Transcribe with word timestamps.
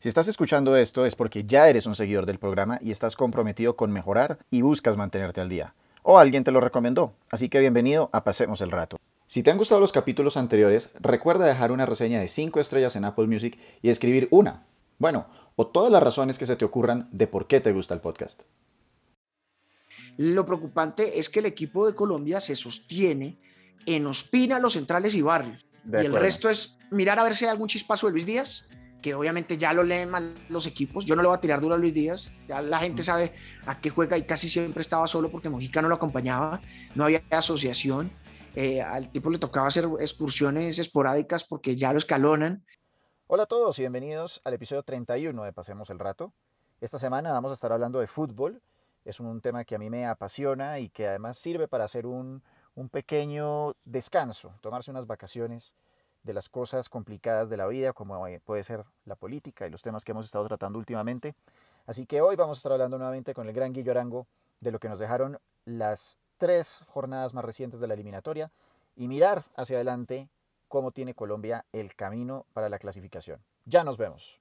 Si 0.00 0.08
estás 0.08 0.28
escuchando 0.28 0.76
esto 0.76 1.06
es 1.06 1.16
porque 1.16 1.42
ya 1.42 1.68
eres 1.68 1.84
un 1.86 1.96
seguidor 1.96 2.24
del 2.24 2.38
programa 2.38 2.78
y 2.80 2.92
estás 2.92 3.16
comprometido 3.16 3.74
con 3.74 3.90
mejorar 3.90 4.38
y 4.48 4.62
buscas 4.62 4.96
mantenerte 4.96 5.40
al 5.40 5.48
día. 5.48 5.74
O 6.04 6.20
alguien 6.20 6.44
te 6.44 6.52
lo 6.52 6.60
recomendó, 6.60 7.14
así 7.30 7.48
que 7.48 7.58
bienvenido 7.58 8.08
a 8.12 8.22
Pasemos 8.22 8.60
el 8.60 8.70
Rato. 8.70 9.00
Si 9.26 9.42
te 9.42 9.50
han 9.50 9.58
gustado 9.58 9.80
los 9.80 9.90
capítulos 9.90 10.36
anteriores, 10.36 10.90
recuerda 11.00 11.46
dejar 11.46 11.72
una 11.72 11.84
reseña 11.84 12.20
de 12.20 12.28
5 12.28 12.60
estrellas 12.60 12.94
en 12.94 13.06
Apple 13.06 13.26
Music 13.26 13.58
y 13.82 13.88
escribir 13.88 14.28
una, 14.30 14.62
bueno, 14.98 15.26
o 15.56 15.66
todas 15.66 15.90
las 15.90 16.02
razones 16.02 16.38
que 16.38 16.46
se 16.46 16.54
te 16.54 16.64
ocurran 16.64 17.08
de 17.10 17.26
por 17.26 17.48
qué 17.48 17.58
te 17.60 17.72
gusta 17.72 17.92
el 17.92 18.00
podcast. 18.00 18.42
Lo 20.16 20.46
preocupante 20.46 21.18
es 21.18 21.28
que 21.28 21.40
el 21.40 21.46
equipo 21.46 21.88
de 21.88 21.96
Colombia 21.96 22.40
se 22.40 22.54
sostiene 22.54 23.36
en 23.84 24.06
Ospina, 24.06 24.60
Los 24.60 24.74
Centrales 24.74 25.16
y 25.16 25.22
Barrios. 25.22 25.66
y 25.84 26.06
el 26.06 26.14
resto 26.14 26.48
es 26.48 26.78
mirar 26.92 27.18
a 27.18 27.24
ver 27.24 27.34
si 27.34 27.46
hay 27.46 27.50
algún 27.50 27.66
chispazo 27.66 28.06
de 28.06 28.12
Luis 28.12 28.26
Díaz 28.26 28.68
que 29.02 29.14
obviamente 29.14 29.56
ya 29.56 29.72
lo 29.72 29.82
leen 29.82 30.10
mal 30.10 30.34
los 30.48 30.66
equipos. 30.66 31.04
Yo 31.04 31.14
no 31.14 31.22
le 31.22 31.28
voy 31.28 31.36
a 31.36 31.40
tirar 31.40 31.60
duro 31.60 31.74
a 31.74 31.78
Luis 31.78 31.94
Díaz, 31.94 32.32
ya 32.48 32.60
la 32.60 32.78
gente 32.78 33.02
sabe 33.02 33.32
a 33.66 33.80
qué 33.80 33.90
juega 33.90 34.16
y 34.16 34.24
casi 34.24 34.48
siempre 34.48 34.80
estaba 34.80 35.06
solo 35.06 35.30
porque 35.30 35.48
Mojica 35.48 35.80
no 35.82 35.88
lo 35.88 35.94
acompañaba, 35.94 36.60
no 36.94 37.04
había 37.04 37.22
asociación. 37.30 38.10
Eh, 38.54 38.82
al 38.82 39.12
tipo 39.12 39.30
le 39.30 39.38
tocaba 39.38 39.68
hacer 39.68 39.86
excursiones 40.00 40.78
esporádicas 40.78 41.44
porque 41.44 41.76
ya 41.76 41.92
lo 41.92 41.98
escalonan. 41.98 42.64
Hola 43.28 43.44
a 43.44 43.46
todos 43.46 43.78
y 43.78 43.82
bienvenidos 43.82 44.40
al 44.44 44.54
episodio 44.54 44.82
31 44.82 45.44
de 45.44 45.52
Pasemos 45.52 45.90
el 45.90 45.98
Rato. 45.98 46.32
Esta 46.80 46.98
semana 46.98 47.30
vamos 47.30 47.50
a 47.52 47.54
estar 47.54 47.72
hablando 47.72 48.00
de 48.00 48.06
fútbol. 48.06 48.62
Es 49.04 49.20
un 49.20 49.40
tema 49.40 49.64
que 49.64 49.76
a 49.76 49.78
mí 49.78 49.90
me 49.90 50.06
apasiona 50.06 50.80
y 50.80 50.88
que 50.88 51.06
además 51.06 51.38
sirve 51.38 51.68
para 51.68 51.84
hacer 51.84 52.06
un, 52.06 52.42
un 52.74 52.88
pequeño 52.88 53.76
descanso, 53.84 54.54
tomarse 54.60 54.90
unas 54.90 55.06
vacaciones 55.06 55.74
de 56.28 56.34
las 56.34 56.50
cosas 56.50 56.90
complicadas 56.90 57.48
de 57.48 57.56
la 57.56 57.66
vida, 57.66 57.94
como 57.94 58.26
eh, 58.26 58.38
puede 58.44 58.62
ser 58.62 58.84
la 59.06 59.16
política 59.16 59.66
y 59.66 59.70
los 59.70 59.80
temas 59.80 60.04
que 60.04 60.12
hemos 60.12 60.26
estado 60.26 60.46
tratando 60.46 60.78
últimamente. 60.78 61.34
Así 61.86 62.04
que 62.04 62.20
hoy 62.20 62.36
vamos 62.36 62.58
a 62.58 62.60
estar 62.60 62.72
hablando 62.72 62.98
nuevamente 62.98 63.32
con 63.32 63.48
el 63.48 63.54
gran 63.54 63.72
Guillo 63.72 63.92
Arango 63.92 64.26
de 64.60 64.70
lo 64.70 64.78
que 64.78 64.90
nos 64.90 64.98
dejaron 64.98 65.38
las 65.64 66.18
tres 66.36 66.84
jornadas 66.86 67.32
más 67.32 67.46
recientes 67.46 67.80
de 67.80 67.88
la 67.88 67.94
eliminatoria 67.94 68.50
y 68.94 69.08
mirar 69.08 69.44
hacia 69.56 69.76
adelante 69.76 70.28
cómo 70.68 70.90
tiene 70.90 71.14
Colombia 71.14 71.64
el 71.72 71.94
camino 71.94 72.44
para 72.52 72.68
la 72.68 72.78
clasificación. 72.78 73.40
Ya 73.64 73.82
nos 73.82 73.96
vemos. 73.96 74.38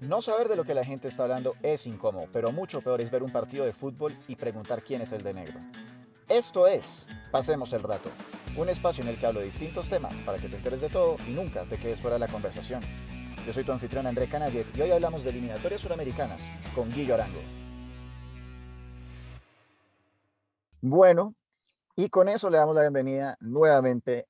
No 0.00 0.22
saber 0.22 0.48
de 0.48 0.56
lo 0.56 0.64
que 0.64 0.74
la 0.74 0.84
gente 0.84 1.06
está 1.06 1.22
hablando 1.22 1.54
es 1.62 1.86
incómodo, 1.86 2.26
pero 2.32 2.50
mucho 2.50 2.80
peor 2.80 3.00
es 3.00 3.12
ver 3.12 3.22
un 3.22 3.30
partido 3.30 3.64
de 3.64 3.72
fútbol 3.72 4.12
y 4.26 4.34
preguntar 4.34 4.82
quién 4.82 5.02
es 5.02 5.12
el 5.12 5.22
de 5.22 5.34
negro. 5.34 5.60
Esto 6.28 6.66
es 6.66 7.06
Pasemos 7.30 7.72
el 7.72 7.84
Rato 7.84 8.10
un 8.56 8.68
espacio 8.68 9.02
en 9.02 9.10
el 9.10 9.18
que 9.18 9.26
hablo 9.26 9.40
de 9.40 9.46
distintos 9.46 9.88
temas 9.88 10.18
para 10.20 10.38
que 10.38 10.48
te 10.48 10.56
enteres 10.56 10.80
de 10.80 10.88
todo 10.88 11.16
y 11.26 11.32
nunca 11.32 11.64
te 11.64 11.78
quedes 11.78 12.00
fuera 12.00 12.14
de 12.14 12.20
la 12.20 12.28
conversación. 12.28 12.82
Yo 13.46 13.52
soy 13.52 13.64
tu 13.64 13.72
anfitrión 13.72 14.06
André 14.06 14.28
Canallet 14.28 14.66
y 14.76 14.80
hoy 14.80 14.90
hablamos 14.90 15.24
de 15.24 15.30
eliminatorias 15.30 15.80
suramericanas 15.80 16.42
con 16.74 16.90
Guillo 16.92 17.14
Arango. 17.14 17.40
Bueno, 20.80 21.34
y 21.96 22.08
con 22.08 22.28
eso 22.28 22.50
le 22.50 22.58
damos 22.58 22.74
la 22.74 22.82
bienvenida 22.82 23.36
nuevamente 23.40 24.26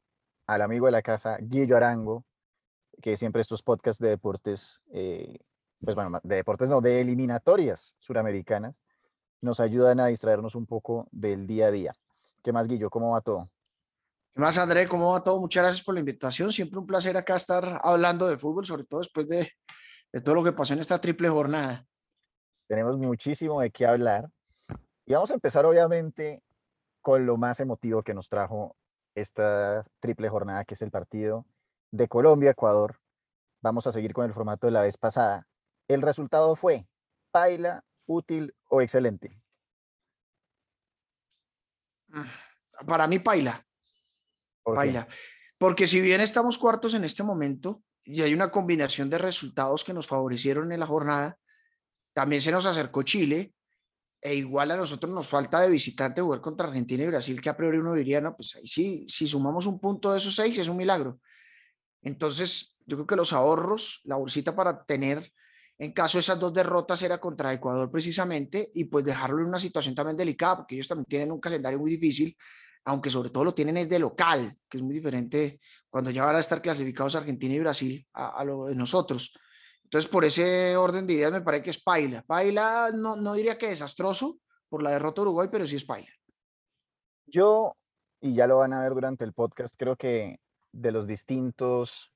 al 0.46 0.62
amigo 0.62 0.86
de 0.86 0.92
la 0.92 1.02
casa, 1.02 1.36
Guillo 1.40 1.76
Arango, 1.76 2.24
que 3.02 3.16
siempre 3.16 3.42
estos 3.42 3.62
podcasts 3.62 4.00
de 4.02 4.08
deportes, 4.08 4.80
eh, 4.92 5.38
pues 5.84 5.94
bueno, 5.94 6.18
de 6.22 6.36
deportes 6.36 6.68
no, 6.68 6.80
de 6.80 7.00
eliminatorias 7.00 7.94
suramericanas, 7.98 8.80
nos 9.40 9.60
ayudan 9.60 10.00
a 10.00 10.06
distraernos 10.06 10.54
un 10.54 10.66
poco 10.66 11.06
del 11.10 11.46
día 11.46 11.66
a 11.66 11.70
día. 11.70 11.94
¿Qué 12.42 12.52
más, 12.52 12.66
Guillo? 12.66 12.88
¿Cómo 12.88 13.10
va 13.10 13.20
todo? 13.20 13.50
¿Qué 14.38 14.42
más, 14.42 14.56
André? 14.56 14.86
¿Cómo 14.86 15.10
va 15.10 15.20
todo? 15.20 15.40
Muchas 15.40 15.64
gracias 15.64 15.84
por 15.84 15.94
la 15.94 15.98
invitación. 15.98 16.52
Siempre 16.52 16.78
un 16.78 16.86
placer 16.86 17.16
acá 17.16 17.34
estar 17.34 17.80
hablando 17.82 18.28
de 18.28 18.38
fútbol, 18.38 18.64
sobre 18.64 18.84
todo 18.84 19.00
después 19.00 19.26
de, 19.26 19.50
de 20.12 20.20
todo 20.20 20.36
lo 20.36 20.44
que 20.44 20.52
pasó 20.52 20.74
en 20.74 20.78
esta 20.78 21.00
triple 21.00 21.28
jornada. 21.28 21.84
Tenemos 22.68 22.96
muchísimo 22.98 23.60
de 23.60 23.72
qué 23.72 23.84
hablar. 23.84 24.30
Y 25.06 25.12
vamos 25.12 25.32
a 25.32 25.34
empezar, 25.34 25.66
obviamente, 25.66 26.40
con 27.02 27.26
lo 27.26 27.36
más 27.36 27.58
emotivo 27.58 28.04
que 28.04 28.14
nos 28.14 28.28
trajo 28.28 28.76
esta 29.16 29.84
triple 29.98 30.28
jornada, 30.28 30.64
que 30.64 30.74
es 30.74 30.82
el 30.82 30.92
partido 30.92 31.44
de 31.90 32.06
Colombia-Ecuador. 32.06 33.00
Vamos 33.60 33.88
a 33.88 33.92
seguir 33.92 34.12
con 34.12 34.24
el 34.24 34.34
formato 34.34 34.68
de 34.68 34.70
la 34.70 34.82
vez 34.82 34.96
pasada. 34.96 35.48
El 35.88 36.00
resultado 36.00 36.54
fue 36.54 36.86
paila, 37.32 37.82
útil 38.06 38.54
o 38.68 38.82
excelente. 38.82 39.42
Mm, 42.06 42.86
para 42.86 43.08
mí, 43.08 43.18
paila. 43.18 43.64
Porque 45.58 45.86
si 45.86 46.00
bien 46.00 46.20
estamos 46.20 46.58
cuartos 46.58 46.94
en 46.94 47.04
este 47.04 47.22
momento 47.22 47.82
y 48.04 48.22
hay 48.22 48.32
una 48.32 48.50
combinación 48.50 49.10
de 49.10 49.18
resultados 49.18 49.84
que 49.84 49.92
nos 49.92 50.06
favorecieron 50.06 50.72
en 50.72 50.80
la 50.80 50.86
jornada, 50.86 51.38
también 52.12 52.40
se 52.40 52.52
nos 52.52 52.66
acercó 52.66 53.02
Chile 53.02 53.54
e 54.20 54.34
igual 54.34 54.70
a 54.70 54.76
nosotros 54.76 55.12
nos 55.12 55.28
falta 55.28 55.60
de 55.60 55.70
visitante 55.70 56.20
jugar 56.20 56.40
contra 56.40 56.66
Argentina 56.66 57.04
y 57.04 57.06
Brasil, 57.06 57.40
que 57.40 57.48
a 57.48 57.56
priori 57.56 57.78
uno 57.78 57.94
diría, 57.94 58.20
no, 58.20 58.34
pues 58.34 58.56
ahí 58.56 58.66
sí, 58.66 59.06
si 59.08 59.26
sumamos 59.26 59.66
un 59.66 59.78
punto 59.78 60.12
de 60.12 60.18
esos 60.18 60.34
seis 60.34 60.58
es 60.58 60.68
un 60.68 60.76
milagro. 60.76 61.20
Entonces, 62.02 62.78
yo 62.86 62.96
creo 62.96 63.06
que 63.06 63.16
los 63.16 63.32
ahorros, 63.32 64.00
la 64.04 64.16
bolsita 64.16 64.54
para 64.54 64.84
tener, 64.84 65.32
en 65.78 65.92
caso 65.92 66.18
de 66.18 66.20
esas 66.20 66.40
dos 66.40 66.52
derrotas, 66.52 67.02
era 67.02 67.18
contra 67.18 67.52
Ecuador 67.52 67.90
precisamente, 67.90 68.70
y 68.74 68.84
pues 68.84 69.04
dejarlo 69.04 69.40
en 69.40 69.46
una 69.46 69.58
situación 69.58 69.94
también 69.94 70.16
delicada, 70.16 70.56
porque 70.58 70.74
ellos 70.74 70.88
también 70.88 71.06
tienen 71.06 71.30
un 71.30 71.40
calendario 71.40 71.78
muy 71.78 71.92
difícil, 71.92 72.36
aunque 72.88 73.10
sobre 73.10 73.28
todo 73.28 73.44
lo 73.44 73.52
tienen 73.52 73.76
es 73.76 73.90
de 73.90 73.98
local, 73.98 74.56
que 74.66 74.78
es 74.78 74.82
muy 74.82 74.94
diferente 74.94 75.60
cuando 75.90 76.10
ya 76.10 76.24
van 76.24 76.36
a 76.36 76.40
estar 76.40 76.62
clasificados 76.62 77.14
Argentina 77.14 77.54
y 77.54 77.60
Brasil 77.60 78.06
a, 78.14 78.42
lo 78.44 78.64
de 78.64 78.74
nosotros. 78.74 79.38
Entonces, 79.84 80.10
por 80.10 80.24
ese 80.24 80.74
orden 80.74 81.06
de 81.06 81.12
ideas 81.12 81.30
me 81.30 81.42
parece 81.42 81.64
que 81.64 81.70
es 81.70 81.82
paila. 81.82 82.22
Paila 82.22 82.90
no, 82.94 83.14
no 83.16 83.34
diría 83.34 83.58
que 83.58 83.68
desastroso 83.68 84.38
por 84.70 84.82
la 84.82 84.92
derrota 84.92 85.20
de 85.20 85.22
Uruguay, 85.26 85.48
pero 85.52 85.66
sí 85.66 85.76
es 85.76 85.84
paila. 85.84 86.08
Yo, 87.26 87.76
y 88.22 88.32
ya 88.32 88.46
lo 88.46 88.56
van 88.56 88.72
a 88.72 88.80
ver 88.80 88.94
durante 88.94 89.24
el 89.24 89.34
podcast, 89.34 89.74
creo 89.76 89.96
que 89.96 90.40
de 90.72 90.90
los 90.90 91.06
distintos 91.06 92.10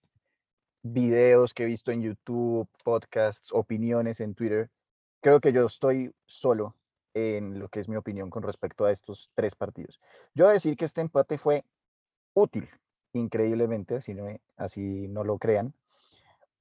videos 0.82 1.52
que 1.52 1.64
he 1.64 1.66
visto 1.66 1.92
en 1.92 2.00
YouTube, 2.00 2.66
podcasts, 2.82 3.50
opiniones 3.52 4.20
en 4.20 4.34
Twitter, 4.34 4.70
creo 5.20 5.38
que 5.38 5.52
yo 5.52 5.66
estoy 5.66 6.10
solo 6.24 6.76
en 7.14 7.58
lo 7.58 7.68
que 7.68 7.80
es 7.80 7.88
mi 7.88 7.96
opinión 7.96 8.30
con 8.30 8.42
respecto 8.42 8.84
a 8.84 8.92
estos 8.92 9.32
tres 9.34 9.54
partidos. 9.54 10.00
Yo 10.34 10.44
voy 10.44 10.54
decir 10.54 10.76
que 10.76 10.84
este 10.84 11.00
empate 11.00 11.38
fue 11.38 11.64
útil, 12.34 12.68
increíblemente, 13.12 14.00
si 14.00 14.14
no, 14.14 14.26
así 14.56 15.08
no 15.08 15.24
lo 15.24 15.38
crean, 15.38 15.74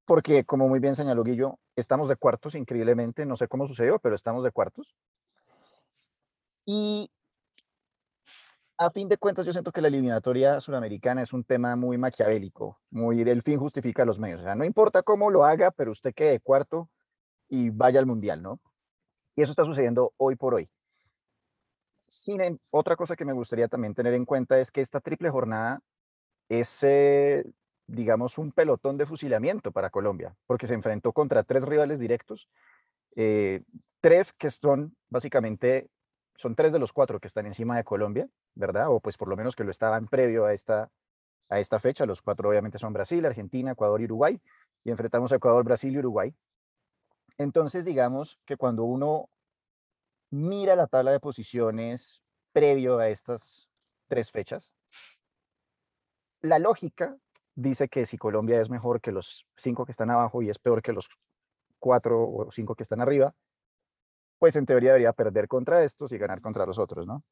porque 0.06 0.44
como 0.44 0.68
muy 0.68 0.80
bien 0.80 0.96
señaló 0.96 1.24
Guillo, 1.24 1.60
estamos 1.76 2.10
de 2.10 2.16
cuartos, 2.16 2.56
increíblemente, 2.56 3.26
no 3.26 3.38
sé 3.38 3.48
cómo 3.48 3.68
sucedió, 3.68 4.00
pero 4.00 4.16
estamos 4.16 4.44
de 4.44 4.52
cuartos. 4.52 4.96
Y 6.66 7.10
a 8.78 8.90
fin 8.90 9.08
de 9.08 9.18
cuentas, 9.18 9.46
yo 9.46 9.54
siento 9.54 9.72
que 9.72 9.82
la 9.82 9.90
eliminatoria 9.90 10.60
sudamericana 10.60 11.22
es 11.22 11.34
un 11.34 11.44
tema 11.44 11.76
muy 11.76 11.98
maquiavélico, 11.98 12.80
muy 12.90 13.24
del 13.24 13.44
fin 13.44 13.60
justifica 13.60 14.06
los 14.06 14.18
medios. 14.18 14.42
O 14.42 14.44
sea, 14.44 14.56
no 14.56 14.66
importa 14.66 15.04
cómo 15.04 15.30
lo 15.30 15.46
haga, 15.46 15.72
pero 15.72 15.92
usted 15.92 16.14
quede 16.16 16.32
de 16.32 16.40
cuarto 16.40 16.90
y 17.48 17.70
vaya 17.70 18.00
al 18.00 18.08
mundial, 18.08 18.42
¿no? 18.42 18.60
Y 19.42 19.44
eso 19.44 19.54
está 19.54 19.66
sucediendo 19.66 20.14
hoy 20.18 20.36
por 20.36 20.54
hoy. 20.54 20.70
Otra 22.70 22.96
cosa 22.96 23.16
que 23.16 23.26
me 23.26 23.34
gustaría 23.34 23.68
también 23.68 23.96
tener 23.96 24.14
en 24.14 24.24
cuenta 24.24 24.60
es 24.60 24.70
que 24.70 24.82
esta 24.82 25.00
triple 25.00 25.32
jornada 25.32 25.80
es, 26.48 26.84
eh, 26.84 27.44
digamos, 27.88 28.38
un 28.38 28.52
pelotón 28.52 29.00
de 29.00 29.08
fusilamiento 29.08 29.72
para 29.72 29.90
Colombia, 29.90 30.36
porque 30.46 30.68
se 30.68 30.76
enfrentó 30.76 31.12
contra 31.12 31.42
tres 31.42 31.64
rivales 31.64 31.98
directos, 31.98 32.50
eh, 33.16 33.64
tres 34.00 34.32
que 34.32 34.52
son 34.52 34.96
básicamente, 35.10 35.90
son 36.36 36.54
tres 36.54 36.72
de 36.72 36.78
los 36.78 36.94
cuatro 36.94 37.20
que 37.20 37.28
están 37.28 37.48
encima 37.48 37.78
de 37.78 37.84
Colombia, 37.84 38.28
¿verdad? 38.54 38.92
O 38.92 39.00
pues 39.00 39.18
por 39.18 39.28
lo 39.28 39.36
menos 39.36 39.56
que 39.56 39.64
lo 39.64 39.72
estaban 39.72 40.08
previo 40.08 40.46
a 40.46 40.54
esta, 40.54 40.92
a 41.50 41.60
esta 41.60 41.80
fecha. 41.80 42.06
Los 42.06 42.22
cuatro 42.22 42.48
obviamente 42.48 42.78
son 42.78 42.94
Brasil, 42.94 43.26
Argentina, 43.26 43.72
Ecuador 43.72 44.02
y 44.02 44.06
Uruguay. 44.06 44.40
Y 44.84 44.92
enfrentamos 44.92 45.32
a 45.32 45.38
Ecuador, 45.38 45.64
Brasil 45.64 45.96
y 45.96 45.98
Uruguay. 45.98 46.32
Entonces, 47.42 47.86
digamos 47.86 48.40
que 48.46 48.56
cuando 48.56 48.84
uno 48.84 49.28
mira 50.30 50.76
la 50.76 50.86
tabla 50.86 51.12
de 51.12 51.20
posiciones 51.20 52.22
previo 52.54 53.00
a 53.00 53.10
estas 53.10 53.68
tres 54.08 54.30
fechas, 54.30 54.76
la 56.42 56.60
lógica 56.60 57.18
dice 57.56 57.90
que 57.90 58.06
si 58.06 58.20
Colombia 58.20 58.62
es 58.62 58.70
mejor 58.70 59.02
que 59.02 59.12
los 59.12 59.48
cinco 59.58 59.88
que 59.88 59.92
están 59.92 60.12
abajo 60.12 60.44
y 60.44 60.52
es 60.52 60.60
peor 60.60 60.84
que 60.84 60.94
los 60.94 61.10
cuatro 61.80 62.22
o 62.22 62.52
cinco 62.52 62.76
que 62.76 62.84
están 62.84 63.02
arriba, 63.02 63.34
pues 64.38 64.56
en 64.56 64.68
teoría 64.68 64.92
debería 64.92 65.14
perder 65.14 65.48
contra 65.48 65.84
estos 65.84 66.12
y 66.12 66.20
ganar 66.20 66.42
contra 66.42 66.68
los 66.68 66.78
otros, 66.78 67.08
¿no? 67.08 67.24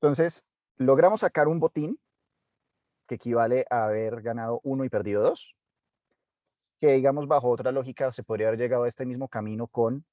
Entonces, 0.00 0.42
logramos 0.78 1.20
sacar 1.20 1.46
un 1.46 1.60
botín 1.60 2.00
que 3.06 3.14
equivale 3.14 3.66
a 3.70 3.84
haber 3.84 4.20
ganado 4.20 4.60
uno 4.64 4.84
y 4.84 4.88
perdido 4.88 5.22
dos, 5.22 5.54
que 6.80 6.92
digamos 6.92 7.26
bajo 7.26 7.48
otra 7.48 7.72
lógica 7.72 8.12
se 8.12 8.22
podría 8.22 8.48
haber 8.48 8.60
llegado 8.60 8.84
a 8.84 8.88
este 8.88 9.06
mismo 9.06 9.28
camino 9.28 9.66
con 9.66 10.04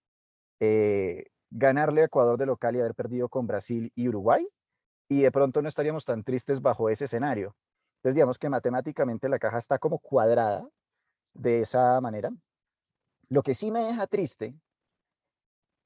eh, 0.59 1.25
ganarle 1.49 2.01
a 2.01 2.05
Ecuador 2.05 2.37
de 2.37 2.45
local 2.45 2.75
y 2.75 2.79
haber 2.79 2.95
perdido 2.95 3.29
con 3.29 3.47
Brasil 3.47 3.91
y 3.95 4.07
Uruguay, 4.07 4.47
y 5.07 5.21
de 5.21 5.31
pronto 5.31 5.61
no 5.61 5.69
estaríamos 5.69 6.05
tan 6.05 6.23
tristes 6.23 6.61
bajo 6.61 6.89
ese 6.89 7.05
escenario. 7.05 7.55
Entonces 7.97 8.15
digamos 8.15 8.39
que 8.39 8.49
matemáticamente 8.49 9.29
la 9.29 9.39
caja 9.39 9.57
está 9.57 9.77
como 9.79 9.99
cuadrada, 9.99 10.67
de 11.35 11.61
esa 11.61 11.99
manera. 12.01 12.31
Lo 13.29 13.43
que 13.43 13.53
sí 13.53 13.71
me 13.71 13.81
deja 13.81 14.07
triste 14.07 14.55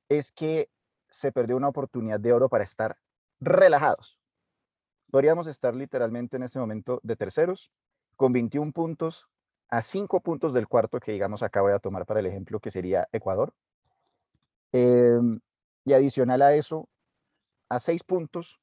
es 0.08 0.32
que 0.32 0.70
se 1.10 1.32
perdió 1.32 1.58
una 1.58 1.70
oportunidad 1.70 2.20
de 2.20 2.32
oro 2.32 2.50
para 2.50 2.64
estar 2.64 2.98
relajados. 3.40 4.18
Podríamos 5.12 5.48
estar 5.48 5.76
literalmente 5.76 6.38
en 6.38 6.44
este 6.44 6.60
momento 6.60 7.00
de 7.04 7.16
terceros, 7.16 7.72
con 8.16 8.32
21 8.32 8.72
puntos, 8.72 9.28
a 9.70 9.82
5 9.82 10.22
puntos 10.22 10.54
del 10.54 10.68
cuarto 10.68 11.00
que, 11.00 11.12
digamos, 11.12 11.44
acá 11.44 11.62
voy 11.62 11.74
a 11.74 11.80
tomar 11.80 12.06
para 12.06 12.20
el 12.20 12.26
ejemplo, 12.26 12.60
que 12.60 12.72
sería 12.72 13.08
Ecuador. 13.12 13.54
Em, 14.72 15.40
y 15.86 15.94
adicional 15.94 16.42
a 16.42 16.54
eso, 16.54 16.90
a 17.70 17.80
6 17.80 18.04
puntos 18.04 18.60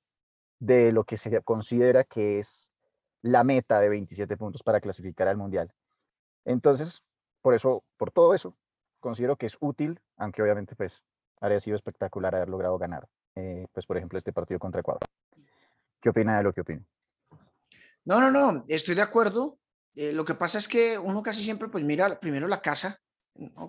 de 0.59 0.93
lo 0.93 1.05
que 1.05 1.17
se 1.17 1.43
considera 1.43 2.05
que 2.05 2.39
es 2.39 2.71
la 3.23 3.45
meta 3.45 3.81
de 3.81 3.89
27 3.89 4.37
puntos 4.37 4.63
para 4.63 4.81
clasificar 4.81 5.29
al 5.29 5.37
Mundial. 5.37 5.73
Entonces, 6.45 7.03
por 7.43 7.55
eso, 7.55 7.85
por 7.97 8.11
todo 8.11 8.35
eso, 8.35 8.57
considero 9.01 9.37
que 9.37 9.47
es 9.47 9.57
útil, 9.61 10.01
aunque 10.17 10.43
obviamente 10.43 10.75
pues 10.75 11.03
habría 11.41 11.61
sido 11.61 11.77
espectacular 11.77 12.35
haber 12.35 12.49
logrado 12.49 12.79
ganar, 12.79 13.09
eh, 13.35 13.67
pues 13.73 13.87
por 13.87 13.97
ejemplo, 13.97 14.19
este 14.19 14.33
partido 14.33 14.59
contra 14.59 14.81
Ecuador. 14.81 15.03
¿Qué 16.01 16.11
opina 16.11 16.39
de 16.39 16.45
lo 16.45 16.53
que 16.53 16.61
opina? 16.63 16.85
No, 18.05 18.21
no, 18.21 18.31
no, 18.31 18.65
estoy 18.69 18.95
de 18.95 19.03
acuerdo. 19.03 19.59
Eh, 19.97 20.13
lo 20.13 20.25
que 20.25 20.35
pasa 20.35 20.59
es 20.59 20.69
que 20.69 20.99
uno 20.99 21.23
casi 21.23 21.43
siempre 21.43 21.69
pues 21.69 21.83
mira 21.83 22.21
primero 22.21 22.47
la 22.47 22.61
casa, 22.61 22.99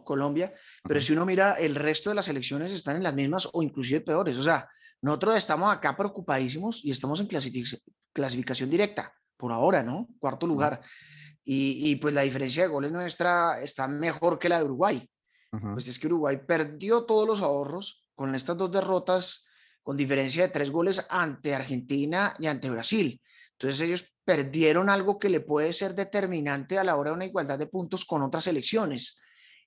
Colombia, 0.03 0.53
pero 0.83 1.01
si 1.01 1.13
uno 1.13 1.25
mira 1.25 1.53
el 1.53 1.75
resto 1.75 2.09
de 2.09 2.15
las 2.15 2.29
elecciones 2.29 2.71
están 2.71 2.97
en 2.97 3.03
las 3.03 3.13
mismas 3.13 3.49
o 3.51 3.63
inclusive 3.63 4.01
peores. 4.01 4.37
O 4.37 4.43
sea, 4.43 4.69
nosotros 5.01 5.35
estamos 5.37 5.73
acá 5.73 5.95
preocupadísimos 5.95 6.83
y 6.83 6.91
estamos 6.91 7.19
en 7.19 7.27
clasificación 8.13 8.69
directa, 8.69 9.13
por 9.35 9.51
ahora, 9.51 9.83
¿no? 9.83 10.07
Cuarto 10.19 10.47
lugar. 10.47 10.81
Y, 11.49 11.95
pues 11.97 12.13
la 12.13 12.23
diferencia 12.23 12.63
de 12.63 12.69
goles 12.69 12.91
nuestra 12.91 13.61
está 13.61 13.87
mejor 13.87 14.37
que 14.37 14.49
la 14.49 14.57
de 14.57 14.65
Uruguay. 14.65 15.09
Pues 15.49 15.87
es 15.87 15.97
que 15.97 16.07
Uruguay 16.07 16.39
perdió 16.45 17.05
todos 17.05 17.25
los 17.25 17.41
ahorros 17.41 18.05
con 18.15 18.35
estas 18.35 18.57
dos 18.57 18.69
derrotas 18.69 19.45
con 19.81 19.95
diferencia 19.95 20.43
de 20.43 20.49
tres 20.49 20.69
goles 20.69 21.07
ante 21.09 21.55
Argentina 21.55 22.33
y 22.39 22.47
ante 22.47 22.69
Brasil. 22.69 23.21
Entonces 23.59 23.81
ellos 23.81 24.15
perdieron 24.23 24.89
algo 24.89 25.17
que 25.17 25.29
le 25.29 25.39
puede 25.39 25.73
ser 25.73 25.95
determinante 25.95 26.77
a 26.77 26.83
la 26.83 26.95
hora 26.95 27.09
de 27.09 27.15
una 27.15 27.25
igualdad 27.25 27.57
de 27.57 27.65
puntos 27.65 28.05
con 28.05 28.21
otras 28.21 28.45
elecciones. 28.45 29.19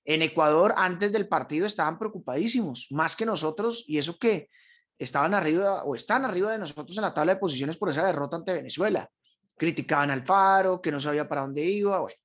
En 0.05 0.21
Ecuador, 0.21 0.73
antes 0.77 1.11
del 1.11 1.27
partido, 1.27 1.65
estaban 1.65 1.99
preocupadísimos, 1.99 2.87
más 2.91 3.15
que 3.15 3.25
nosotros, 3.25 3.83
y 3.87 3.97
eso 3.97 4.17
que 4.17 4.49
estaban 4.97 5.33
arriba 5.33 5.83
o 5.83 5.93
están 5.95 6.23
arriba 6.23 6.51
de 6.51 6.59
nosotros 6.59 6.95
en 6.97 7.01
la 7.01 7.13
tabla 7.13 7.33
de 7.33 7.39
posiciones 7.39 7.75
por 7.75 7.89
esa 7.89 8.05
derrota 8.05 8.37
ante 8.37 8.53
Venezuela. 8.53 9.09
Criticaban 9.57 10.09
al 10.09 10.25
Faro, 10.25 10.81
que 10.81 10.91
no 10.91 10.99
sabía 10.99 11.27
para 11.27 11.41
dónde 11.41 11.63
iba. 11.63 11.99
Bueno, 11.99 12.17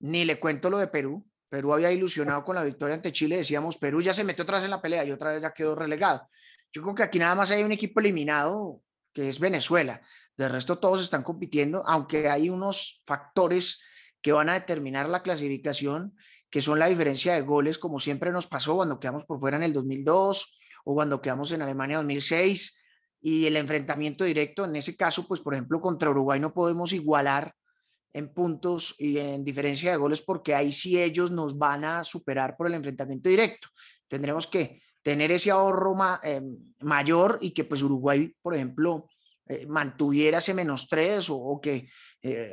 ni 0.00 0.24
le 0.24 0.38
cuento 0.38 0.70
lo 0.70 0.78
de 0.78 0.86
Perú. 0.86 1.26
Perú 1.48 1.72
había 1.72 1.90
ilusionado 1.90 2.44
con 2.44 2.54
la 2.54 2.62
victoria 2.62 2.94
ante 2.94 3.12
Chile. 3.12 3.38
Decíamos, 3.38 3.76
Perú 3.78 4.00
ya 4.02 4.14
se 4.14 4.24
metió 4.24 4.44
otra 4.44 4.62
en 4.62 4.70
la 4.70 4.80
pelea 4.80 5.04
y 5.04 5.10
otra 5.10 5.32
vez 5.32 5.42
ya 5.42 5.52
quedó 5.52 5.74
relegado. 5.74 6.28
Yo 6.72 6.82
creo 6.82 6.94
que 6.94 7.02
aquí 7.02 7.18
nada 7.18 7.34
más 7.34 7.50
hay 7.50 7.62
un 7.62 7.72
equipo 7.72 8.00
eliminado, 8.00 8.82
que 9.12 9.28
es 9.28 9.40
Venezuela. 9.40 10.00
De 10.38 10.48
resto, 10.48 10.78
todos 10.78 11.02
están 11.02 11.24
compitiendo, 11.24 11.82
aunque 11.84 12.28
hay 12.28 12.48
unos 12.48 13.02
factores 13.04 13.82
que 14.22 14.30
van 14.30 14.48
a 14.48 14.54
determinar 14.54 15.08
la 15.08 15.22
clasificación, 15.22 16.14
que 16.48 16.62
son 16.62 16.78
la 16.78 16.86
diferencia 16.86 17.34
de 17.34 17.40
goles, 17.40 17.76
como 17.76 17.98
siempre 17.98 18.30
nos 18.30 18.46
pasó 18.46 18.76
cuando 18.76 19.00
quedamos 19.00 19.24
por 19.24 19.40
fuera 19.40 19.56
en 19.56 19.64
el 19.64 19.72
2002 19.72 20.58
o 20.84 20.94
cuando 20.94 21.20
quedamos 21.20 21.50
en 21.50 21.62
Alemania 21.62 21.96
2006 21.98 22.82
y 23.20 23.46
el 23.46 23.56
enfrentamiento 23.56 24.22
directo, 24.22 24.64
en 24.64 24.76
ese 24.76 24.96
caso, 24.96 25.26
pues 25.26 25.40
por 25.40 25.54
ejemplo, 25.54 25.80
contra 25.80 26.10
Uruguay 26.10 26.38
no 26.38 26.54
podemos 26.54 26.92
igualar 26.92 27.52
en 28.12 28.32
puntos 28.32 28.94
y 28.98 29.18
en 29.18 29.44
diferencia 29.44 29.90
de 29.90 29.96
goles 29.96 30.22
porque 30.22 30.54
ahí 30.54 30.70
sí 30.70 31.02
ellos 31.02 31.32
nos 31.32 31.58
van 31.58 31.84
a 31.84 32.04
superar 32.04 32.56
por 32.56 32.68
el 32.68 32.74
enfrentamiento 32.74 33.28
directo. 33.28 33.68
Tendremos 34.06 34.46
que 34.46 34.82
tener 35.02 35.32
ese 35.32 35.50
ahorro 35.50 35.94
em, 36.22 36.56
mayor 36.80 37.38
y 37.40 37.50
que 37.50 37.64
pues 37.64 37.82
Uruguay, 37.82 38.32
por 38.40 38.54
ejemplo, 38.54 39.08
eh, 39.48 39.66
mantuviera 39.66 40.38
ese 40.38 40.52
menos 40.52 40.88
tres 40.88 41.28
o, 41.30 41.58
que 41.60 41.88
eh, 42.20 42.52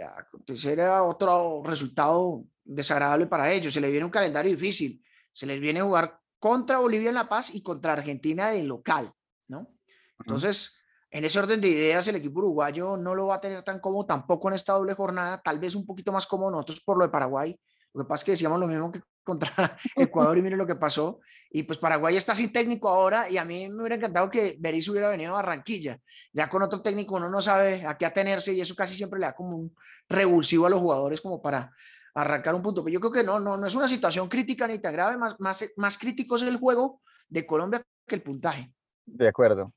era 0.63 1.03
otro 1.03 1.61
resultado 1.65 2.45
desagradable 2.63 3.27
para 3.27 3.51
ellos. 3.51 3.73
Se 3.73 3.81
les 3.81 3.91
viene 3.91 4.05
un 4.05 4.11
calendario 4.11 4.51
difícil. 4.51 5.03
Se 5.33 5.45
les 5.45 5.59
viene 5.59 5.81
a 5.81 5.83
jugar 5.83 6.19
contra 6.39 6.77
Bolivia 6.77 7.09
en 7.09 7.15
La 7.15 7.27
Paz 7.27 7.53
y 7.53 7.61
contra 7.61 7.93
Argentina 7.93 8.51
de 8.51 8.63
local, 8.63 9.11
¿no? 9.47 9.75
Entonces, 10.19 10.79
en 11.09 11.25
ese 11.25 11.39
orden 11.39 11.59
de 11.59 11.67
ideas, 11.67 12.07
el 12.07 12.15
equipo 12.15 12.39
uruguayo 12.39 12.97
no 12.97 13.13
lo 13.13 13.27
va 13.27 13.35
a 13.35 13.41
tener 13.41 13.63
tan 13.63 13.79
cómodo 13.79 14.05
tampoco 14.05 14.47
en 14.47 14.55
esta 14.55 14.73
doble 14.73 14.93
jornada, 14.93 15.41
tal 15.41 15.59
vez 15.59 15.75
un 15.75 15.85
poquito 15.85 16.11
más 16.11 16.25
cómodo 16.27 16.51
nosotros 16.51 16.81
por 16.81 16.97
lo 16.97 17.05
de 17.05 17.11
Paraguay. 17.11 17.59
Lo 17.93 18.03
que 18.03 18.07
pasa 18.07 18.21
es 18.21 18.25
que 18.25 18.31
decíamos 18.31 18.59
lo 18.59 18.67
mismo 18.67 18.91
que 18.91 19.01
contra 19.25 19.51
Ecuador 19.97 20.37
y 20.37 20.41
mire 20.41 20.55
lo 20.55 20.65
que 20.65 20.75
pasó. 20.75 21.19
Y 21.49 21.63
pues 21.63 21.77
Paraguay 21.77 22.15
está 22.15 22.35
sin 22.35 22.51
técnico 22.51 22.87
ahora 22.87 23.29
y 23.29 23.37
a 23.37 23.43
mí 23.43 23.67
me 23.69 23.81
hubiera 23.81 23.95
encantado 23.95 24.29
que 24.29 24.55
Berizzo 24.59 24.91
hubiera 24.91 25.09
venido 25.09 25.31
a 25.31 25.37
Barranquilla. 25.37 25.99
Ya 26.31 26.47
con 26.49 26.61
otro 26.61 26.81
técnico 26.81 27.15
uno 27.15 27.29
no 27.29 27.41
sabe 27.41 27.85
a 27.85 27.97
qué 27.97 28.05
atenerse 28.05 28.53
y 28.53 28.61
eso 28.61 28.75
casi 28.75 28.95
siempre 28.95 29.19
le 29.19 29.25
da 29.25 29.35
como 29.35 29.57
un 29.57 29.75
revulsivo 30.07 30.65
a 30.65 30.69
los 30.69 30.79
jugadores 30.79 31.19
como 31.19 31.41
para 31.41 31.73
arrancar 32.13 32.55
un 32.55 32.61
punto. 32.61 32.83
Pero 32.83 32.93
yo 32.93 32.99
creo 32.99 33.11
que 33.11 33.23
no, 33.23 33.39
no, 33.39 33.57
no 33.57 33.67
es 33.67 33.75
una 33.75 33.87
situación 33.87 34.27
crítica 34.29 34.67
ni 34.67 34.79
tan 34.79 34.93
grave, 34.93 35.17
más, 35.17 35.35
más, 35.39 35.65
más 35.77 35.97
crítico 35.97 36.35
es 36.35 36.43
el 36.43 36.57
juego 36.57 37.01
de 37.27 37.45
Colombia 37.45 37.81
que 38.07 38.15
el 38.15 38.21
puntaje. 38.21 38.73
De 39.05 39.27
acuerdo. 39.27 39.73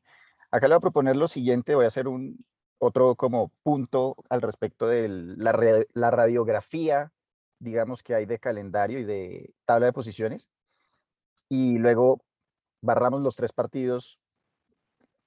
Acá 0.51 0.67
le 0.67 0.75
voy 0.75 0.79
a 0.79 0.81
proponer 0.81 1.17
lo 1.17 1.29
siguiente, 1.29 1.75
voy 1.75 1.85
a 1.85 1.89
hacer 1.89 2.09
un 2.09 2.44
otro 2.79 3.17
como 3.17 3.53
punto 3.62 4.17
al 4.31 4.41
respecto 4.41 4.87
de 4.87 5.09
la, 5.09 5.85
la 5.93 6.11
radiografía, 6.11 7.12
digamos, 7.58 8.02
que 8.02 8.14
hay 8.14 8.26
de 8.26 8.38
calendario 8.38 8.99
y 8.99 9.05
de 9.05 9.55
tabla 9.64 9.87
de 9.87 9.93
posiciones. 9.93 10.49
Y 11.49 11.78
luego 11.78 12.20
barramos 12.81 13.22
los 13.22 13.37
tres 13.37 13.52
partidos 13.52 14.19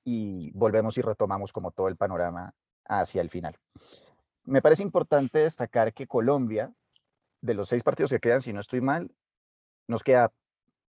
y 0.03 0.51
volvemos 0.51 0.97
y 0.97 1.01
retomamos 1.01 1.51
como 1.51 1.71
todo 1.71 1.87
el 1.87 1.97
panorama 1.97 2.53
hacia 2.85 3.21
el 3.21 3.29
final. 3.29 3.57
Me 4.43 4.61
parece 4.61 4.83
importante 4.83 5.39
destacar 5.39 5.93
que 5.93 6.07
Colombia 6.07 6.73
de 7.41 7.53
los 7.53 7.69
seis 7.69 7.83
partidos 7.83 8.11
que 8.11 8.19
quedan, 8.19 8.41
si 8.41 8.53
no 8.53 8.61
estoy 8.61 8.81
mal, 8.81 9.11
nos 9.87 10.03
queda 10.03 10.31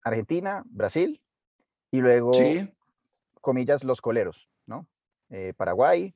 Argentina, 0.03 0.63
Brasil 0.65 1.21
y 1.91 1.99
luego, 2.01 2.31
comillas, 3.41 3.83
los 3.83 4.01
coleros, 4.01 4.49
¿no? 4.65 4.87
Eh, 5.29 5.53
Paraguay, 5.55 6.15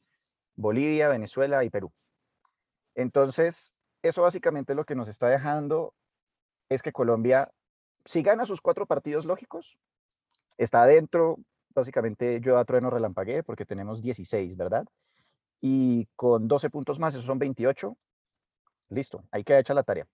Bolivia, 0.55 1.07
Venezuela 1.07 1.63
y 1.63 1.69
Perú. 1.69 1.91
Entonces, 2.95 3.72
eso 4.03 4.21
básicamente 4.21 4.75
lo 4.75 4.85
que 4.85 4.95
nos 4.95 5.07
está 5.07 5.27
dejando 5.27 5.93
es 6.69 6.83
que 6.83 6.91
Colombia, 6.91 7.51
si 8.05 8.21
gana 8.21 8.45
sus 8.45 8.61
cuatro 8.61 8.85
partidos 8.85 9.25
lógicos, 9.25 9.77
está 10.57 10.83
adentro, 10.83 11.39
básicamente 11.73 12.39
yo 12.41 12.57
a 12.57 12.65
trueno 12.65 12.89
relampagué 12.89 13.43
porque 13.43 13.65
tenemos 13.65 14.01
16, 14.01 14.55
¿verdad? 14.57 14.85
Y 15.61 16.07
con 16.15 16.47
12 16.47 16.69
puntos 16.69 16.99
más, 16.99 17.13
esos 17.13 17.25
son 17.25 17.39
28. 17.39 17.97
Listo, 18.89 19.23
ahí 19.31 19.43
queda 19.43 19.59
hecha 19.59 19.73
la 19.73 19.83
tarea. 19.83 20.05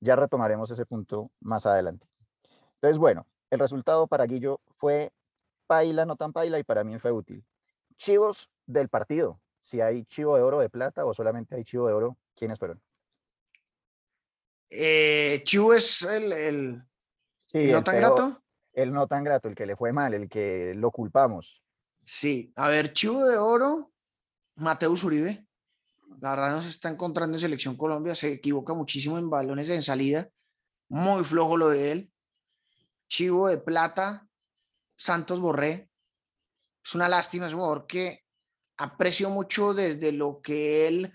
Ya 0.00 0.16
retomaremos 0.16 0.70
ese 0.70 0.86
punto 0.86 1.30
más 1.40 1.66
adelante. 1.66 2.08
Entonces, 2.76 2.96
bueno, 2.96 3.26
el 3.50 3.58
resultado 3.58 4.06
para 4.06 4.24
Guillo 4.24 4.60
fue 4.76 5.12
paila, 5.66 6.06
no 6.06 6.16
tan 6.16 6.32
paila, 6.32 6.58
y 6.58 6.64
para 6.64 6.84
mí 6.84 6.98
fue 6.98 7.12
útil. 7.12 7.44
Chivos 7.96 8.48
del 8.66 8.88
partido. 8.88 9.38
Si 9.60 9.82
hay 9.82 10.06
chivo 10.06 10.36
de 10.36 10.42
oro 10.42 10.60
de 10.60 10.70
plata 10.70 11.04
o 11.04 11.12
solamente 11.12 11.54
hay 11.54 11.64
chivo 11.64 11.86
de 11.86 11.92
oro, 11.92 12.16
¿quiénes 12.34 12.58
fueron? 12.58 12.80
Eh, 14.70 15.42
Chivo 15.44 15.74
es 15.74 16.02
el, 16.02 16.32
el, 16.32 16.82
no 17.72 17.84
tan 17.84 17.96
grato. 17.96 18.42
El 18.72 18.92
no 18.92 19.08
tan 19.08 19.24
grato, 19.24 19.48
el 19.48 19.56
que 19.56 19.66
le 19.66 19.74
fue 19.74 19.92
mal, 19.92 20.14
el 20.14 20.28
que 20.28 20.74
lo 20.76 20.92
culpamos. 20.92 21.60
Sí, 22.04 22.52
a 22.54 22.68
ver, 22.68 22.92
Chivo 22.92 23.26
de 23.26 23.36
oro, 23.36 23.92
Mateus 24.56 25.02
Uribe. 25.02 25.46
La 26.20 26.30
verdad 26.30 26.52
no 26.52 26.62
se 26.62 26.70
está 26.70 26.88
encontrando 26.88 27.36
en 27.36 27.40
Selección 27.40 27.76
Colombia, 27.76 28.14
se 28.14 28.32
equivoca 28.32 28.74
muchísimo 28.74 29.18
en 29.18 29.28
balones 29.28 29.68
en 29.70 29.82
salida, 29.82 30.28
muy 30.88 31.24
flojo 31.24 31.56
lo 31.56 31.68
de 31.68 31.92
él. 31.92 32.12
Chivo 33.08 33.48
de 33.48 33.58
Plata, 33.58 34.28
Santos 34.96 35.40
Borré. 35.40 35.90
Es 36.84 36.94
una 36.94 37.08
lástima, 37.08 37.46
es 37.46 37.52
un 37.52 37.60
jugador 37.60 37.86
que 37.86 38.24
aprecio 38.76 39.30
mucho 39.30 39.74
desde 39.74 40.12
lo 40.12 40.40
que 40.40 40.86
él 40.86 41.12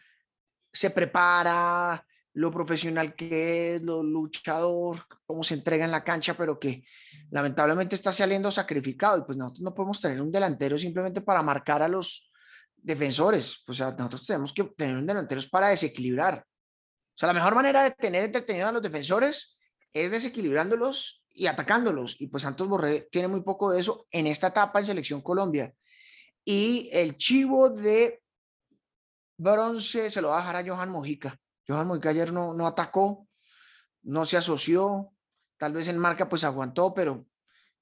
se 0.72 0.90
prepara, 0.90 2.06
lo 2.36 2.52
profesional 2.52 3.16
que 3.16 3.76
es, 3.76 3.82
lo 3.82 4.04
luchador, 4.04 5.06
cómo 5.26 5.42
se 5.44 5.54
entrega 5.54 5.86
en 5.86 5.92
la 5.92 6.04
cancha, 6.04 6.36
pero 6.36 6.60
que 6.60 6.86
lamentablemente 7.32 7.96
está 7.96 8.12
saliendo 8.12 8.52
sacrificado. 8.52 9.20
Y 9.20 9.22
pues 9.22 9.38
nosotros 9.38 9.62
no 9.62 9.74
podemos 9.74 10.02
tener 10.02 10.22
un 10.22 10.32
delantero 10.32 10.78
simplemente 10.78 11.22
para 11.22 11.42
marcar 11.42 11.82
a 11.82 11.88
los 11.88 12.30
defensores. 12.76 13.64
Pues 13.66 13.80
nosotros 13.80 14.28
tenemos 14.28 14.52
que 14.52 14.66
tener 14.66 14.98
un 14.98 15.06
delantero 15.06 15.42
para 15.50 15.70
desequilibrar. 15.70 16.46
O 16.46 17.18
sea, 17.18 17.28
la 17.28 17.34
mejor 17.34 17.56
manera 17.56 17.84
de 17.84 17.92
tener 17.92 18.26
entretenido 18.26 18.68
a 18.68 18.74
los 18.74 18.82
defensores 18.82 19.58
es 19.94 20.12
desequilibrándolos 20.12 21.24
y 21.32 21.48
atacándolos. 21.48 22.20
Y 22.20 22.28
pues 22.28 22.44
Santos 22.44 22.68
Borré 22.68 23.08
tiene 23.10 23.30
muy 23.30 23.44
poco 23.44 23.72
de 23.72 23.80
eso 23.80 24.08
en 24.12 24.28
esta 24.28 24.48
etapa 24.48 24.80
en 24.80 24.86
Selección 24.86 25.22
Colombia. 25.22 25.74
Y 26.44 26.90
el 26.92 27.16
chivo 27.16 27.70
de 27.70 28.22
bronce 29.38 30.10
se 30.10 30.22
lo 30.22 30.30
va 30.30 30.36
a 30.36 30.40
dejar 30.42 30.58
a 30.58 30.68
Johan 30.68 30.90
Mojica 30.90 31.40
Johan 31.68 31.88
Mojica 31.88 32.10
ayer 32.10 32.32
no, 32.32 32.54
no 32.54 32.68
atacó, 32.68 33.28
no 34.04 34.26
se 34.26 34.38
asoció, 34.38 35.12
tal 35.58 35.74
vez 35.74 35.88
en 35.88 35.98
marca 35.98 36.30
pues 36.30 36.44
aguantó, 36.44 36.94
pero, 36.94 37.26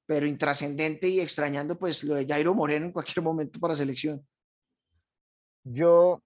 pero 0.06 0.26
intrascendente 0.26 1.08
y 1.08 1.20
extrañando 1.20 1.78
pues 1.78 2.04
lo 2.04 2.16
de 2.16 2.26
Jairo 2.26 2.54
Moreno 2.54 2.86
en 2.86 2.92
cualquier 2.92 3.24
momento 3.24 3.60
para 3.60 3.76
selección. 3.76 4.26
Yo, 5.64 6.22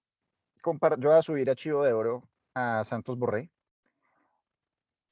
yo 0.63 1.09
voy 1.09 1.17
a 1.17 1.21
subir 1.21 1.49
a 1.49 1.55
Chivo 1.55 1.83
de 1.83 1.93
Oro 1.93 2.29
a 2.53 2.83
Santos 2.83 3.17
Borré. 3.17 3.51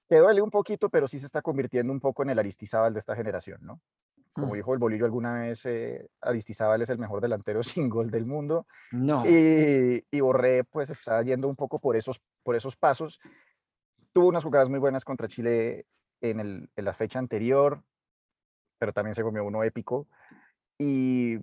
Que 0.07 0.17
duele 0.17 0.41
un 0.41 0.51
poquito, 0.51 0.89
pero 0.89 1.07
sí 1.07 1.19
se 1.19 1.25
está 1.25 1.41
convirtiendo 1.41 1.91
un 1.91 1.99
poco 1.99 2.23
en 2.23 2.29
el 2.29 2.39
Aristizábal 2.39 2.93
de 2.93 2.99
esta 2.99 3.15
generación, 3.15 3.59
¿no? 3.61 3.81
Como 4.35 4.51
mm. 4.51 4.55
dijo 4.55 4.73
el 4.73 4.79
Bolillo 4.79 5.05
alguna 5.05 5.39
vez, 5.39 5.65
eh, 5.65 6.09
Aristizábal 6.19 6.81
es 6.81 6.89
el 6.89 6.97
mejor 6.97 7.21
delantero 7.21 7.63
sin 7.63 7.87
gol 7.89 8.11
del 8.11 8.25
mundo. 8.25 8.67
No. 8.91 9.25
Y, 9.25 10.05
y, 10.11 10.19
Borré 10.19 10.65
pues 10.65 10.89
está 10.89 11.21
yendo 11.21 11.47
un 11.47 11.55
poco 11.55 11.79
por 11.79 11.95
esos, 11.95 12.21
por 12.43 12.55
esos 12.55 12.75
pasos. 12.75 13.19
Tuvo 14.11 14.27
unas 14.27 14.43
jugadas 14.43 14.69
muy 14.69 14.79
buenas 14.79 15.05
contra 15.05 15.29
Chile 15.29 15.85
en, 16.21 16.39
el, 16.41 16.69
en 16.75 16.85
la 16.85 16.93
fecha 16.93 17.17
anterior, 17.17 17.81
pero 18.77 18.91
también 18.91 19.15
se 19.15 19.23
comió 19.23 19.45
uno 19.45 19.63
épico. 19.63 20.07
Y, 20.77 21.37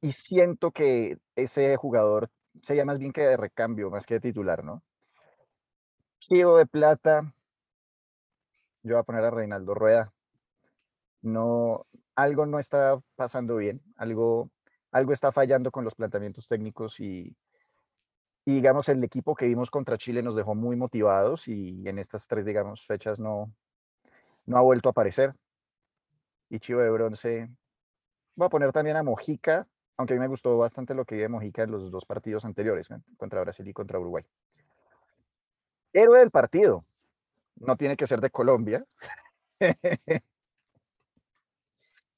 y 0.00 0.12
siento 0.12 0.70
que 0.70 1.18
ese 1.34 1.76
jugador 1.76 2.30
sería 2.62 2.84
más 2.84 3.00
bien 3.00 3.12
que 3.12 3.22
de 3.22 3.36
recambio, 3.36 3.90
más 3.90 4.06
que 4.06 4.14
de 4.14 4.20
titular, 4.20 4.62
¿no? 4.62 4.84
Chivo 6.20 6.56
de 6.56 6.66
plata. 6.66 7.34
Yo 8.84 8.94
voy 8.94 9.00
a 9.00 9.02
poner 9.02 9.24
a 9.24 9.30
Reinaldo 9.30 9.74
Rueda. 9.74 10.13
No, 11.24 11.86
algo 12.16 12.44
no 12.44 12.58
está 12.58 13.00
pasando 13.16 13.56
bien, 13.56 13.80
algo, 13.96 14.50
algo 14.92 15.14
está 15.14 15.32
fallando 15.32 15.70
con 15.70 15.82
los 15.82 15.94
planteamientos 15.94 16.46
técnicos 16.48 17.00
y, 17.00 17.34
digamos 18.44 18.90
el 18.90 19.02
equipo 19.02 19.34
que 19.34 19.46
vimos 19.46 19.70
contra 19.70 19.96
Chile 19.96 20.22
nos 20.22 20.36
dejó 20.36 20.54
muy 20.54 20.76
motivados 20.76 21.48
y 21.48 21.88
en 21.88 21.98
estas 21.98 22.26
tres, 22.26 22.44
digamos, 22.44 22.84
fechas 22.86 23.18
no, 23.18 23.50
no 24.44 24.58
ha 24.58 24.60
vuelto 24.60 24.90
a 24.90 24.92
aparecer. 24.92 25.34
Y 26.50 26.60
Chivo 26.60 26.80
de 26.80 26.90
bronce. 26.90 27.48
Voy 28.36 28.46
a 28.46 28.50
poner 28.50 28.70
también 28.72 28.98
a 28.98 29.02
Mojica, 29.02 29.66
aunque 29.96 30.12
a 30.12 30.16
mí 30.16 30.20
me 30.20 30.28
gustó 30.28 30.58
bastante 30.58 30.92
lo 30.92 31.06
que 31.06 31.16
vi 31.16 31.26
Mojica 31.26 31.62
en 31.62 31.70
los 31.70 31.90
dos 31.90 32.04
partidos 32.04 32.44
anteriores, 32.44 32.88
contra 33.16 33.40
Brasil 33.40 33.66
y 33.66 33.72
contra 33.72 33.98
Uruguay. 33.98 34.26
Héroe 35.94 36.18
del 36.18 36.30
partido. 36.30 36.84
No 37.56 37.76
tiene 37.76 37.96
que 37.96 38.06
ser 38.06 38.20
de 38.20 38.28
Colombia. 38.28 38.84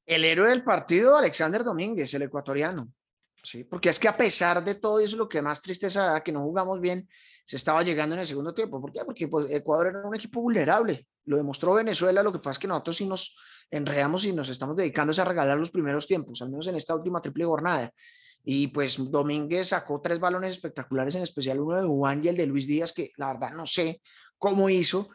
el 0.07 0.25
héroe 0.25 0.49
del 0.49 0.65
partido, 0.65 1.17
Alexander 1.17 1.65
Domínguez, 1.65 2.15
el 2.15 2.23
ecuatoriano. 2.23 2.89
Sí, 3.43 3.65
porque 3.65 3.91
es 3.91 3.99
que 3.99 4.09
a 4.09 4.17
pesar 4.17 4.65
de 4.65 4.77
todo 4.77 4.99
eso, 5.01 5.17
lo 5.17 5.29
que 5.29 5.43
más 5.43 5.61
tristeza 5.61 6.07
da, 6.07 6.23
que 6.23 6.33
no 6.33 6.43
jugamos 6.43 6.81
bien, 6.81 7.09
se 7.45 7.57
estaba 7.57 7.83
llegando 7.83 8.15
en 8.15 8.21
el 8.23 8.27
segundo 8.27 8.53
tiempo. 8.53 8.81
¿Por 8.81 8.93
qué? 8.93 9.05
Porque 9.05 9.29
pues, 9.29 9.51
Ecuador 9.51 9.89
era 9.89 10.07
un 10.07 10.15
equipo 10.15 10.41
vulnerable. 10.41 11.07
Lo 11.27 11.37
demostró 11.37 11.75
Venezuela, 11.75 12.23
lo 12.23 12.33
que 12.33 12.39
pasa 12.39 12.53
es 12.53 12.59
que 12.59 12.67
nosotros 12.67 12.97
sí 12.97 13.07
nos 13.07 13.37
enredamos 13.71 14.25
y 14.25 14.33
nos 14.33 14.49
estamos 14.49 14.77
dedicando 14.77 15.13
a 15.21 15.25
regalar 15.25 15.59
los 15.59 15.71
primeros 15.71 16.07
tiempos, 16.07 16.43
al 16.43 16.51
menos 16.51 16.67
en 16.67 16.77
esta 16.77 16.95
última 16.95 17.21
triple 17.21 17.45
jornada. 17.45 17.91
Y 18.43 18.69
pues 18.69 18.97
Domínguez 19.11 19.69
sacó 19.69 20.01
tres 20.01 20.21
balones 20.21 20.53
espectaculares, 20.53 21.15
en 21.17 21.23
especial 21.23 21.61
uno 21.61 21.77
de 21.77 21.87
Juan 21.87 22.25
y 22.25 22.29
el 22.29 22.37
de 22.37 22.47
Luis 22.47 22.67
Díaz, 22.67 22.93
que 22.93 23.11
la 23.17 23.33
verdad 23.33 23.53
no 23.53 23.67
sé 23.67 24.01
cómo 24.39 24.69
hizo, 24.69 25.09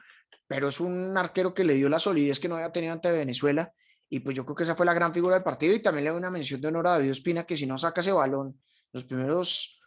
pero 0.48 0.70
es 0.70 0.80
un 0.80 1.18
arquero 1.18 1.54
que 1.54 1.64
le 1.64 1.76
dio 1.76 1.88
la 1.88 2.00
solidez 2.00 2.40
que 2.40 2.50
no 2.50 2.56
había 2.56 2.72
tenido 2.72 2.94
ante 2.94 3.12
Venezuela. 3.12 3.72
Y 4.14 4.20
pues 4.20 4.36
yo 4.36 4.44
creo 4.44 4.56
que 4.56 4.64
esa 4.64 4.76
fue 4.76 4.86
la 4.86 4.94
gran 4.94 5.14
figura 5.14 5.36
del 5.36 5.44
partido. 5.44 5.74
Y 5.74 5.82
también 5.82 6.04
le 6.04 6.10
doy 6.10 6.20
una 6.20 6.30
mención 6.30 6.60
de 6.60 6.68
honor 6.68 6.86
a 6.86 6.92
David 6.92 7.12
Espina, 7.12 7.46
que 7.46 7.56
si 7.56 7.66
no 7.66 7.78
saca 7.78 8.02
ese 8.02 8.12
balón 8.12 8.60
los 8.92 9.06
primeros 9.06 9.80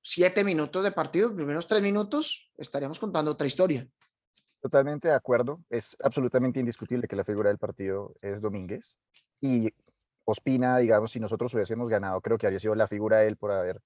siete 0.00 0.44
minutos 0.44 0.84
de 0.84 0.92
partido, 0.92 1.26
los 1.26 1.36
primeros 1.36 1.66
tres 1.66 1.82
minutos, 1.82 2.52
estaríamos 2.56 3.00
contando 3.00 3.32
otra 3.32 3.48
historia. 3.48 3.84
Totalmente 4.60 5.08
de 5.08 5.14
acuerdo. 5.14 5.64
Es 5.68 5.96
absolutamente 6.00 6.60
indiscutible 6.60 7.08
que 7.08 7.16
la 7.16 7.24
figura 7.24 7.48
del 7.48 7.58
partido 7.58 8.14
es 8.22 8.40
Domínguez. 8.40 8.94
Y 9.40 9.74
Ospina, 10.24 10.78
digamos, 10.78 11.10
si 11.10 11.18
nosotros 11.18 11.52
hubiésemos 11.52 11.90
ganado, 11.90 12.20
creo 12.20 12.38
que 12.38 12.46
habría 12.46 12.60
sido 12.60 12.76
la 12.76 12.86
figura 12.86 13.18
de 13.18 13.26
él 13.26 13.36
por, 13.36 13.50
haber, 13.50 13.82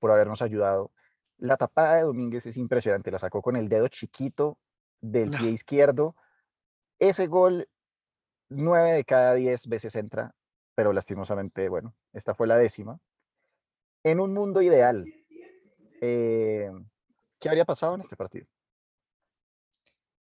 por 0.00 0.10
habernos 0.10 0.42
ayudado. 0.42 0.90
La 1.36 1.56
tapada 1.56 1.98
de 1.98 2.02
Domínguez 2.02 2.44
es 2.46 2.56
impresionante. 2.56 3.12
La 3.12 3.20
sacó 3.20 3.40
con 3.40 3.54
el 3.54 3.68
dedo 3.68 3.86
chiquito 3.86 4.58
del 5.00 5.30
pie 5.30 5.50
izquierdo. 5.50 6.16
Ese 6.98 7.28
gol, 7.28 7.68
nueve 8.48 8.92
de 8.92 9.04
cada 9.04 9.34
diez 9.34 9.66
veces 9.66 9.94
entra, 9.94 10.34
pero 10.74 10.92
lastimosamente, 10.92 11.68
bueno, 11.68 11.94
esta 12.12 12.34
fue 12.34 12.46
la 12.46 12.56
décima. 12.56 12.98
En 14.04 14.20
un 14.20 14.32
mundo 14.32 14.62
ideal, 14.62 15.04
eh, 16.00 16.70
¿qué 17.38 17.48
habría 17.48 17.64
pasado 17.64 17.94
en 17.94 18.02
este 18.02 18.16
partido? 18.16 18.46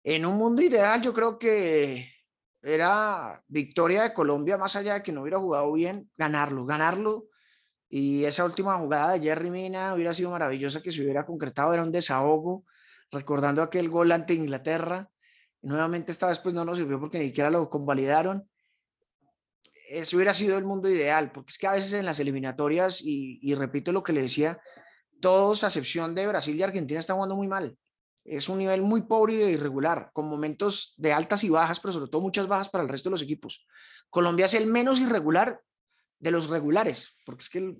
En 0.03 0.25
un 0.25 0.37
mundo 0.37 0.61
ideal, 0.61 1.01
yo 1.01 1.13
creo 1.13 1.37
que 1.37 2.09
era 2.61 3.43
victoria 3.47 4.03
de 4.03 4.13
Colombia, 4.13 4.57
más 4.57 4.75
allá 4.75 4.95
de 4.95 5.03
que 5.03 5.11
no 5.11 5.21
hubiera 5.21 5.39
jugado 5.39 5.71
bien, 5.73 6.09
ganarlo, 6.17 6.65
ganarlo. 6.65 7.27
Y 7.87 8.25
esa 8.25 8.45
última 8.45 8.77
jugada 8.77 9.13
de 9.13 9.19
Jerry 9.19 9.49
Mina 9.49 9.93
hubiera 9.93 10.13
sido 10.13 10.31
maravillosa 10.31 10.81
que 10.81 10.91
se 10.91 11.01
hubiera 11.01 11.25
concretado, 11.25 11.73
era 11.73 11.83
un 11.83 11.91
desahogo, 11.91 12.65
recordando 13.11 13.61
aquel 13.61 13.89
gol 13.89 14.11
ante 14.11 14.33
Inglaterra. 14.33 15.10
Nuevamente 15.61 16.11
esta 16.11 16.27
vez 16.27 16.39
pues 16.39 16.53
no 16.53 16.65
nos 16.65 16.77
sirvió 16.77 16.99
porque 16.99 17.19
ni 17.19 17.25
siquiera 17.25 17.49
lo 17.49 17.69
convalidaron. 17.69 18.47
Eso 19.89 20.15
hubiera 20.15 20.33
sido 20.33 20.57
el 20.57 20.63
mundo 20.63 20.89
ideal, 20.89 21.31
porque 21.31 21.51
es 21.51 21.57
que 21.57 21.67
a 21.67 21.73
veces 21.73 21.93
en 21.93 22.05
las 22.05 22.19
eliminatorias, 22.19 23.01
y, 23.01 23.39
y 23.41 23.55
repito 23.55 23.91
lo 23.91 24.03
que 24.03 24.13
le 24.13 24.21
decía, 24.21 24.59
todos, 25.19 25.63
a 25.63 25.67
excepción 25.67 26.15
de 26.15 26.27
Brasil 26.27 26.55
y 26.55 26.63
Argentina, 26.63 26.99
están 26.99 27.17
jugando 27.17 27.35
muy 27.35 27.47
mal 27.47 27.77
es 28.23 28.49
un 28.49 28.59
nivel 28.59 28.81
muy 28.81 29.03
pobre 29.03 29.33
y 29.33 29.41
irregular, 29.53 30.11
con 30.13 30.27
momentos 30.27 30.93
de 30.97 31.13
altas 31.13 31.43
y 31.43 31.49
bajas, 31.49 31.79
pero 31.79 31.93
sobre 31.93 32.09
todo 32.09 32.21
muchas 32.21 32.47
bajas 32.47 32.69
para 32.69 32.83
el 32.83 32.89
resto 32.89 33.09
de 33.09 33.11
los 33.11 33.21
equipos. 33.21 33.65
Colombia 34.09 34.45
es 34.45 34.53
el 34.53 34.67
menos 34.67 34.99
irregular 34.99 35.59
de 36.19 36.31
los 36.31 36.47
regulares, 36.47 37.17
porque 37.25 37.41
es 37.41 37.49
que 37.49 37.75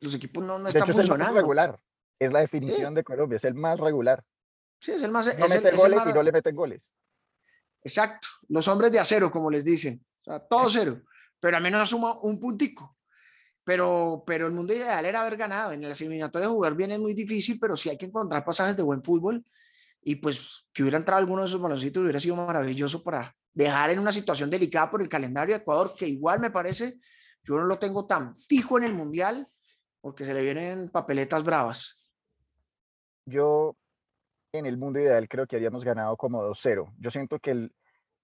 los 0.00 0.14
equipos 0.14 0.44
no, 0.44 0.58
no 0.58 0.68
están 0.68 0.86
funcionando. 0.86 1.24
Es 1.24 1.30
el 1.30 1.36
regular, 1.36 1.78
es 2.18 2.32
la 2.32 2.40
definición 2.40 2.94
de 2.94 3.04
Colombia, 3.04 3.36
es 3.36 3.44
el 3.44 3.54
más 3.54 3.78
regular. 3.78 4.24
Sí, 4.80 4.92
es 4.92 5.02
el 5.02 5.10
más. 5.10 5.26
No 5.38 5.48
mete 5.48 5.70
goles 5.76 6.02
y 6.04 6.12
no 6.12 6.22
le 6.22 6.32
meten 6.32 6.56
goles. 6.56 6.90
Exacto, 7.86 8.26
los 8.48 8.66
hombres 8.66 8.90
de 8.90 8.98
acero, 8.98 9.30
como 9.30 9.48
les 9.48 9.64
dicen, 9.64 10.04
o 10.22 10.24
sea, 10.24 10.40
todo 10.40 10.68
cero, 10.68 11.02
pero 11.38 11.56
al 11.56 11.62
menos 11.62 11.88
suma 11.88 12.18
un 12.20 12.40
puntico. 12.40 12.96
Pero, 13.62 14.24
pero 14.26 14.48
el 14.48 14.52
mundo 14.52 14.74
ideal 14.74 15.06
era 15.06 15.20
haber 15.20 15.36
ganado. 15.36 15.70
En 15.70 15.88
las 15.88 16.00
eliminatorias 16.00 16.50
jugar 16.50 16.74
bien 16.74 16.90
es 16.90 16.98
muy 16.98 17.14
difícil, 17.14 17.60
pero 17.60 17.76
sí 17.76 17.88
hay 17.88 17.96
que 17.96 18.06
encontrar 18.06 18.44
pasajes 18.44 18.76
de 18.76 18.82
buen 18.82 19.04
fútbol 19.04 19.44
y 20.02 20.16
pues 20.16 20.66
que 20.72 20.82
hubiera 20.82 20.98
entrado 20.98 21.20
alguno 21.20 21.42
de 21.42 21.48
esos 21.48 21.60
baloncitos 21.60 22.02
hubiera 22.02 22.18
sido 22.18 22.34
maravilloso 22.34 23.04
para 23.04 23.36
dejar 23.54 23.90
en 23.90 24.00
una 24.00 24.10
situación 24.10 24.50
delicada 24.50 24.90
por 24.90 25.00
el 25.00 25.08
calendario 25.08 25.54
de 25.54 25.60
Ecuador, 25.60 25.94
que 25.96 26.08
igual 26.08 26.40
me 26.40 26.50
parece, 26.50 26.98
yo 27.44 27.54
no 27.54 27.66
lo 27.66 27.78
tengo 27.78 28.04
tan 28.04 28.36
fijo 28.36 28.78
en 28.78 28.84
el 28.84 28.94
Mundial 28.94 29.48
porque 30.00 30.24
se 30.24 30.34
le 30.34 30.42
vienen 30.42 30.88
papeletas 30.88 31.44
bravas. 31.44 32.00
Yo 33.26 33.76
en 34.52 34.66
el 34.66 34.76
mundo 34.76 35.00
ideal 35.00 35.28
creo 35.28 35.46
que 35.46 35.56
habíamos 35.56 35.84
ganado 35.84 36.16
como 36.16 36.42
2-0. 36.42 36.92
Yo 36.98 37.10
siento 37.10 37.38
que 37.38 37.50
el, 37.50 37.74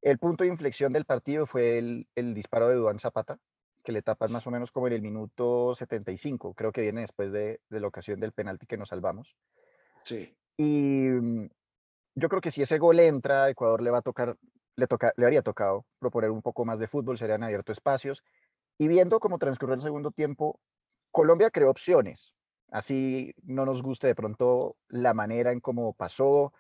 el, 0.01 0.19
punto 0.19 0.45
de 0.45 0.51
inflexión 0.51 0.93
del 0.93 1.05
partido 1.05 1.47
fue 1.47 1.79
el, 1.79 2.09
el 2.15 2.35
disparo 2.35 2.69
de 2.69 2.77
Duan 2.77 2.99
Zapata, 2.99 3.39
que 3.83 3.93
le 3.93 4.03
tapan 4.03 4.33
más 4.33 4.47
o 4.47 4.51
menos 4.51 4.71
como 4.71 4.87
en 4.87 4.95
el 4.95 5.03
minuto 5.03 5.75
75, 5.75 6.55
creo 6.55 6.73
que 6.73 6.83
viene 6.83 7.03
después 7.03 7.33
de, 7.33 7.61
de 7.69 7.81
la 7.81 7.89
ocasión 7.89 8.21
del 8.21 8.33
penalti 8.33 8.67
que 8.67 8.77
nos 8.77 8.89
salvamos. 8.89 9.37
Sí. 10.05 10.37
Y 10.57 11.09
mm, 11.09 11.49
yo 12.15 12.29
creo 12.29 12.41
que 12.41 12.51
si 12.51 12.63
ese 12.63 12.79
gol 12.79 13.01
entra, 13.01 13.49
Ecuador 13.51 13.83
le 13.83 13.91
va 13.91 13.99
a 13.99 14.03
tocar, 14.03 14.37
le, 14.77 14.87
toca, 14.87 15.13
le 15.17 15.25
habría 15.25 15.43
tocado 15.43 15.87
proponer 15.99 16.31
un 16.31 16.43
poco 16.43 16.65
más 16.65 16.79
de 16.79 16.89
fútbol, 16.89 17.19
se 17.19 17.25
habrían 17.25 17.43
abierto 17.43 17.73
espacios. 17.73 18.23
Y 18.79 18.89
viendo 18.89 19.21
cómo 19.21 19.39
transcurrió 19.39 19.75
el 19.75 19.83
segundo 19.83 20.11
tiempo, 20.11 20.61
Colombia 21.11 21.51
creó 21.51 21.71
opciones. 21.71 22.35
Así 22.73 23.35
no 23.45 23.67
nos 23.67 23.83
guste 23.83 24.07
de 24.09 24.15
pronto 24.15 24.77
la 24.89 25.15
manera 25.15 25.53
en 25.53 25.61
cómo 25.61 25.93
pasó, 25.93 26.53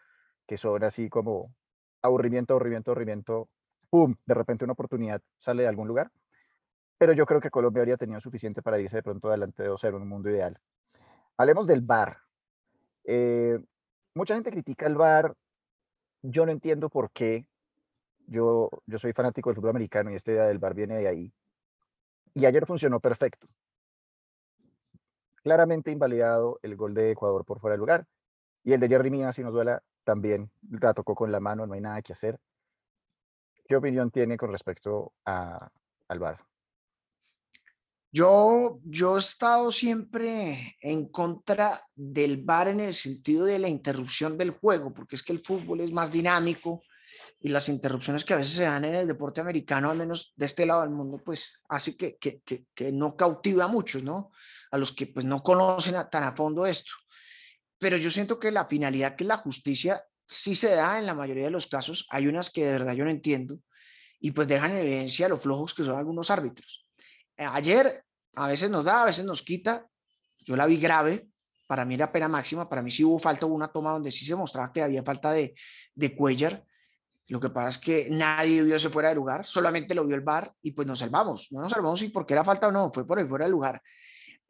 que 0.47 0.59
son 0.59 0.85
así 0.85 1.09
como 1.09 1.54
aburrimiento, 2.02 2.52
aburrimiento, 2.52 2.90
aburrimiento, 2.92 3.49
¡pum! 3.90 4.14
De 4.26 4.35
repente 4.35 4.64
una 4.64 4.75
oportunidad 4.75 5.23
sale 5.38 5.62
de 5.62 5.69
algún 5.69 5.88
lugar. 5.88 6.12
Pero 6.99 7.14
yo 7.14 7.26
creo 7.26 7.40
que 7.40 7.50
Colombia 7.50 7.81
habría 7.81 7.97
tenido 7.97 8.21
suficiente 8.21 8.62
para 8.62 8.78
irse 8.78 8.97
de 8.97 9.02
pronto 9.02 9.28
adelante 9.28 9.62
de 9.62 9.71
2-0 9.71 9.97
en 9.97 10.02
un 10.02 10.09
mundo 10.09 10.31
ideal. 10.31 10.61
Hablemos 11.38 11.66
del 11.66 11.81
VAR. 11.81 12.19
Eh, 13.04 13.59
mucha 14.14 14.35
gente 14.35 14.50
critica 14.50 14.87
el 14.87 14.97
VAR 14.97 15.35
yo 16.23 16.47
no 16.47 16.52
entiendo 16.52 16.88
por 16.88 17.11
qué. 17.11 17.47
Yo, 18.26 18.71
yo 18.87 18.99
soy 18.99 19.12
fanático 19.12 19.50
del 19.50 19.57
fútbol 19.57 19.71
americano 19.71 20.11
y 20.11 20.14
esta 20.14 20.31
idea 20.31 20.45
del 20.45 20.59
bar 20.59 20.75
viene 20.75 20.97
de 20.97 21.09
ahí. 21.09 21.33
Y 22.35 22.47
ayer 22.47 22.64
funcionó 22.66 23.00
perfecto. 23.00 23.49
Claramente 25.42 25.90
invalidado 25.90 26.58
el 26.62 26.76
gol 26.76 26.94
de 26.94 27.11
Ecuador 27.11 27.44
por 27.44 27.61
fuera 27.61 27.75
de 27.75 27.78
lugar. 27.78 28.06
Y 28.64 28.72
el 28.72 28.80
de 28.80 28.88
Jerry 28.88 29.11
Mina, 29.11 29.32
si 29.32 29.42
nos 29.42 29.52
duela, 29.52 29.82
también 30.04 30.50
la 30.70 30.94
tocó 30.94 31.14
con 31.14 31.32
la 31.32 31.40
mano, 31.40 31.66
no 31.66 31.75
hay 31.75 31.80
nada 31.80 32.02
que 32.02 32.12
hacer. 32.12 32.38
¿Qué 33.66 33.76
opinión 33.76 34.11
tiene 34.11 34.37
con 34.37 34.52
respecto 34.52 35.12
a, 35.25 35.68
al 36.08 36.18
VAR? 36.18 36.38
Yo, 38.14 38.78
yo 38.84 39.16
he 39.16 39.20
estado 39.20 39.72
siempre 39.72 40.76
en 40.80 41.08
contra 41.08 41.80
del 41.94 42.44
VAR 42.44 42.68
en 42.68 42.80
el 42.80 42.92
sentido 42.92 43.46
de 43.46 43.58
la 43.58 43.68
interrupción 43.68 44.37
del 44.37 44.50
juego, 44.50 44.92
porque 44.92 45.16
es 45.16 45.22
que 45.22 45.32
el 45.32 45.40
fútbol 45.40 45.80
es 45.80 45.92
más 45.92 46.12
dinámico 46.12 46.82
y 47.40 47.49
las 47.49 47.70
interrupciones 47.70 48.25
que 48.25 48.34
a 48.34 48.37
veces 48.37 48.52
se 48.52 48.64
dan 48.64 48.84
en 48.84 48.94
el 48.94 49.06
deporte 49.06 49.40
americano, 49.40 49.90
al 49.90 49.96
menos 49.96 50.34
de 50.37 50.46
este 50.46 50.66
lado 50.66 50.82
del 50.82 50.90
mundo, 50.90 51.22
pues 51.25 51.61
hace 51.68 51.96
que, 51.96 52.16
que, 52.16 52.42
que, 52.42 52.92
no 52.92 53.16
cautiva 53.16 53.64
a 53.64 53.68
muchos, 53.68 54.02
¿no? 54.02 54.30
A 54.73 54.79
los 54.79 54.93
que 54.93 55.07
pues 55.07 55.25
no 55.25 55.43
conocen 55.43 55.95
tan 56.11 56.25
a 56.25 56.35
fondo 56.35 56.67
esto. 56.67 56.93
Pero 57.79 57.97
yo 57.97 58.11
siento 58.11 58.38
que 58.38 58.50
la 58.50 58.67
finalidad 58.67 59.14
que 59.14 59.25
es 59.25 59.29
la 59.29 59.38
justicia 59.38 60.02
sí 60.26 60.55
se 60.55 60.75
da 60.75 60.99
en 60.99 61.07
la 61.07 61.14
mayoría 61.14 61.45
de 61.45 61.50
los 61.50 61.67
casos. 61.67 62.07
Hay 62.11 62.26
unas 62.26 62.50
que 62.50 62.64
de 62.64 62.73
verdad 62.73 62.95
yo 62.95 63.05
no 63.05 63.11
entiendo 63.11 63.59
y 64.19 64.31
pues 64.31 64.49
dejan 64.49 64.71
en 64.73 64.79
evidencia 64.79 65.29
lo 65.29 65.37
flojos 65.37 65.75
que 65.75 65.85
son 65.85 65.99
algunos 65.99 66.31
árbitros. 66.31 66.87
Eh, 67.37 67.45
ayer 67.45 68.05
a 68.35 68.47
veces 68.49 68.71
nos 68.71 68.85
da, 68.85 69.02
a 69.02 69.07
veces 69.07 69.25
nos 69.25 69.43
quita. 69.43 69.87
Yo 70.38 70.57
la 70.57 70.67
vi 70.67 70.76
grave, 70.79 71.29
para 71.67 71.85
mí 71.85 71.95
era 71.95 72.12
pena 72.12 72.29
máxima, 72.29 72.69
para 72.69 72.83
mí 72.83 72.91
sí 72.91 73.05
hubo 73.05 73.19
falta, 73.19 73.47
hubo 73.47 73.55
una 73.55 73.69
toma 73.69 73.93
donde 73.93 74.12
sí 74.12 74.25
se 74.25 74.37
mostraba 74.37 74.73
que 74.73 74.83
había 74.83 75.02
falta 75.02 75.33
de, 75.33 75.55
de 75.95 76.14
Cuellar. 76.14 76.64
Lo 77.29 77.41
que 77.41 77.50
pasa 77.50 77.69
es 77.69 77.79
que 77.79 78.09
nadie 78.11 78.62
vio 78.62 78.76
ese 78.76 78.91
fuera 78.91 79.09
de 79.09 79.14
lugar, 79.14 79.47
solamente 79.47 79.95
lo 79.95 80.05
vio 80.05 80.14
el 80.14 80.21
bar 80.21 80.52
y 80.62 80.73
pues 80.73 80.87
nos 80.87 80.99
salvamos. 80.99 81.49
No 81.50 81.61
nos 81.61 81.73
salvamos 81.73 82.02
y 82.02 82.11
porque 82.11 82.35
era 82.35 82.45
falta 82.45 82.69
o 82.69 82.73
no, 82.73 82.93
fue 82.93 83.07
por 83.07 83.19
el 83.19 83.26
fuera 83.26 83.47
de 83.47 83.50
lugar. 83.50 83.83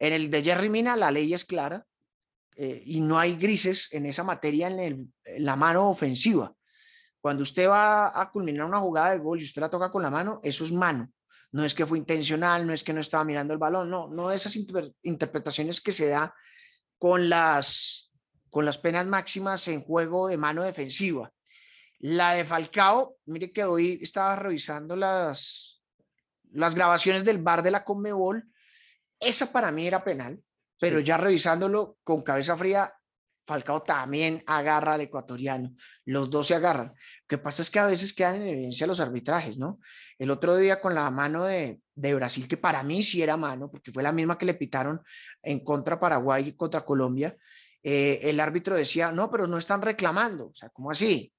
En 0.03 0.11
el 0.11 0.29
de 0.29 0.43
Jerry 0.43 0.69
Mina 0.69 0.97
la 0.97 1.11
ley 1.11 1.33
es 1.33 1.45
clara 1.45 1.85
eh, 2.57 2.83
y 2.85 2.99
no 2.99 3.17
hay 3.17 3.35
grises 3.35 3.87
en 3.93 4.05
esa 4.05 4.23
materia 4.23 4.67
en, 4.67 4.79
en 5.23 5.45
la 5.45 5.55
mano 5.55 5.89
ofensiva. 5.89 6.53
Cuando 7.21 7.43
usted 7.43 7.69
va 7.69 8.19
a 8.19 8.29
culminar 8.29 8.65
una 8.65 8.81
jugada 8.81 9.11
de 9.11 9.19
gol 9.19 9.39
y 9.39 9.45
usted 9.45 9.61
la 9.61 9.69
toca 9.69 9.89
con 9.89 10.03
la 10.03 10.11
mano, 10.11 10.41
eso 10.43 10.65
es 10.65 10.71
mano 10.73 11.09
no 11.53 11.63
es 11.63 11.75
que 11.75 11.85
fue 11.85 11.99
intencional, 11.99 12.65
no 12.65 12.73
es 12.73 12.83
que 12.83 12.93
no 12.93 12.99
estaba 12.99 13.23
mirando 13.23 13.53
el 13.53 13.59
balón, 13.59 13.89
no, 13.89 14.07
no 14.07 14.31
esas 14.31 14.57
interpretaciones 15.03 15.81
que 15.81 15.91
se 15.91 16.07
da 16.07 16.33
con 16.97 17.29
las, 17.29 18.11
con 18.49 18.65
las 18.65 18.79
penas 18.79 19.05
máximas 19.05 19.67
en 19.67 19.83
juego 19.83 20.27
de 20.27 20.37
mano 20.37 20.63
defensiva. 20.63 21.31
La 21.99 22.33
de 22.33 22.43
Falcao, 22.43 23.17
mire 23.25 23.51
que 23.51 23.63
hoy 23.63 23.99
estaba 24.01 24.35
revisando 24.35 24.95
las, 24.95 25.79
las 26.51 26.73
grabaciones 26.73 27.23
del 27.23 27.37
bar 27.37 27.61
de 27.61 27.69
la 27.69 27.85
Conmebol, 27.85 28.51
esa 29.25 29.51
para 29.51 29.71
mí 29.71 29.87
era 29.87 30.03
penal, 30.03 30.41
pero 30.79 30.99
ya 30.99 31.17
revisándolo 31.17 31.97
con 32.03 32.21
cabeza 32.21 32.57
fría, 32.57 32.93
Falcao 33.45 33.83
también 33.83 34.43
agarra 34.45 34.93
al 34.93 35.01
ecuatoriano. 35.01 35.75
Los 36.05 36.29
dos 36.29 36.47
se 36.47 36.55
agarran. 36.55 36.87
Lo 36.87 37.27
que 37.27 37.37
pasa 37.37 37.61
es 37.61 37.69
que 37.69 37.79
a 37.79 37.87
veces 37.87 38.13
quedan 38.13 38.37
en 38.37 38.47
evidencia 38.47 38.87
los 38.87 38.99
arbitrajes, 38.99 39.57
¿no? 39.57 39.79
El 40.17 40.31
otro 40.31 40.55
día 40.55 40.79
con 40.79 40.95
la 40.95 41.09
mano 41.11 41.43
de, 41.43 41.79
Brasil, 41.95 42.47
que 42.47 42.57
para 42.57 42.83
mí 42.83 43.03
sí 43.03 43.21
era 43.21 43.37
mano, 43.37 43.69
porque 43.69 43.91
fue 43.91 44.03
la 44.03 44.11
misma 44.11 44.37
que 44.37 44.45
le 44.45 44.53
pitaron 44.53 45.01
en 45.41 45.63
contra 45.63 45.99
Paraguay 45.99 46.49
y 46.49 46.55
contra 46.55 46.85
Colombia, 46.85 47.35
eh, 47.81 48.19
el 48.23 48.39
árbitro 48.39 48.75
decía, 48.75 49.11
no, 49.11 49.29
pero 49.29 49.45
no 49.45 49.57
están 49.57 49.81
reclamando. 49.81 50.47
O 50.47 50.55
sea, 50.55 50.69
¿cómo 50.69 50.91
así? 50.91 51.33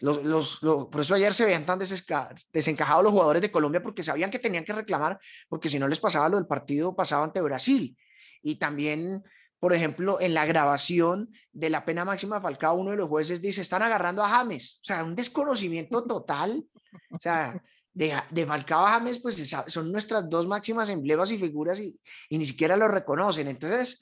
Los, 0.00 0.60
por 0.60 1.00
eso 1.00 1.14
ayer 1.14 1.34
se 1.34 1.44
veían 1.44 1.66
tan 1.66 1.78
desencajados 1.78 3.04
los 3.04 3.12
jugadores 3.12 3.42
de 3.42 3.50
Colombia 3.50 3.82
porque 3.82 4.02
sabían 4.02 4.30
que 4.30 4.38
tenían 4.38 4.64
que 4.64 4.72
reclamar, 4.72 5.18
porque 5.48 5.68
si 5.70 5.78
no 5.78 5.88
les 5.88 6.00
pasaba 6.00 6.28
lo 6.28 6.36
del 6.36 6.46
partido 6.46 6.94
pasado 6.94 7.24
ante 7.24 7.40
Brasil. 7.40 7.96
Y 8.42 8.56
también 8.56 9.22
por 9.60 9.72
ejemplo, 9.72 10.20
en 10.20 10.34
la 10.34 10.46
grabación 10.46 11.32
de 11.52 11.70
la 11.70 11.84
pena 11.84 12.04
máxima 12.04 12.36
de 12.36 12.42
Falcao, 12.42 12.76
uno 12.76 12.90
de 12.90 12.96
los 12.96 13.08
jueces 13.08 13.42
dice, 13.42 13.60
están 13.60 13.82
agarrando 13.82 14.22
a 14.22 14.28
James. 14.28 14.78
O 14.82 14.84
sea, 14.84 15.02
un 15.02 15.16
desconocimiento 15.16 16.04
total. 16.04 16.64
O 17.10 17.18
sea, 17.18 17.60
de, 17.92 18.14
de 18.30 18.46
Falcao 18.46 18.86
a 18.86 18.92
James, 18.92 19.18
pues 19.18 19.36
son 19.66 19.90
nuestras 19.90 20.30
dos 20.30 20.46
máximas 20.46 20.90
emblemas 20.90 21.32
y 21.32 21.38
figuras 21.38 21.80
y, 21.80 22.00
y 22.28 22.38
ni 22.38 22.46
siquiera 22.46 22.76
lo 22.76 22.86
reconocen. 22.86 23.48
Entonces, 23.48 24.00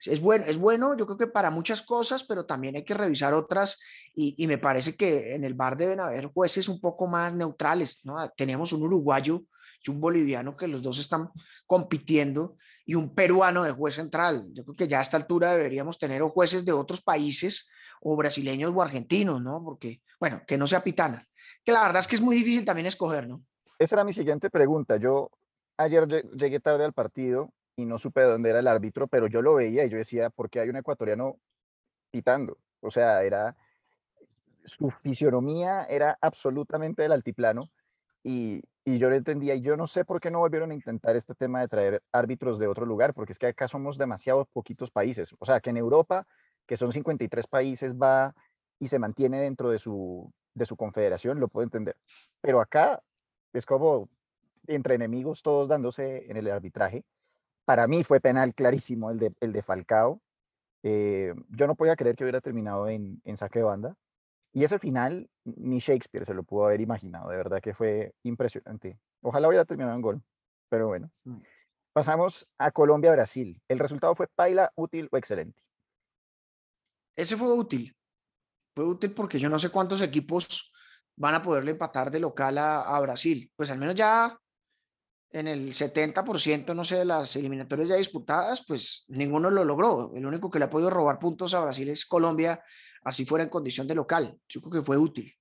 es 0.00 0.20
bueno, 0.20 0.44
es 0.46 0.58
bueno, 0.58 0.96
yo 0.96 1.06
creo 1.06 1.18
que 1.18 1.26
para 1.26 1.50
muchas 1.50 1.82
cosas, 1.82 2.24
pero 2.24 2.44
también 2.44 2.76
hay 2.76 2.84
que 2.84 2.94
revisar 2.94 3.32
otras 3.34 3.80
y, 4.14 4.34
y, 4.36 4.46
me 4.46 4.58
parece 4.58 4.96
que 4.96 5.34
en 5.34 5.44
el 5.44 5.54
bar 5.54 5.76
deben 5.76 6.00
haber 6.00 6.26
jueces 6.26 6.68
un 6.68 6.80
poco 6.80 7.06
más 7.06 7.34
neutrales, 7.34 8.04
¿no? 8.04 8.16
Tenemos 8.36 8.72
un 8.72 8.82
uruguayo 8.82 9.42
y 9.82 9.90
un 9.90 10.00
boliviano 10.00 10.56
que 10.56 10.68
los 10.68 10.82
dos 10.82 10.98
están 10.98 11.30
compitiendo 11.66 12.56
y 12.86 12.94
un 12.94 13.14
peruano 13.14 13.62
de 13.62 13.72
juez 13.72 13.94
central. 13.94 14.48
Yo 14.52 14.64
creo 14.64 14.76
que 14.76 14.88
ya 14.88 14.98
a 14.98 15.02
esta 15.02 15.16
altura 15.16 15.54
deberíamos 15.54 15.98
tener 15.98 16.22
jueces 16.22 16.64
de 16.64 16.72
otros 16.72 17.00
países 17.00 17.70
o 18.00 18.16
brasileños 18.16 18.72
o 18.74 18.82
argentinos, 18.82 19.42
¿no? 19.42 19.62
Porque, 19.64 20.02
bueno, 20.20 20.42
que 20.46 20.58
no 20.58 20.66
sea 20.66 20.84
pitana. 20.84 21.26
Que 21.64 21.72
la 21.72 21.82
verdad 21.82 22.00
es 22.00 22.06
que 22.06 22.16
es 22.16 22.20
muy 22.20 22.36
difícil 22.36 22.64
también 22.64 22.86
escoger, 22.86 23.26
¿no? 23.26 23.42
Esa 23.78 23.96
era 23.96 24.04
mi 24.04 24.12
siguiente 24.12 24.50
pregunta. 24.50 24.96
Yo 24.98 25.30
ayer 25.76 26.06
llegué 26.36 26.60
tarde 26.60 26.84
al 26.84 26.92
partido 26.92 27.50
y 27.76 27.86
no 27.86 27.98
supe 27.98 28.22
dónde 28.22 28.50
era 28.50 28.60
el 28.60 28.68
árbitro, 28.68 29.08
pero 29.08 29.26
yo 29.26 29.42
lo 29.42 29.54
veía 29.54 29.84
y 29.84 29.90
yo 29.90 29.98
decía, 29.98 30.30
¿por 30.30 30.50
qué 30.50 30.60
hay 30.60 30.68
un 30.68 30.76
ecuatoriano 30.76 31.38
pitando? 32.10 32.58
O 32.80 32.90
sea, 32.90 33.22
era 33.24 33.56
su 34.64 34.90
fisionomía 34.90 35.84
era 35.84 36.18
absolutamente 36.20 37.02
del 37.02 37.12
altiplano 37.12 37.70
y, 38.22 38.62
y 38.84 38.98
yo 38.98 39.10
lo 39.10 39.16
entendía 39.16 39.54
y 39.54 39.60
yo 39.60 39.76
no 39.76 39.86
sé 39.86 40.04
por 40.04 40.20
qué 40.20 40.30
no 40.30 40.38
volvieron 40.38 40.70
a 40.70 40.74
intentar 40.74 41.16
este 41.16 41.34
tema 41.34 41.60
de 41.60 41.68
traer 41.68 42.02
árbitros 42.12 42.58
de 42.58 42.66
otro 42.66 42.86
lugar, 42.86 43.14
porque 43.14 43.32
es 43.32 43.38
que 43.38 43.46
acá 43.48 43.68
somos 43.68 43.98
demasiados 43.98 44.46
poquitos 44.52 44.90
países. 44.90 45.34
O 45.38 45.46
sea, 45.46 45.60
que 45.60 45.70
en 45.70 45.76
Europa, 45.76 46.26
que 46.66 46.76
son 46.76 46.92
53 46.92 47.46
países, 47.46 47.94
va 47.94 48.34
y 48.78 48.88
se 48.88 48.98
mantiene 48.98 49.40
dentro 49.40 49.70
de 49.70 49.78
su, 49.78 50.32
de 50.54 50.66
su 50.66 50.76
confederación, 50.76 51.40
lo 51.40 51.48
puedo 51.48 51.64
entender. 51.64 51.96
Pero 52.40 52.60
acá 52.60 53.02
es 53.52 53.66
como 53.66 54.08
entre 54.66 54.94
enemigos 54.94 55.42
todos 55.42 55.68
dándose 55.68 56.30
en 56.30 56.36
el 56.36 56.50
arbitraje. 56.50 57.04
Para 57.64 57.86
mí 57.86 58.04
fue 58.04 58.20
penal 58.20 58.54
clarísimo 58.54 59.10
el 59.10 59.18
de, 59.18 59.32
el 59.40 59.52
de 59.52 59.62
Falcao. 59.62 60.20
Eh, 60.82 61.34
yo 61.48 61.66
no 61.66 61.74
podía 61.74 61.96
creer 61.96 62.14
que 62.14 62.24
hubiera 62.24 62.40
terminado 62.40 62.88
en, 62.88 63.20
en 63.24 63.36
saque 63.36 63.60
de 63.60 63.64
banda. 63.64 63.96
Y 64.52 64.62
ese 64.62 64.78
final, 64.78 65.28
ni 65.44 65.80
Shakespeare 65.80 66.24
se 66.24 66.34
lo 66.34 66.44
pudo 66.44 66.66
haber 66.66 66.80
imaginado, 66.80 67.28
de 67.28 67.36
verdad 67.36 67.60
que 67.60 67.74
fue 67.74 68.14
impresionante. 68.22 69.00
Ojalá 69.20 69.48
hubiera 69.48 69.64
terminado 69.64 69.96
en 69.96 70.02
gol, 70.02 70.22
pero 70.68 70.86
bueno. 70.86 71.10
Mm. 71.24 71.40
Pasamos 71.92 72.46
a 72.58 72.70
Colombia-Brasil. 72.70 73.60
¿El 73.68 73.78
resultado 73.78 74.14
fue 74.14 74.28
paila, 74.28 74.70
útil 74.76 75.08
o 75.10 75.16
excelente? 75.16 75.60
Ese 77.16 77.36
fue 77.36 77.52
útil. 77.52 77.96
Fue 78.76 78.84
útil 78.84 79.12
porque 79.12 79.38
yo 79.38 79.48
no 79.48 79.58
sé 79.58 79.70
cuántos 79.70 80.00
equipos 80.02 80.72
van 81.16 81.34
a 81.34 81.42
poderle 81.42 81.72
empatar 81.72 82.10
de 82.10 82.20
local 82.20 82.58
a, 82.58 82.82
a 82.82 83.00
Brasil. 83.00 83.50
Pues 83.56 83.70
al 83.70 83.78
menos 83.78 83.94
ya 83.94 84.36
en 85.34 85.48
el 85.48 85.72
70%, 85.72 86.74
no 86.76 86.84
sé, 86.84 86.98
de 86.98 87.04
las 87.04 87.34
eliminatorias 87.34 87.88
ya 87.88 87.96
disputadas, 87.96 88.64
pues 88.66 89.04
ninguno 89.08 89.50
lo 89.50 89.64
logró. 89.64 90.12
El 90.14 90.24
único 90.24 90.48
que 90.48 90.60
le 90.60 90.66
ha 90.66 90.70
podido 90.70 90.90
robar 90.90 91.18
puntos 91.18 91.54
a 91.54 91.60
Brasil 91.60 91.88
es 91.88 92.06
Colombia 92.06 92.62
así 93.02 93.24
fuera 93.24 93.42
en 93.42 93.50
condición 93.50 93.88
de 93.88 93.96
local. 93.96 94.38
Yo 94.48 94.60
creo 94.60 94.80
que 94.80 94.86
fue 94.86 94.96
útil. 94.96 95.32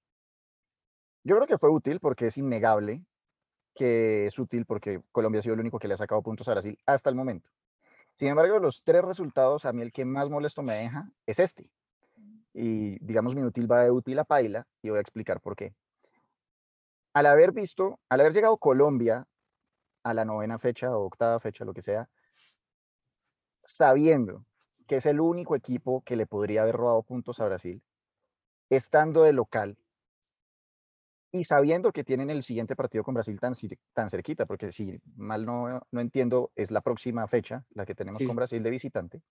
Yo 1.23 1.36
creo 1.36 1.47
que 1.47 1.60
fue 1.60 1.69
útil 1.69 1.99
porque 1.99 2.27
es 2.27 2.38
innegable 2.38 3.03
que 3.75 4.25
es 4.25 4.38
útil 4.39 4.65
porque 4.65 5.01
Colombia 5.12 5.39
ha 5.39 5.43
sido 5.43 5.53
el 5.53 5.60
único 5.60 5.77
que 5.77 5.88
le 5.88 5.93
ha 5.93 5.97
sacado 5.97 6.23
puntos 6.23 6.47
a 6.47 6.53
Brasil 6.53 6.77
hasta 6.88 7.12
el 7.12 7.15
momento. 7.15 7.49
Sin 8.15 8.29
embargo, 8.29 8.58
los 8.58 8.84
tres 8.84 9.03
resultados, 9.03 9.65
a 9.65 9.73
mí 9.73 9.84
el 9.84 9.91
que 9.91 10.06
más 10.06 10.27
molesto 10.27 10.63
me 10.63 10.73
deja 10.73 11.08
es 11.27 11.39
este. 11.39 11.69
Y 12.51 12.97
digamos, 13.06 13.36
mi 13.36 13.43
útil 13.43 13.71
va 13.71 13.84
de 13.84 13.91
útil 13.91 14.17
a 14.17 14.23
paila 14.23 14.65
y 14.82 14.89
voy 14.89 14.97
a 14.97 15.01
explicar 15.01 15.39
por 15.39 15.56
qué. 15.56 15.75
Al 17.13 17.27
haber 17.27 17.51
visto, 17.51 17.99
al 18.10 18.21
haber 18.21 18.34
llegado 18.34 18.58
Colombia 18.58 19.27
a 20.04 20.13
la 20.13 20.26
novena 20.26 20.60
fecha 20.60 20.96
o 20.96 21.06
octava 21.06 21.39
fecha, 21.39 21.66
lo 21.66 21.74
que 21.74 21.82
sea, 21.82 22.10
sabiendo 23.63 24.46
que 24.88 24.98
es 24.98 25.06
el 25.06 25.20
único 25.20 25.56
equipo 25.56 26.04
que 26.04 26.16
le 26.16 26.26
podría 26.26 26.63
haber 26.63 26.76
robado 26.76 27.04
puntos 27.04 27.39
a 27.39 27.46
Brasil, 27.46 27.82
estando 28.70 29.24
de 29.24 29.34
local 29.34 29.78
y 31.32 31.46
sabiendo 31.46 31.92
que 31.92 32.04
tienen 32.04 32.30
el 32.30 32.44
siguiente 32.44 32.76
partido 32.76 33.04
con 33.04 33.16
Brasil 33.16 33.39
tan, 33.39 33.54
tan 33.94 34.10
cerquita, 34.10 34.46
porque 34.46 34.72
si 34.72 35.02
mal 35.16 35.46
no, 35.46 35.82
no 35.89 36.02
entiendo, 36.02 36.52
es 36.56 36.70
la 36.70 36.82
próxima 36.82 37.28
fecha, 37.28 37.66
la 37.72 37.86
que 37.86 37.96
tenemos 37.96 38.24
con 38.24 38.36
Brasil 38.36 38.62
de 38.62 38.70
visitante, 38.70 39.22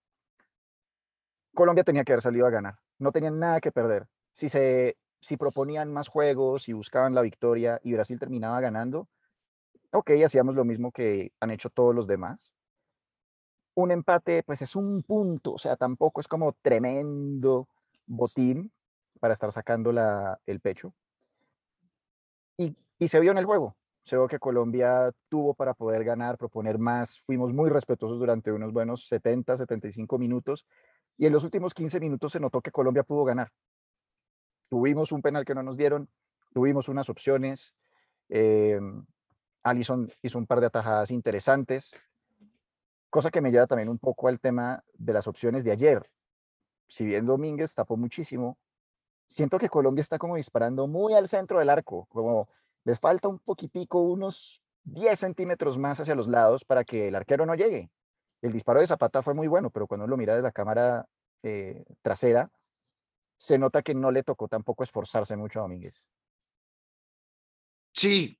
Colombia 1.54 1.84
tenía 1.84 2.02
que 2.02 2.12
haber 2.12 2.22
salido 2.22 2.46
a 2.46 2.50
ganar, 2.50 2.78
no 2.98 3.12
tenían 3.12 3.38
nada 3.38 3.60
que 3.60 3.70
perder. 3.70 4.08
Si, 4.34 4.48
se, 4.48 4.96
si 5.20 5.36
proponían 5.36 5.92
más 5.92 6.08
juegos, 6.08 6.64
si 6.64 6.72
buscaban 6.72 7.14
la 7.14 7.22
victoria 7.22 7.78
y 7.84 7.92
Brasil 7.92 8.18
terminaba 8.18 8.60
ganando, 8.60 9.08
ok, 9.92 10.10
hacíamos 10.24 10.54
lo 10.54 10.64
mismo 10.64 10.90
que 10.90 11.32
han 11.40 11.50
hecho 11.50 11.70
todos 11.70 11.94
los 11.94 12.06
demás, 12.06 12.50
un 13.74 13.90
empate, 13.90 14.42
pues 14.42 14.62
es 14.62 14.76
un 14.76 15.02
punto, 15.02 15.54
o 15.54 15.58
sea, 15.58 15.76
tampoco 15.76 16.20
es 16.20 16.28
como 16.28 16.52
tremendo 16.60 17.68
botín 18.06 18.70
para 19.20 19.34
estar 19.34 19.52
sacando 19.52 19.92
la, 19.92 20.38
el 20.46 20.60
pecho. 20.60 20.92
Y, 22.56 22.76
y, 22.98 23.08
se 23.08 23.20
vio 23.20 23.30
en 23.30 23.38
el 23.38 23.46
juego, 23.46 23.76
se 24.04 24.16
vio 24.16 24.28
que 24.28 24.38
Colombia 24.38 25.10
tuvo 25.28 25.54
para 25.54 25.74
poder 25.74 26.04
ganar, 26.04 26.36
proponer 26.36 26.78
más, 26.78 27.20
fuimos 27.20 27.52
muy 27.52 27.70
respetuosos 27.70 28.18
durante 28.18 28.52
unos 28.52 28.72
buenos 28.72 29.06
70, 29.08 29.56
75 29.56 30.18
minutos, 30.18 30.66
y 31.16 31.26
en 31.26 31.32
los 31.32 31.44
últimos 31.44 31.72
15 31.72 32.00
minutos 32.00 32.32
se 32.32 32.40
notó 32.40 32.60
que 32.60 32.70
Colombia 32.70 33.04
pudo 33.04 33.24
ganar. 33.24 33.50
Tuvimos 34.68 35.12
un 35.12 35.22
penal 35.22 35.44
que 35.44 35.54
no 35.54 35.62
nos 35.62 35.76
dieron, 35.76 36.08
tuvimos 36.52 36.88
unas 36.88 37.08
opciones, 37.08 37.74
eh, 38.28 38.80
Allison 39.62 40.10
hizo 40.22 40.38
un 40.38 40.46
par 40.46 40.60
de 40.60 40.66
atajadas 40.66 41.10
interesantes, 41.10 41.92
cosa 43.10 43.30
que 43.30 43.40
me 43.40 43.50
lleva 43.50 43.66
también 43.66 43.88
un 43.88 43.98
poco 43.98 44.28
al 44.28 44.40
tema 44.40 44.82
de 44.94 45.12
las 45.12 45.26
opciones 45.26 45.64
de 45.64 45.72
ayer. 45.72 46.10
Si 46.88 47.04
bien 47.04 47.26
Domínguez 47.26 47.74
tapó 47.74 47.96
muchísimo, 47.96 48.58
siento 49.26 49.58
que 49.58 49.68
Colombia 49.68 50.02
está 50.02 50.18
como 50.18 50.36
disparando 50.36 50.86
muy 50.86 51.14
al 51.14 51.28
centro 51.28 51.58
del 51.58 51.70
arco, 51.70 52.06
como 52.10 52.48
les 52.84 52.98
falta 52.98 53.28
un 53.28 53.38
poquitico, 53.38 54.00
unos 54.00 54.62
10 54.84 55.18
centímetros 55.18 55.78
más 55.78 56.00
hacia 56.00 56.14
los 56.14 56.28
lados 56.28 56.64
para 56.64 56.84
que 56.84 57.08
el 57.08 57.14
arquero 57.14 57.46
no 57.46 57.54
llegue. 57.54 57.90
El 58.40 58.52
disparo 58.52 58.80
de 58.80 58.86
Zapata 58.86 59.22
fue 59.22 59.34
muy 59.34 59.46
bueno, 59.46 59.70
pero 59.70 59.86
cuando 59.86 60.06
lo 60.06 60.16
mira 60.16 60.34
desde 60.34 60.48
la 60.48 60.52
cámara 60.52 61.06
eh, 61.42 61.84
trasera, 62.02 62.50
se 63.36 63.58
nota 63.58 63.82
que 63.82 63.94
no 63.94 64.10
le 64.10 64.22
tocó 64.22 64.48
tampoco 64.48 64.84
esforzarse 64.84 65.36
mucho 65.36 65.60
a 65.60 65.62
Domínguez. 65.62 66.06
Sí, 67.92 68.38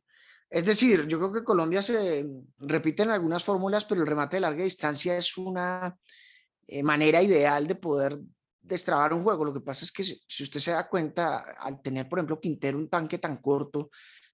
es 0.53 0.67
decir, 0.67 1.07
yo 1.07 1.19
creo 1.19 1.33
que 1.33 1.45
Colombia 1.45 1.81
se 1.81 2.27
repite 2.59 3.05
en 3.05 3.11
algunas 3.11 3.43
fórmulas, 3.43 3.87
pero 3.87 4.03
el 4.03 4.07
remate 4.07 4.37
de 4.37 4.43
larga 4.43 4.65
distancia 4.65 5.17
es 5.17 5.39
una 5.39 5.97
eh, 6.67 6.83
manera 6.83 7.23
ideal 7.23 7.67
de 7.67 7.75
poder 7.75 8.19
destrabar 8.61 9.15
un 9.15 9.23
juego. 9.23 9.47
Lo 9.47 9.55
que 9.55 9.63
pasa 9.63 9.87
es 9.87 9.91
que 9.91 10.05
si 10.05 10.43
usted 10.43 10.61
se 10.61 10.73
da 10.73 10.89
cuenta, 10.89 11.39
al 11.59 11.81
tener, 11.81 12.07
por 12.07 12.19
ejemplo, 12.19 12.39
Quintero 12.39 12.77
un 12.77 12.91
tanque 12.91 13.17
tan 13.17 13.39
corto, 13.39 13.91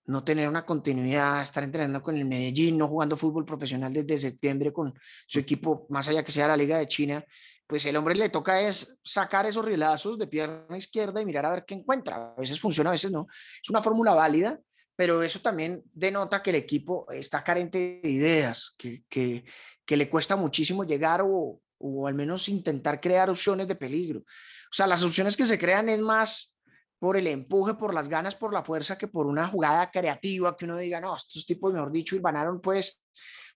no 0.07 0.25
tener 0.25 0.49
una 0.49 0.67
continuidad, 0.67 1.43
estar 1.43 1.63
entrenando 1.63 2.03
con 2.03 2.17
el 2.17 2.25
Medellín, 2.25 2.79
no 2.79 2.89
jugando 2.89 3.17
fútbol 3.17 3.45
profesional 3.45 3.93
desde 3.93 4.19
septiembre 4.19 4.73
con 4.73 4.93
su 5.27 5.39
equipo, 5.39 5.87
más 5.91 6.09
allá 6.09 6.25
que 6.25 6.33
sea 6.33 6.49
la 6.49 6.57
Liga 6.57 6.79
de 6.79 6.89
China, 6.89 7.25
pues 7.65 7.85
el 7.85 7.95
hombre 7.97 8.17
le 8.17 8.31
toca 8.31 8.61
es 8.61 8.99
sacar 9.05 9.47
esos 9.47 9.65
rielazos 9.65 10.19
de 10.19 10.27
pierna 10.27 10.77
izquierda 10.77 11.21
y 11.21 11.27
mirar 11.27 11.47
a 11.47 11.51
ver 11.51 11.65
qué 11.65 11.75
encuentra. 11.75 12.33
A 12.37 12.41
veces 12.41 12.59
funciona, 12.59 12.91
a 12.91 12.93
veces 12.93 13.13
no. 13.13 13.29
Es 13.63 13.69
una 13.71 13.83
fórmula 13.83 14.15
válida, 14.15 14.59
pero 14.99 15.23
eso 15.23 15.39
también 15.39 15.85
denota 15.95 16.43
que 16.43 16.51
el 16.51 16.57
equipo 16.57 17.07
está 17.13 17.45
carente 17.45 18.01
de 18.03 18.11
ideas, 18.11 18.75
que, 18.77 19.05
que, 19.09 19.97
le 19.97 20.11
cuesta 20.11 20.35
muchísimo 20.35 20.83
llegar 20.83 21.23
o, 21.25 21.61
o 21.79 22.09
al 22.09 22.15
menos 22.15 22.49
intentar 22.49 23.01
crear 23.01 23.31
opciones 23.31 23.69
de 23.69 23.77
peligro. 23.77 24.19
O 24.19 24.73
sea, 24.73 24.89
las 24.89 25.05
opciones 25.05 25.37
que 25.37 25.47
se 25.47 25.57
crean 25.57 25.89
es 25.89 26.01
más 26.01 26.53
por 26.99 27.17
el 27.17 27.29
empuje, 27.29 27.75
por 27.75 27.95
las 27.95 28.09
ganas, 28.09 28.35
por 28.35 28.53
la 28.53 28.65
fuerza, 28.65 28.99
que 28.99 29.07
por 29.07 29.29
una 29.29 29.47
jugada 29.47 29.89
creativa 29.89 30.57
que 30.57 30.65
uno 30.65 30.77
diga, 30.77 31.01
no, 31.01 31.15
estos 31.15 31.47
tipos, 31.47 31.73
mejor 31.73 31.93
dicho, 31.93 32.17
y 32.17 32.21
ganaron 32.21 32.61
pues 32.61 33.01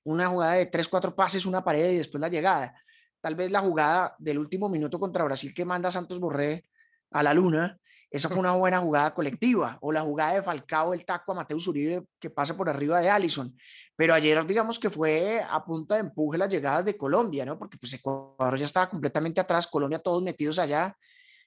una 0.05 0.28
jugada 0.28 0.52
de 0.52 0.66
tres, 0.66 0.87
cuatro 0.87 1.12
pases, 1.12 1.44
una 1.44 1.64
pared 1.64 1.90
y 1.90 1.96
después 1.96 2.20
la 2.20 2.28
llegada. 2.28 2.72
Tal 3.20 3.35
vez 3.35 3.50
la 3.50 3.62
jugada 3.62 4.14
del 4.20 4.38
último 4.38 4.68
minuto 4.68 5.00
contra 5.00 5.24
Brasil 5.24 5.52
que 5.52 5.64
manda 5.64 5.90
Santos 5.90 6.20
Borré 6.20 6.66
a 7.11 7.20
la 7.24 7.35
luna, 7.35 7.81
esa 8.12 8.29
fue 8.29 8.38
una 8.38 8.53
buena 8.53 8.79
jugada 8.79 9.14
colectiva, 9.14 9.79
o 9.81 9.90
la 9.90 10.03
jugada 10.03 10.35
de 10.35 10.42
Falcao, 10.42 10.94
el 10.94 11.05
taco 11.05 11.33
a 11.33 11.37
Mateus 11.37 11.66
Uribe 11.66 12.05
que 12.20 12.31
pasa 12.31 12.57
por 12.57 12.68
arriba 12.68 13.01
de 13.01 13.09
Allison. 13.09 13.57
Pero 13.96 14.14
ayer, 14.14 14.46
digamos 14.46 14.79
que 14.79 14.90
fue 14.90 15.42
a 15.48 15.64
punta 15.64 15.94
de 15.94 16.03
empuje 16.03 16.38
las 16.38 16.48
llegadas 16.48 16.85
de 16.85 16.96
Colombia, 16.96 17.44
¿no? 17.44 17.59
Porque 17.59 17.79
pues 17.79 17.92
Ecuador 17.94 18.59
ya 18.59 18.66
estaba 18.66 18.88
completamente 18.88 19.40
atrás, 19.40 19.66
Colombia 19.66 19.98
todos 19.98 20.22
metidos 20.22 20.59
allá, 20.59 20.96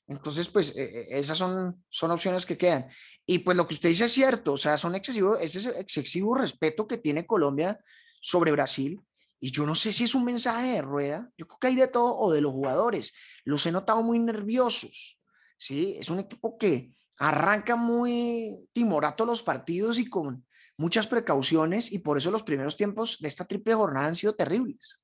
entonces, 0.07 0.47
pues 0.47 0.75
e, 0.75 0.83
e, 0.83 1.19
esas 1.19 1.37
son, 1.37 1.83
son 1.89 2.11
opciones 2.11 2.45
que 2.45 2.57
quedan. 2.57 2.87
Y 3.25 3.39
pues 3.39 3.57
lo 3.57 3.67
que 3.67 3.73
usted 3.73 3.89
dice 3.89 4.05
es 4.05 4.11
cierto, 4.11 4.53
o 4.53 4.57
sea, 4.57 4.77
son 4.77 4.95
excesivos, 4.95 5.39
ese 5.41 5.69
excesivo 5.79 6.35
respeto 6.35 6.87
que 6.87 6.97
tiene 6.97 7.25
Colombia 7.25 7.79
sobre 8.21 8.51
Brasil. 8.51 9.01
Y 9.39 9.51
yo 9.51 9.65
no 9.65 9.75
sé 9.75 9.91
si 9.91 10.03
es 10.03 10.15
un 10.15 10.25
mensaje 10.25 10.73
de 10.73 10.81
rueda, 10.81 11.29
yo 11.37 11.47
creo 11.47 11.59
que 11.59 11.67
hay 11.67 11.75
de 11.75 11.87
todo, 11.87 12.17
o 12.17 12.31
de 12.31 12.41
los 12.41 12.51
jugadores. 12.51 13.13
Los 13.43 13.65
he 13.65 13.71
notado 13.71 14.01
muy 14.01 14.19
nerviosos, 14.19 15.19
¿sí? 15.57 15.95
Es 15.97 16.09
un 16.09 16.19
equipo 16.19 16.57
que 16.57 16.93
arranca 17.17 17.75
muy 17.75 18.67
timorato 18.73 19.25
los 19.25 19.41
partidos 19.41 19.99
y 19.99 20.09
con 20.09 20.45
muchas 20.77 21.07
precauciones, 21.07 21.91
y 21.91 21.99
por 21.99 22.17
eso 22.17 22.31
los 22.31 22.43
primeros 22.43 22.75
tiempos 22.75 23.19
de 23.19 23.27
esta 23.29 23.45
triple 23.45 23.73
jornada 23.73 24.07
han 24.07 24.15
sido 24.15 24.35
terribles. 24.35 25.01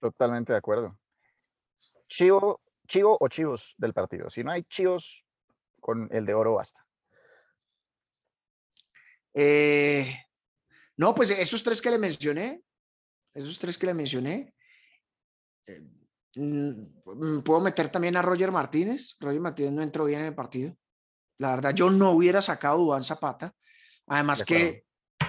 Totalmente 0.00 0.52
de 0.52 0.58
acuerdo. 0.58 0.98
Chivo 2.08 2.60
chivo 2.90 3.16
o 3.20 3.28
chivos 3.28 3.74
del 3.78 3.94
partido. 3.94 4.28
Si 4.28 4.42
no 4.42 4.50
hay 4.50 4.64
chivos, 4.64 5.24
con 5.80 6.08
el 6.10 6.26
de 6.26 6.34
oro 6.34 6.54
basta. 6.54 6.84
Eh, 9.32 10.04
no, 10.96 11.14
pues 11.14 11.30
esos 11.30 11.62
tres 11.62 11.80
que 11.80 11.90
le 11.90 11.98
mencioné, 11.98 12.62
esos 13.32 13.58
tres 13.58 13.78
que 13.78 13.86
le 13.86 13.94
mencioné, 13.94 14.54
eh, 15.68 15.82
puedo 16.34 17.60
meter 17.60 17.88
también 17.88 18.16
a 18.16 18.22
Roger 18.22 18.52
Martínez. 18.52 19.16
Roger 19.20 19.40
Martínez 19.40 19.72
no 19.72 19.82
entró 19.82 20.04
bien 20.04 20.20
en 20.20 20.26
el 20.26 20.34
partido. 20.34 20.76
La 21.38 21.54
verdad, 21.54 21.74
yo 21.74 21.90
no 21.90 22.12
hubiera 22.12 22.42
sacado 22.42 22.74
a 22.74 22.78
Dubán 22.78 23.04
Zapata. 23.04 23.54
Además, 24.06 24.44
que, 24.44 24.84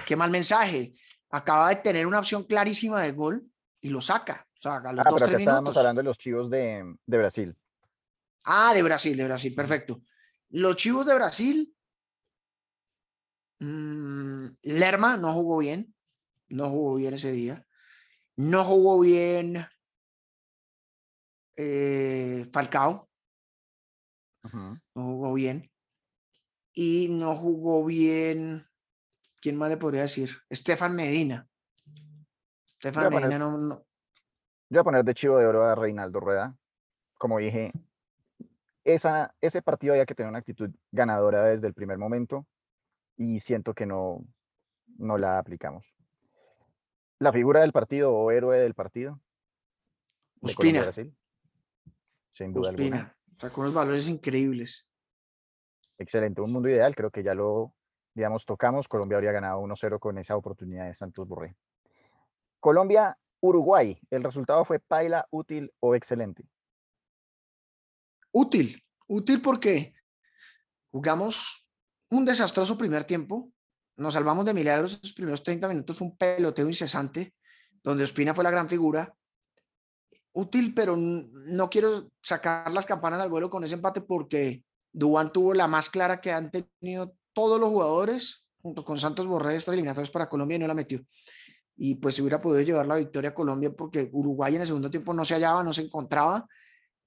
qué 0.06 0.16
mal 0.16 0.30
mensaje. 0.30 0.94
Acaba 1.30 1.70
de 1.70 1.76
tener 1.76 2.06
una 2.06 2.18
opción 2.18 2.44
clarísima 2.44 3.00
de 3.00 3.12
gol 3.12 3.46
y 3.80 3.88
lo 3.88 4.00
saca. 4.00 4.46
O 4.58 4.60
sea, 4.60 4.76
a 4.76 4.92
los 4.92 5.06
ah, 5.06 5.10
dos, 5.10 5.22
pero 5.22 5.38
estábamos 5.38 5.76
hablando 5.76 6.00
de 6.00 6.04
los 6.04 6.18
chivos 6.18 6.50
de, 6.50 6.94
de, 7.06 7.18
Brasil. 7.18 7.56
Ah, 8.44 8.72
de 8.74 8.82
Brasil, 8.82 9.16
de 9.16 9.24
Brasil, 9.24 9.54
perfecto. 9.54 10.02
Los 10.50 10.76
chivos 10.76 11.06
de 11.06 11.14
Brasil, 11.14 11.74
mmm, 13.58 14.46
Lerma 14.62 15.16
no 15.16 15.32
jugó 15.32 15.58
bien, 15.58 15.94
no 16.48 16.68
jugó 16.68 16.96
bien 16.96 17.14
ese 17.14 17.32
día. 17.32 17.66
No 18.36 18.64
jugó 18.64 19.00
bien 19.00 19.66
eh, 21.56 22.48
Falcao, 22.52 23.08
no 24.52 24.80
jugó 24.94 25.34
bien. 25.34 25.70
Y 26.74 27.08
no 27.10 27.36
jugó 27.36 27.84
bien, 27.84 28.66
¿quién 29.40 29.56
más 29.56 29.68
le 29.68 29.76
podría 29.76 30.02
decir? 30.02 30.30
Estefan 30.48 30.96
Medina. 30.96 31.46
Estefan 32.78 33.10
Medina 33.10 33.38
no 33.38 33.84
yo 34.72 34.76
voy 34.76 34.80
a 34.80 34.84
poner 34.84 35.04
de 35.04 35.12
chivo 35.12 35.36
de 35.36 35.44
oro 35.44 35.66
a 35.66 35.74
Reinaldo 35.74 36.18
Rueda. 36.18 36.56
Como 37.18 37.36
dije, 37.36 37.72
esa, 38.84 39.34
ese 39.42 39.60
partido 39.60 39.92
había 39.92 40.06
que 40.06 40.14
tener 40.14 40.30
una 40.30 40.38
actitud 40.38 40.70
ganadora 40.90 41.44
desde 41.44 41.66
el 41.66 41.74
primer 41.74 41.98
momento 41.98 42.46
y 43.18 43.40
siento 43.40 43.74
que 43.74 43.84
no, 43.84 44.24
no 44.96 45.18
la 45.18 45.38
aplicamos. 45.38 45.84
La 47.18 47.34
figura 47.34 47.60
del 47.60 47.72
partido 47.72 48.14
o 48.14 48.30
héroe 48.30 48.58
del 48.60 48.72
partido. 48.72 49.20
Sin 52.32 52.52
duda 52.52 52.70
Ospina. 52.70 53.16
O 53.36 53.40
sea, 53.40 53.50
con 53.50 53.62
unos 53.62 53.74
valores 53.74 54.08
increíbles. 54.08 54.88
Excelente, 55.98 56.40
un 56.40 56.52
mundo 56.52 56.68
ideal. 56.68 56.94
Creo 56.94 57.10
que 57.10 57.22
ya 57.22 57.34
lo, 57.34 57.74
digamos, 58.14 58.44
tocamos. 58.44 58.88
Colombia 58.88 59.16
habría 59.16 59.32
ganado 59.32 59.60
1-0 59.60 59.98
con 59.98 60.18
esa 60.18 60.36
oportunidad 60.36 60.86
de 60.86 60.94
Santos 60.94 61.28
Borré. 61.28 61.56
Colombia 62.60 63.18
Uruguay, 63.40 63.98
¿el 64.10 64.22
resultado 64.22 64.64
fue 64.64 64.78
paila, 64.78 65.26
útil 65.30 65.72
o 65.80 65.94
excelente? 65.94 66.44
Útil, 68.30 68.82
útil 69.08 69.42
porque 69.42 69.94
jugamos 70.90 71.66
un 72.10 72.24
desastroso 72.24 72.78
primer 72.78 73.04
tiempo, 73.04 73.50
nos 73.96 74.14
salvamos 74.14 74.44
de 74.44 74.54
milagros, 74.54 75.00
los 75.02 75.12
primeros 75.12 75.42
30 75.42 75.68
minutos 75.68 75.98
fue 75.98 76.06
un 76.06 76.16
peloteo 76.16 76.66
incesante, 76.66 77.34
donde 77.82 78.04
Ospina 78.04 78.34
fue 78.34 78.44
la 78.44 78.50
gran 78.50 78.68
figura. 78.68 79.12
Útil, 80.32 80.72
pero 80.74 80.96
no 80.96 81.68
quiero 81.68 82.10
sacar 82.22 82.72
las 82.72 82.86
campanas 82.86 83.20
al 83.20 83.30
vuelo 83.30 83.50
con 83.50 83.64
ese 83.64 83.74
empate 83.74 84.00
porque 84.00 84.64
Dubán 84.92 85.32
tuvo 85.32 85.52
la 85.54 85.66
más 85.66 85.90
clara 85.90 86.20
que 86.20 86.32
han 86.32 86.50
tenido 86.50 87.14
todos 87.32 87.60
los 87.60 87.68
jugadores, 87.68 88.48
junto 88.62 88.84
con 88.84 88.98
Santos 88.98 89.26
Borré, 89.26 89.56
estas 89.56 89.74
eliminatorias 89.74 90.10
para 90.10 90.28
Colombia 90.28 90.56
y 90.56 90.60
no 90.60 90.66
la 90.66 90.74
metió 90.74 91.04
y 91.76 91.96
pues 91.96 92.14
se 92.14 92.22
hubiera 92.22 92.40
podido 92.40 92.62
llevar 92.62 92.86
la 92.86 92.96
victoria 92.96 93.30
a 93.30 93.34
Colombia 93.34 93.72
porque 93.76 94.08
Uruguay 94.12 94.54
en 94.54 94.60
el 94.60 94.66
segundo 94.66 94.90
tiempo 94.90 95.14
no 95.14 95.24
se 95.24 95.34
hallaba, 95.34 95.62
no 95.62 95.72
se 95.72 95.82
encontraba 95.82 96.46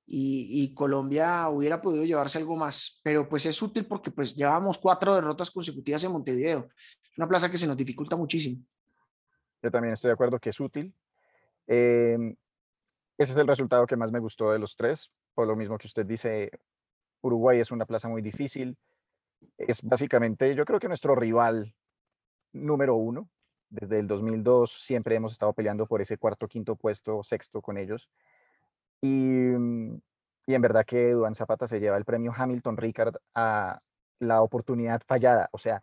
y, 0.08 0.72
Colombia 0.76 1.50
hubiera 1.50 1.82
podido 1.82 2.06
llevarse 2.06 2.38
algo 2.38 2.56
más, 2.56 3.00
pero 3.04 3.28
pues 3.28 3.46
es 3.48 3.60
útil 3.60 3.88
porque 3.88 4.12
pues 4.12 4.36
llevamos 4.36 4.78
cuatro 4.78 5.16
derrotas 5.16 5.50
consecutivas 5.50 6.04
en 6.04 6.12
Montevideo, 6.12 6.68
es 7.02 7.18
una 7.18 7.28
plaza 7.28 7.50
que 7.50 7.58
se 7.58 7.66
nos 7.66 7.76
dificulta 7.76 8.16
muchísimo. 8.16 8.62
Yo 9.64 9.72
también 9.72 9.94
estoy 9.94 10.10
de 10.10 10.14
acuerdo 10.14 10.38
que 10.38 10.52
es 10.52 10.60
útil. 10.60 10.94
Em, 11.66 12.36
ese 13.18 13.32
es 13.32 13.38
el 13.38 13.48
resultado 13.48 13.86
que 13.86 13.96
más 13.96 14.12
me 14.12 14.20
gustó 14.20 14.52
de 14.52 14.60
los 14.60 14.76
tres, 14.76 15.12
por 15.34 15.48
lo 15.48 15.56
mismo 15.56 15.78
que 15.78 15.88
usted 15.88 16.06
dice, 16.06 16.52
Uruguay 17.22 17.60
es 17.60 17.72
una 17.72 17.86
plaza 17.86 18.08
muy 18.08 18.22
difícil, 18.22 18.78
es 19.58 19.82
básicamente 19.82 20.54
yo 20.56 20.66
creo 20.66 20.80
que 20.80 20.88
nuestro 20.88 21.16
rival 21.16 21.74
número 22.54 22.96
uno 22.96 23.30
desde 23.70 24.00
el 24.00 24.08
2002 24.08 24.72
siempre 24.72 25.16
hemos 25.16 25.34
estado 25.34 25.54
peleando 25.54 25.86
por 25.86 26.02
ese 26.02 26.18
cuarto, 26.18 26.48
quinto 26.48 26.76
puesto, 26.76 27.24
sexto 27.24 27.62
con 27.62 27.78
ellos. 27.78 28.10
Y, 29.02 29.08
mm, 29.08 30.00
y 30.48 30.54
en 30.54 30.62
verdad 30.62 30.86
que 30.86 31.12
Duan 31.12 31.36
Zapata 31.36 31.68
se 31.68 31.80
lleva 31.80 31.98
el 31.98 32.06
premio 32.06 32.34
Hamilton 32.36 32.78
Ricard 32.78 33.16
a 33.34 33.80
la 34.20 34.42
oportunidad 34.42 35.02
fallada. 35.06 35.50
O 35.52 35.58
sea, 35.58 35.82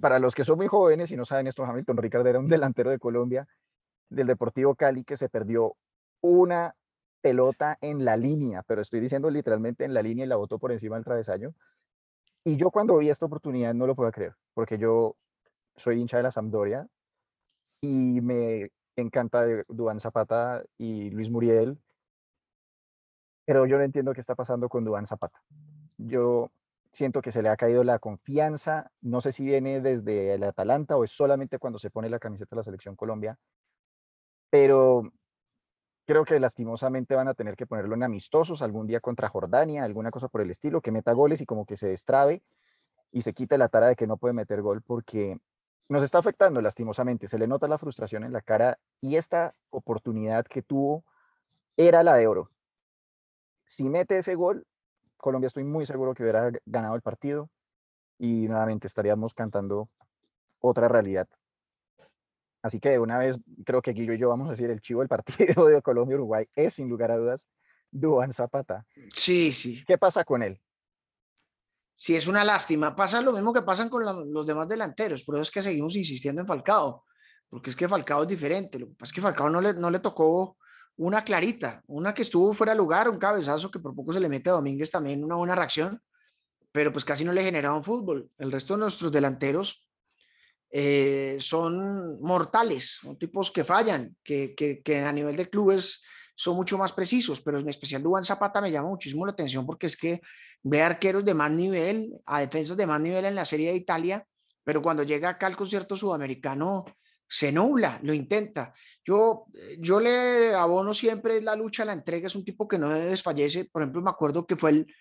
para 0.00 0.18
los 0.18 0.34
que 0.34 0.44
son 0.44 0.56
muy 0.56 0.68
jóvenes 0.68 1.10
y 1.10 1.16
no 1.16 1.24
saben 1.24 1.46
esto, 1.46 1.64
Hamilton 1.64 1.96
Ricard 1.96 2.26
era 2.26 2.38
un 2.38 2.48
delantero 2.48 2.90
de 2.90 2.98
Colombia, 2.98 3.46
del 4.08 4.26
Deportivo 4.28 4.74
Cali, 4.74 5.04
que 5.04 5.16
se 5.16 5.28
perdió 5.28 5.76
una 6.22 6.74
pelota 7.20 7.78
en 7.80 8.04
la 8.04 8.16
línea, 8.16 8.62
pero 8.66 8.82
estoy 8.82 9.00
diciendo 9.00 9.30
literalmente 9.30 9.84
en 9.84 9.94
la 9.94 10.02
línea 10.02 10.24
y 10.24 10.28
la 10.28 10.36
botó 10.36 10.58
por 10.58 10.72
encima 10.72 10.96
del 10.96 11.04
travesaño. 11.04 11.54
Y 12.44 12.56
yo 12.56 12.70
cuando 12.70 12.96
vi 12.98 13.10
esta 13.10 13.26
oportunidad 13.26 13.74
no 13.74 13.86
lo 13.86 13.94
puedo 13.94 14.10
creer, 14.10 14.34
porque 14.54 14.78
yo 14.78 15.16
soy 15.76 16.00
hincha 16.00 16.16
de 16.16 16.24
la 16.24 16.32
Sampdoria 16.32 16.88
y 17.80 18.20
me 18.20 18.70
encanta 18.96 19.44
Duan 19.68 20.00
Zapata 20.00 20.62
y 20.78 21.10
Luis 21.10 21.30
Muriel, 21.30 21.78
pero 23.44 23.66
yo 23.66 23.76
no 23.78 23.84
entiendo 23.84 24.12
qué 24.12 24.20
está 24.20 24.34
pasando 24.34 24.68
con 24.68 24.84
Duan 24.84 25.06
Zapata. 25.06 25.42
Yo 25.98 26.50
siento 26.90 27.22
que 27.22 27.32
se 27.32 27.42
le 27.42 27.48
ha 27.48 27.56
caído 27.56 27.84
la 27.84 27.98
confianza, 27.98 28.90
no 29.00 29.20
sé 29.20 29.32
si 29.32 29.44
viene 29.44 29.80
desde 29.80 30.34
el 30.34 30.42
Atalanta 30.44 30.96
o 30.96 31.04
es 31.04 31.10
solamente 31.12 31.58
cuando 31.58 31.78
se 31.78 31.90
pone 31.90 32.10
la 32.10 32.18
camiseta 32.18 32.54
de 32.54 32.60
la 32.60 32.64
selección 32.64 32.96
Colombia, 32.96 33.38
pero 34.50 35.10
creo 36.06 36.24
que 36.24 36.38
lastimosamente 36.40 37.14
van 37.14 37.28
a 37.28 37.34
tener 37.34 37.56
que 37.56 37.66
ponerlo 37.66 37.94
en 37.94 38.02
amistosos 38.02 38.62
algún 38.62 38.86
día 38.86 39.00
contra 39.00 39.28
Jordania, 39.28 39.84
alguna 39.84 40.10
cosa 40.10 40.28
por 40.28 40.40
el 40.40 40.50
estilo, 40.50 40.80
que 40.80 40.90
meta 40.90 41.12
goles 41.12 41.40
y 41.40 41.46
como 41.46 41.64
que 41.66 41.76
se 41.76 41.88
destrabe 41.88 42.42
y 43.12 43.22
se 43.22 43.34
quite 43.34 43.58
la 43.58 43.68
tara 43.68 43.88
de 43.88 43.96
que 43.96 44.06
no 44.06 44.16
puede 44.16 44.34
meter 44.34 44.62
gol 44.62 44.82
porque 44.82 45.38
nos 45.88 46.02
está 46.02 46.18
afectando 46.18 46.60
lastimosamente, 46.62 47.28
se 47.28 47.38
le 47.38 47.46
nota 47.46 47.68
la 47.68 47.78
frustración 47.78 48.24
en 48.24 48.32
la 48.32 48.40
cara 48.40 48.78
y 49.00 49.16
esta 49.16 49.54
oportunidad 49.70 50.46
que 50.46 50.62
tuvo 50.62 51.04
era 51.76 52.02
la 52.02 52.16
de 52.16 52.26
oro. 52.26 52.50
Si 53.66 53.88
mete 53.88 54.18
ese 54.18 54.34
gol, 54.34 54.66
Colombia 55.16 55.46
estoy 55.46 55.64
muy 55.64 55.86
seguro 55.86 56.14
que 56.14 56.22
hubiera 56.22 56.50
ganado 56.66 56.94
el 56.94 57.02
partido 57.02 57.48
y 58.18 58.48
nuevamente 58.48 58.86
estaríamos 58.86 59.34
cantando 59.34 59.88
otra 60.60 60.88
realidad. 60.88 61.28
Así 62.62 62.78
que 62.78 62.90
de 62.90 62.98
una 62.98 63.18
vez 63.18 63.38
creo 63.64 63.82
que 63.82 63.92
Guillo 63.92 64.14
y 64.14 64.18
yo 64.18 64.28
vamos 64.28 64.48
a 64.48 64.52
decir 64.52 64.70
el 64.70 64.80
chivo 64.80 65.00
del 65.00 65.08
partido 65.08 65.66
de 65.66 65.82
Colombia-Uruguay 65.82 66.46
es 66.54 66.74
sin 66.74 66.88
lugar 66.88 67.10
a 67.10 67.16
dudas 67.16 67.44
Duan 67.90 68.32
Zapata. 68.32 68.86
Sí, 69.12 69.52
sí. 69.52 69.84
¿Qué 69.84 69.98
pasa 69.98 70.24
con 70.24 70.42
él? 70.42 70.60
Sí, 71.94 72.16
es 72.16 72.26
una 72.26 72.42
lástima. 72.42 72.96
Pasa 72.96 73.20
lo 73.20 73.32
mismo 73.32 73.52
que 73.52 73.62
pasan 73.62 73.88
con 73.88 74.32
los 74.32 74.46
demás 74.46 74.68
delanteros, 74.68 75.24
por 75.24 75.34
eso 75.34 75.42
es 75.42 75.50
que 75.50 75.62
seguimos 75.62 75.94
insistiendo 75.94 76.40
en 76.40 76.46
Falcao, 76.46 77.04
porque 77.50 77.70
es 77.70 77.76
que 77.76 77.88
Falcao 77.88 78.22
es 78.22 78.28
diferente. 78.28 78.78
Lo 78.78 78.86
que 78.88 78.94
pasa 78.94 79.10
es 79.10 79.14
que 79.14 79.20
Falcao 79.20 79.50
no 79.50 79.60
le, 79.60 79.74
no 79.74 79.90
le 79.90 79.98
tocó 79.98 80.56
una 80.96 81.22
clarita, 81.22 81.82
una 81.86 82.14
que 82.14 82.22
estuvo 82.22 82.52
fuera 82.54 82.72
de 82.72 82.78
lugar, 82.78 83.08
un 83.08 83.18
cabezazo 83.18 83.70
que 83.70 83.78
por 83.78 83.94
poco 83.94 84.12
se 84.12 84.20
le 84.20 84.28
mete 84.28 84.50
a 84.50 84.54
Domínguez 84.54 84.90
también, 84.90 85.22
una 85.22 85.36
buena 85.36 85.54
reacción, 85.54 86.00
pero 86.70 86.92
pues 86.92 87.04
casi 87.04 87.24
no 87.24 87.32
le 87.32 87.44
generaron 87.44 87.84
fútbol. 87.84 88.30
El 88.38 88.52
resto 88.52 88.74
de 88.74 88.80
nuestros 88.80 89.12
delanteros 89.12 89.86
eh, 90.74 91.36
son 91.38 92.18
mortales, 92.22 92.98
son 93.02 93.18
tipos 93.18 93.50
que 93.50 93.62
fallan, 93.62 94.16
que, 94.24 94.54
que, 94.54 95.00
a 95.00 95.12
nivel 95.12 95.36
de 95.36 95.50
clubes 95.50 96.02
son 96.34 96.56
mucho 96.56 96.78
más 96.78 96.92
precisos, 96.92 97.42
pero 97.42 97.58
en 97.58 97.68
especial 97.68 98.02
Duván 98.02 98.24
Zapata 98.24 98.58
me 98.62 98.70
llama 98.70 98.88
muchísimo 98.88 99.26
la 99.26 99.32
atención 99.32 99.66
porque 99.66 99.86
es 99.86 99.98
que 99.98 100.22
ve 100.62 100.80
arqueros 100.80 101.26
de 101.26 101.34
más 101.34 101.50
nivel, 101.50 102.10
a 102.24 102.40
defensas 102.40 102.78
de 102.78 102.86
más 102.86 103.02
nivel 103.02 103.26
en 103.26 103.34
la 103.34 103.44
Serie 103.44 103.70
de 103.70 103.76
Italia, 103.76 104.26
pero 104.64 104.80
cuando 104.80 105.02
llega 105.02 105.28
acá 105.28 105.46
al 105.46 105.58
concierto 105.58 105.94
sudamericano 105.94 106.86
se 107.28 107.52
nubla, 107.52 108.00
lo 108.02 108.14
intenta. 108.14 108.72
Yo, 109.04 109.44
eh, 109.52 109.76
yo 109.78 110.00
le 110.00 110.54
abono 110.54 110.94
siempre 110.94 111.42
la 111.42 111.54
lucha, 111.54 111.84
la 111.84 111.92
entrega, 111.92 112.28
es 112.28 112.34
un 112.34 112.44
tipo 112.44 112.66
que 112.66 112.78
no 112.78 112.88
desfallece. 112.88 113.66
Por 113.66 113.82
ejemplo, 113.82 114.00
me 114.00 114.10
acuerdo 114.10 114.46
que 114.46 114.56
fue 114.56 114.70
el 114.70 114.94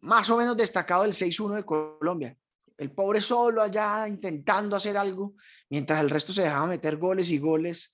más 0.00 0.30
o 0.30 0.38
menos 0.38 0.56
destacado 0.56 1.02
del 1.02 1.12
6-1 1.12 1.56
de 1.56 1.64
Colombia. 1.64 2.36
El 2.80 2.92
pobre 2.92 3.20
solo 3.20 3.62
allá 3.62 4.08
intentando 4.08 4.76
hacer 4.76 4.96
algo, 4.96 5.34
mientras 5.68 6.00
el 6.00 6.10
resto 6.10 6.32
se 6.32 6.42
dejaba 6.42 6.66
meter 6.66 6.96
goles 6.96 7.30
y 7.30 7.38
goles. 7.38 7.92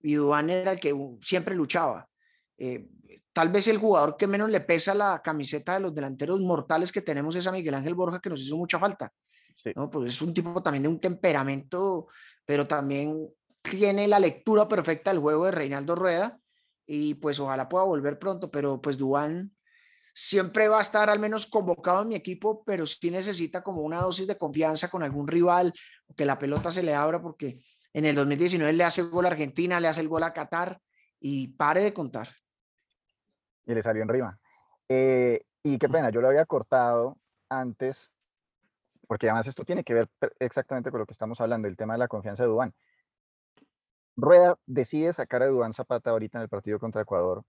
Y 0.00 0.14
Duan 0.14 0.48
era 0.48 0.72
el 0.72 0.80
que 0.80 0.94
siempre 1.20 1.54
luchaba. 1.54 2.08
Eh, 2.56 2.88
tal 3.32 3.50
vez 3.50 3.66
el 3.68 3.78
jugador 3.78 4.16
que 4.16 4.26
menos 4.26 4.48
le 4.48 4.60
pesa 4.60 4.94
la 4.94 5.20
camiseta 5.22 5.74
de 5.74 5.80
los 5.80 5.94
delanteros 5.94 6.40
mortales 6.40 6.92
que 6.92 7.02
tenemos 7.02 7.34
es 7.36 7.46
a 7.46 7.52
Miguel 7.52 7.74
Ángel 7.74 7.94
Borja, 7.94 8.20
que 8.20 8.30
nos 8.30 8.40
hizo 8.40 8.56
mucha 8.56 8.78
falta. 8.78 9.12
¿no? 9.74 9.90
Pues 9.90 10.14
es 10.14 10.22
un 10.22 10.32
tipo 10.32 10.62
también 10.62 10.84
de 10.84 10.88
un 10.88 11.00
temperamento 11.00 12.06
pero 12.48 12.66
también 12.66 13.28
tiene 13.60 14.08
la 14.08 14.18
lectura 14.18 14.66
perfecta 14.66 15.10
del 15.10 15.20
juego 15.20 15.44
de 15.44 15.50
Reinaldo 15.50 15.94
Rueda 15.94 16.40
y 16.86 17.12
pues 17.16 17.38
ojalá 17.40 17.68
pueda 17.68 17.84
volver 17.84 18.18
pronto, 18.18 18.50
pero 18.50 18.80
pues 18.80 18.96
Dubán 18.96 19.54
siempre 20.20 20.66
va 20.66 20.78
a 20.78 20.80
estar 20.80 21.08
al 21.08 21.20
menos 21.20 21.46
convocado 21.46 22.02
en 22.02 22.08
mi 22.08 22.16
equipo, 22.16 22.64
pero 22.64 22.88
sí 22.88 23.08
necesita 23.08 23.62
como 23.62 23.82
una 23.82 24.02
dosis 24.02 24.26
de 24.26 24.36
confianza 24.36 24.88
con 24.88 25.04
algún 25.04 25.28
rival, 25.28 25.72
que 26.16 26.24
la 26.24 26.36
pelota 26.36 26.72
se 26.72 26.82
le 26.82 26.92
abra, 26.92 27.22
porque 27.22 27.62
en 27.92 28.04
el 28.04 28.16
2019 28.16 28.72
le 28.72 28.82
hace 28.82 29.02
el 29.02 29.10
gol 29.10 29.26
a 29.26 29.28
Argentina, 29.28 29.78
le 29.78 29.86
hace 29.86 30.00
el 30.00 30.08
gol 30.08 30.24
a 30.24 30.32
Qatar 30.32 30.80
y 31.20 31.48
pare 31.52 31.82
de 31.82 31.94
contar. 31.94 32.30
Y 33.64 33.74
le 33.74 33.80
salió 33.80 34.02
en 34.02 34.08
rima. 34.08 34.40
Eh, 34.88 35.44
y 35.62 35.78
qué 35.78 35.88
pena, 35.88 36.10
yo 36.10 36.20
lo 36.20 36.26
había 36.26 36.46
cortado 36.46 37.16
antes 37.48 38.10
porque 39.06 39.28
además 39.28 39.46
esto 39.46 39.64
tiene 39.64 39.84
que 39.84 39.94
ver 39.94 40.08
exactamente 40.40 40.90
con 40.90 40.98
lo 40.98 41.06
que 41.06 41.12
estamos 41.12 41.40
hablando, 41.40 41.68
el 41.68 41.76
tema 41.76 41.94
de 41.94 42.00
la 42.00 42.08
confianza 42.08 42.42
de 42.42 42.48
Dubán. 42.48 42.74
Rueda 44.16 44.58
decide 44.66 45.12
sacar 45.12 45.44
a 45.44 45.46
Dubán 45.46 45.72
Zapata 45.72 46.10
ahorita 46.10 46.38
en 46.38 46.42
el 46.42 46.48
partido 46.48 46.80
contra 46.80 47.02
Ecuador, 47.02 47.44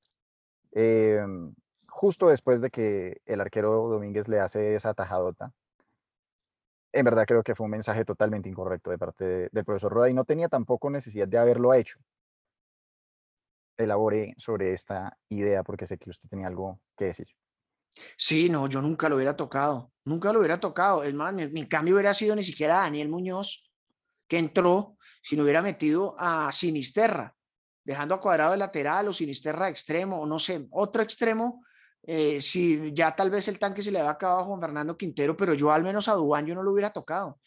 em, 0.71 1.53
justo 1.89 2.29
después 2.29 2.61
de 2.61 2.69
que 2.69 3.21
el 3.25 3.41
arquero 3.41 3.87
Domínguez 3.89 4.27
le 4.27 4.39
hace 4.39 4.75
esa 4.75 4.93
tajadota. 4.93 5.53
En 6.91 7.05
verdad 7.05 7.25
creo 7.27 7.43
que 7.43 7.55
fue 7.55 7.65
un 7.65 7.71
mensaje 7.71 8.03
totalmente 8.05 8.49
incorrecto 8.49 8.89
de 8.89 8.97
parte 8.97 9.49
del 9.51 9.65
profesor 9.65 9.91
Rueda 9.91 10.09
y 10.09 10.13
no 10.13 10.25
tenía 10.25 10.49
tampoco 10.49 10.89
necesidad 10.89 11.27
de 11.27 11.37
haberlo 11.37 11.73
hecho. 11.73 11.99
Elabore 13.77 14.35
sobre 14.37 14.73
esta 14.73 15.17
idea 15.29 15.63
porque 15.63 15.87
sé 15.87 15.97
que 15.97 16.09
usted 16.09 16.27
tenía 16.29 16.47
algo 16.47 16.79
que 16.97 17.05
decir. 17.05 17.27
Sí, 18.17 18.49
no, 18.49 18.67
yo 18.67 18.81
nunca 18.81 19.09
lo 19.09 19.15
hubiera 19.15 19.35
tocado, 19.35 19.91
nunca 20.05 20.31
lo 20.31 20.39
hubiera 20.39 20.59
tocado. 20.59 21.03
Es 21.03 21.13
más, 21.13 21.33
mi, 21.33 21.67
cambio 21.67 21.95
hubiera 21.95 22.13
sido 22.13 22.35
ni 22.35 22.43
siquiera 22.43 22.75
Daniel 22.75 23.09
Muñoz, 23.09 23.69
que 24.27 24.37
entró, 24.37 24.97
si 25.21 25.35
no 25.35 25.43
hubiera 25.43 25.61
metido 25.61 26.15
a 26.17 26.51
Sinisterra, 26.51 27.35
dejando 27.83 28.15
a 28.15 28.21
cuadrado 28.21 28.51
de 28.51 28.57
lateral 28.57 29.07
o 29.07 29.13
Sinisterra 29.13 29.69
extremo, 29.69 30.21
o 30.21 30.25
no 30.25 30.39
sé, 30.39 30.67
otro 30.71 31.01
extremo. 31.01 31.63
Eh, 32.03 32.41
si 32.41 32.93
ya 32.93 33.15
tal 33.15 33.29
vez 33.29 33.47
el 33.47 33.59
tanque 33.59 33.81
se 33.81 33.91
le 33.91 33.99
había 33.99 34.11
acabado 34.11 34.39
a 34.39 34.45
Juan 34.45 34.61
Fernando 34.61 34.97
Quintero, 34.97 35.35
pero 35.35 35.53
yo 35.53 35.71
al 35.71 35.83
menos 35.83 36.07
a 36.07 36.13
Dubán 36.13 36.45
yo 36.45 36.55
no 36.55 36.63
lo 36.63 36.71
hubiera 36.71 36.91
tocado 36.91 37.39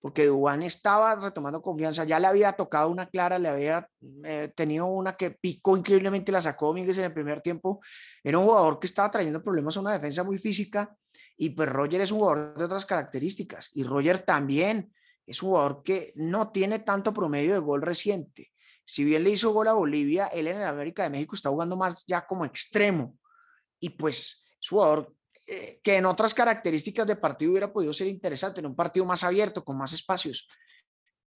porque 0.00 0.26
Dubán 0.26 0.62
estaba 0.62 1.16
retomando 1.16 1.60
confianza, 1.60 2.04
ya 2.04 2.20
le 2.20 2.28
había 2.28 2.52
tocado 2.52 2.90
una 2.90 3.06
clara, 3.06 3.38
le 3.38 3.48
había 3.48 3.88
eh, 4.24 4.52
tenido 4.54 4.86
una 4.86 5.16
que 5.16 5.32
picó 5.32 5.76
increíblemente, 5.76 6.30
la 6.30 6.40
sacó 6.40 6.68
Domínguez 6.68 6.98
en 6.98 7.04
el 7.04 7.12
primer 7.12 7.40
tiempo, 7.40 7.80
era 8.22 8.38
un 8.38 8.44
jugador 8.44 8.78
que 8.78 8.86
estaba 8.86 9.10
trayendo 9.10 9.42
problemas 9.42 9.76
a 9.76 9.80
una 9.80 9.92
defensa 9.92 10.22
muy 10.22 10.38
física 10.38 10.94
y 11.36 11.50
pues 11.50 11.68
Roger 11.68 12.00
es 12.00 12.12
un 12.12 12.20
jugador 12.20 12.56
de 12.56 12.64
otras 12.64 12.86
características 12.86 13.70
y 13.74 13.82
Roger 13.82 14.20
también 14.20 14.92
es 15.26 15.42
un 15.42 15.50
jugador 15.50 15.82
que 15.82 16.12
no 16.14 16.50
tiene 16.50 16.78
tanto 16.78 17.12
promedio 17.12 17.52
de 17.52 17.58
gol 17.58 17.82
reciente. 17.82 18.52
Si 18.84 19.04
bien 19.04 19.24
le 19.24 19.30
hizo 19.30 19.52
gol 19.52 19.68
a 19.68 19.74
Bolivia, 19.74 20.28
él 20.28 20.46
en 20.46 20.56
el 20.56 20.66
América 20.66 21.02
de 21.02 21.10
México 21.10 21.36
está 21.36 21.50
jugando 21.50 21.76
más 21.76 22.06
ya 22.06 22.26
como 22.26 22.44
extremo 22.46 23.14
y 23.80 23.90
pues 23.90 24.46
es 24.60 24.68
jugador 24.68 25.14
eh, 25.46 25.80
que 25.82 25.96
en 25.96 26.04
otras 26.04 26.34
características 26.34 27.06
de 27.06 27.16
partido 27.16 27.52
hubiera 27.52 27.72
podido 27.72 27.92
ser 27.94 28.06
interesante, 28.06 28.60
en 28.60 28.66
un 28.66 28.76
partido 28.76 29.06
más 29.06 29.24
abierto, 29.24 29.64
con 29.64 29.78
más 29.78 29.92
espacios. 29.92 30.46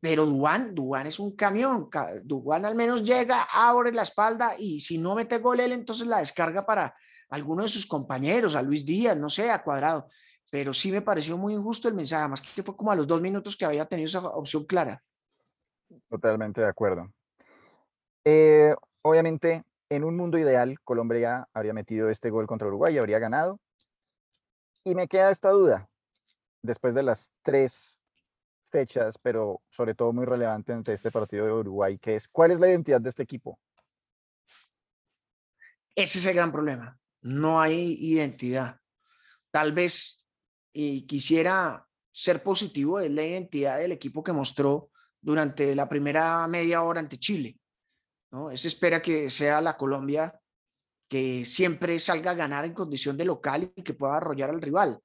Pero 0.00 0.26
Duan, 0.26 0.74
Duan 0.74 1.07
es 1.07 1.18
un 1.18 1.35
camión. 1.35 1.88
Duan 2.24 2.64
al 2.64 2.74
menos 2.74 3.05
llega, 3.05 3.44
abre 3.50 3.92
la 3.92 4.02
espalda 4.02 4.55
y 4.59 4.81
si 4.81 4.98
no 4.98 5.14
mete 5.14 5.38
gol 5.38 5.61
él, 5.61 5.72
entonces 5.72 6.07
la 6.07 6.18
descarga 6.18 6.66
para 6.66 6.94
alguno 7.31 7.62
de 7.62 7.68
sus 7.70 7.87
compañeros, 7.87 8.55
a 8.55 8.61
Luis 8.61 8.85
Díaz, 8.85 9.16
no 9.16 9.31
sé, 9.31 9.50
a 9.50 9.62
Cuadrado. 9.62 10.09
Pero 10.50 10.74
sí 10.74 10.92
me 10.92 11.00
pareció 11.00 11.38
muy 11.38 11.55
injusto 11.55 11.88
el 11.88 11.94
mensaje, 11.94 12.28
más 12.28 12.42
que 12.42 12.62
fue 12.62 12.76
como 12.76 12.90
a 12.90 12.96
los 12.96 13.07
dos 13.07 13.22
minutos 13.22 13.57
que 13.57 13.64
había 13.64 13.87
tenido 13.87 14.09
esa 14.09 14.20
opción 14.20 14.64
clara. 14.64 15.02
Totalmente 16.11 16.61
de 16.61 16.68
acuerdo. 16.68 17.11
Eh, 18.24 18.74
obviamente, 19.02 19.64
en 19.94 20.05
un 20.05 20.16
mundo 20.16 20.38
ideal, 20.38 20.81
Colombia 20.85 21.46
habría 21.52 21.74
metido 21.74 22.09
este 22.09 22.31
gol 22.31 22.46
contra 22.46 22.66
Uruguay 22.66 22.94
y 22.94 22.98
habría 22.98 23.18
ganado. 23.18 23.61
Y 24.85 24.94
me 24.94 25.07
queda 25.07 25.31
esta 25.31 25.50
duda, 25.50 25.87
después 26.62 26.94
de 26.94 27.02
las 27.02 27.31
tres 27.42 28.00
fechas, 28.70 29.18
pero 29.18 29.61
sobre 29.68 29.94
todo 29.94 30.14
muy 30.14 30.24
relevante 30.24 30.72
ante 30.72 30.94
este 30.94 31.11
partido 31.11 31.44
de 31.44 31.52
Uruguay, 31.52 31.98
que 31.98 32.16
es, 32.16 32.26
¿cuál 32.26 32.52
es 32.52 32.59
la 32.59 32.70
identidad 32.70 33.02
de 33.02 33.11
este 33.11 33.22
equipo? 33.22 33.61
Ese 35.94 36.20
es 36.20 36.26
el 36.26 36.37
gran 36.37 36.50
problema. 36.50 36.98
No 37.20 37.61
hay 37.61 37.98
identidad. 38.00 38.81
Tal 39.50 39.72
vez, 39.72 40.26
y 40.72 41.07
quisiera 41.07 41.87
ser 42.11 42.42
positivo, 42.42 42.98
es 42.98 43.11
la 43.11 43.24
identidad 43.24 43.76
del 43.76 43.92
equipo 43.92 44.24
que 44.24 44.33
mostró 44.33 44.88
durante 45.20 45.74
la 45.76 45.87
primera 45.87 46.48
media 46.48 46.83
hora 46.83 47.00
ante 47.00 47.18
Chile. 47.18 47.59
¿No? 48.32 48.50
Es 48.50 48.64
espera 48.64 49.00
que 49.00 49.30
sea 49.30 49.60
la 49.60 49.76
Colombia 49.76 50.34
que 51.08 51.44
siempre 51.44 51.98
salga 51.98 52.30
a 52.30 52.34
ganar 52.34 52.64
en 52.64 52.72
condición 52.72 53.18
de 53.18 53.26
local 53.26 53.70
y 53.76 53.82
que 53.82 53.92
pueda 53.92 54.16
arrollar 54.16 54.48
al 54.48 54.62
rival. 54.62 54.98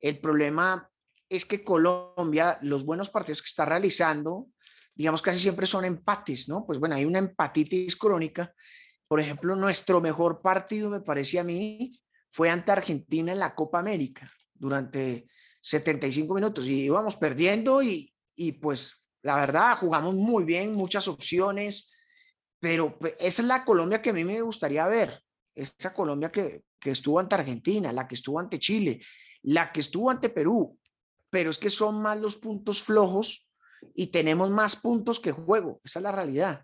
El 0.00 0.20
problema 0.20 0.90
es 1.28 1.44
que 1.44 1.62
Colombia, 1.62 2.58
los 2.62 2.84
buenos 2.84 3.08
partidos 3.08 3.40
que 3.40 3.46
está 3.46 3.64
realizando, 3.64 4.48
digamos 4.94 5.22
casi 5.22 5.38
siempre 5.38 5.66
son 5.66 5.84
empates, 5.84 6.48
¿no? 6.48 6.66
Pues 6.66 6.80
bueno, 6.80 6.96
hay 6.96 7.04
una 7.04 7.20
empatitis 7.20 7.94
crónica. 7.94 8.52
Por 9.06 9.20
ejemplo, 9.20 9.54
nuestro 9.54 10.00
mejor 10.00 10.42
partido, 10.42 10.90
me 10.90 11.00
parece 11.00 11.38
a 11.38 11.44
mí, 11.44 11.92
fue 12.28 12.50
ante 12.50 12.72
Argentina 12.72 13.30
en 13.30 13.38
la 13.38 13.54
Copa 13.54 13.78
América 13.78 14.28
durante 14.52 15.28
75 15.60 16.34
minutos 16.34 16.66
y 16.66 16.86
íbamos 16.86 17.14
perdiendo 17.16 17.82
y, 17.82 18.12
y 18.34 18.52
pues 18.52 19.06
La 19.22 19.36
verdad, 19.36 19.78
jugamos 19.78 20.16
muy 20.16 20.42
bien, 20.42 20.72
muchas 20.72 21.06
opciones, 21.06 21.94
pero 22.62 22.96
pues, 22.96 23.14
esa 23.18 23.42
es 23.42 23.48
la 23.48 23.64
Colombia 23.64 24.00
que 24.00 24.10
a 24.10 24.12
mí 24.12 24.22
me 24.22 24.40
gustaría 24.40 24.86
ver. 24.86 25.20
Esa 25.52 25.92
Colombia 25.92 26.30
que, 26.30 26.62
que 26.78 26.92
estuvo 26.92 27.18
ante 27.18 27.34
Argentina, 27.34 27.92
la 27.92 28.06
que 28.06 28.14
estuvo 28.14 28.38
ante 28.38 28.60
Chile, 28.60 29.00
la 29.42 29.72
que 29.72 29.80
estuvo 29.80 30.08
ante 30.08 30.28
Perú. 30.28 30.78
Pero 31.28 31.50
es 31.50 31.58
que 31.58 31.70
son 31.70 32.00
más 32.00 32.20
los 32.20 32.36
puntos 32.36 32.80
flojos 32.80 33.48
y 33.96 34.06
tenemos 34.12 34.48
más 34.50 34.76
puntos 34.76 35.18
que 35.18 35.32
juego. 35.32 35.80
Esa 35.82 35.98
es 35.98 36.02
la 36.04 36.12
realidad. 36.12 36.62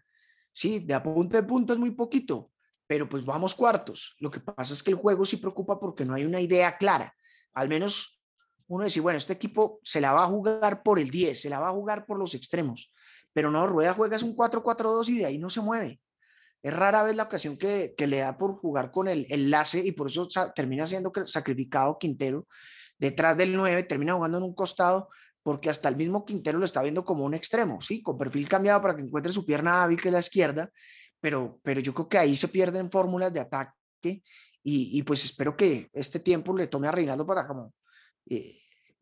Sí, 0.52 0.78
de 0.78 0.94
a 0.94 1.02
punto 1.02 1.36
de 1.36 1.42
punto 1.42 1.72
es 1.72 1.80
muy 1.80 1.90
poquito, 1.90 2.52
pero 2.86 3.08
pues 3.08 3.24
vamos 3.24 3.56
cuartos. 3.56 4.14
Lo 4.20 4.30
que 4.30 4.38
pasa 4.38 4.74
es 4.74 4.84
que 4.84 4.92
el 4.92 4.96
juego 4.96 5.24
sí 5.24 5.38
preocupa 5.38 5.80
porque 5.80 6.04
no 6.04 6.14
hay 6.14 6.24
una 6.24 6.40
idea 6.40 6.78
clara. 6.78 7.12
Al 7.54 7.68
menos 7.68 8.20
uno 8.68 8.84
dice, 8.84 9.00
bueno, 9.00 9.16
este 9.16 9.32
equipo 9.32 9.80
se 9.82 10.00
la 10.00 10.12
va 10.12 10.22
a 10.22 10.28
jugar 10.28 10.84
por 10.84 11.00
el 11.00 11.10
10, 11.10 11.40
se 11.40 11.50
la 11.50 11.58
va 11.58 11.70
a 11.70 11.72
jugar 11.72 12.06
por 12.06 12.20
los 12.20 12.36
extremos, 12.36 12.92
pero 13.32 13.50
no, 13.50 13.66
Rueda 13.66 13.94
juega 13.94 14.16
es 14.16 14.22
un 14.22 14.36
4-4-2 14.36 15.08
y 15.08 15.18
de 15.18 15.26
ahí 15.26 15.38
no 15.38 15.50
se 15.50 15.60
mueve. 15.60 16.00
Es 16.62 16.74
rara 16.74 17.02
vez 17.02 17.14
la 17.14 17.24
ocasión 17.24 17.56
que, 17.56 17.94
le 17.96 18.18
da 18.18 18.36
por 18.36 18.56
jugar 18.56 18.90
con 18.90 19.08
el 19.08 19.26
enlace 19.30 19.80
y 19.84 19.92
por 19.92 20.08
eso 20.08 20.28
termina 20.54 20.86
siendo 20.86 21.12
sacrificado 21.24 21.98
Quintero. 21.98 22.46
Detrás 22.98 23.36
del 23.36 23.54
9 23.54 23.84
termina 23.84 24.14
jugando 24.14 24.38
en 24.38 24.44
un 24.44 24.54
costado 24.54 25.08
porque 25.42 25.70
hasta 25.70 25.88
el 25.88 25.96
mismo 25.96 26.24
Quintero 26.24 26.58
lo 26.58 26.64
está 26.64 26.82
viendo 26.82 27.04
como 27.04 27.24
un 27.24 27.34
extremo, 27.34 27.80
¿sí? 27.80 28.02
Con 28.02 28.18
perfil 28.18 28.48
cambiado 28.48 28.82
para 28.82 28.96
que 28.96 29.02
encuentre 29.02 29.32
su 29.32 29.46
pierna 29.46 29.82
hábil, 29.82 30.00
que 30.00 30.08
es 30.08 30.12
la 30.12 30.18
izquierda, 30.18 30.70
pero, 31.20 31.60
pero 31.62 31.80
yo 31.80 31.94
creo 31.94 32.08
que 32.08 32.18
ahí 32.18 32.34
se 32.34 32.48
pierden 32.48 32.90
fórmulas 32.90 33.32
de 33.32 33.40
ataque 33.40 34.22
y, 34.62 35.02
pues 35.04 35.24
espero 35.24 35.56
que 35.56 35.88
este 35.94 36.20
tiempo 36.20 36.54
le 36.54 36.66
tome 36.66 36.88
a 36.88 36.90
Reinaldo 36.90 37.24
para 37.24 37.46
como 37.46 37.72
eh, 38.28 38.60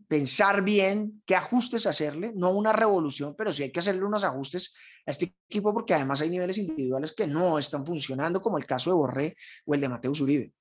pensar 0.09 0.63
bien 0.63 1.23
qué 1.27 1.35
ajustes 1.35 1.87
hacerle, 1.87 2.33
no 2.35 2.53
una 2.53 2.73
revolución, 2.73 3.35
pero 3.37 3.53
sí 3.53 3.65
hay 3.65 3.73
que 3.73 3.81
hacerle 3.81 4.05
unos 4.05 4.25
ajustes 4.25 4.77
a 5.07 5.11
este 5.11 5.35
equipo 5.49 5.73
porque 5.73 5.95
además 5.95 6.21
hay 6.21 6.31
niveles 6.31 6.59
individuales 6.59 7.15
que 7.15 7.27
no 7.27 7.59
están 7.59 7.85
funcionando, 7.85 8.41
como 8.41 8.59
el 8.59 8.67
caso 8.67 8.91
de 8.91 8.97
Borré 8.97 9.37
o 9.65 9.75
el 9.75 9.81
de 9.81 9.89
Mateo 9.89 10.13
Uribe. 10.13 10.53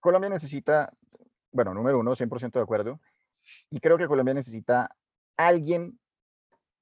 Colombia 0.00 0.30
necesita, 0.30 0.92
bueno, 1.52 1.74
número 1.74 1.98
uno, 1.98 2.16
100% 2.16 2.52
de 2.52 2.62
acuerdo, 2.62 3.00
y 3.70 3.80
creo 3.80 3.98
que 3.98 4.06
Colombia 4.06 4.34
necesita 4.34 4.90
alguien 5.36 5.98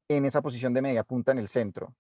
en 0.09 0.25
esa 0.25 0.41
posición 0.41 0.73
de 0.73 0.83
media 0.83 1.05
punta 1.05 1.33
en 1.33 1.39
el 1.39 1.49
centro. 1.49 1.95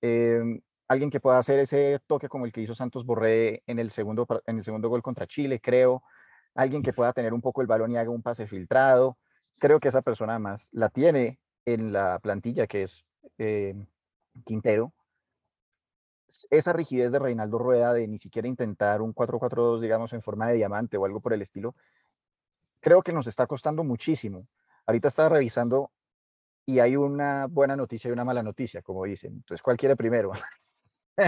Em, 0.00 0.60
alguien 0.88 1.10
que 1.10 1.20
pueda 1.20 1.38
hacer 1.38 1.58
ese 1.60 2.00
toque 2.06 2.28
como 2.28 2.44
el 2.44 2.52
que 2.52 2.60
hizo 2.60 2.74
Santos 2.74 3.06
Borré 3.06 3.62
en 3.66 3.78
el 3.78 3.90
segundo, 3.90 4.26
en 4.46 4.58
el 4.58 4.64
segundo 4.64 4.88
gol 4.88 5.02
contra 5.02 5.26
Chile, 5.26 5.60
creo. 5.60 6.02
Alguien 6.54 6.82
que 6.82 6.92
pueda 6.92 7.12
tener 7.12 7.32
un 7.32 7.40
poco 7.40 7.62
el 7.62 7.66
balón 7.66 7.92
y 7.92 7.96
haga 7.96 8.10
un 8.10 8.22
pase 8.22 8.46
filtrado. 8.46 9.16
Creo 9.58 9.80
que 9.80 9.88
esa 9.88 10.02
persona 10.02 10.38
más 10.38 10.68
la 10.72 10.88
tiene 10.88 11.38
en 11.64 11.92
la 11.92 12.18
plantilla, 12.18 12.66
que 12.66 12.84
es 12.84 13.04
em, 13.38 13.86
Quintero. 14.44 14.92
Esa 16.50 16.72
rigidez 16.72 17.12
de 17.12 17.18
Reinaldo 17.18 17.58
Rueda 17.58 17.92
de 17.92 18.08
ni 18.08 18.18
siquiera 18.18 18.48
intentar 18.48 19.02
un 19.02 19.14
4-4-2, 19.14 19.80
digamos, 19.80 20.12
en 20.12 20.22
forma 20.22 20.48
de 20.48 20.54
diamante 20.54 20.96
o 20.96 21.04
algo 21.04 21.20
por 21.20 21.32
el 21.32 21.42
estilo, 21.42 21.74
creo 22.80 23.02
que 23.02 23.12
nos 23.12 23.26
está 23.26 23.46
costando 23.46 23.84
muchísimo. 23.84 24.46
Ahorita 24.86 25.08
estaba 25.08 25.28
revisando 25.28 25.90
y 26.66 26.78
hay 26.78 26.96
una 26.96 27.46
buena 27.46 27.76
noticia 27.76 28.08
y 28.08 28.12
una 28.12 28.24
mala 28.24 28.42
noticia, 28.42 28.82
como 28.82 29.04
dicen. 29.04 29.32
Entonces, 29.32 29.62
¿cuál 29.62 29.76
quiere 29.76 29.96
primero? 29.96 30.32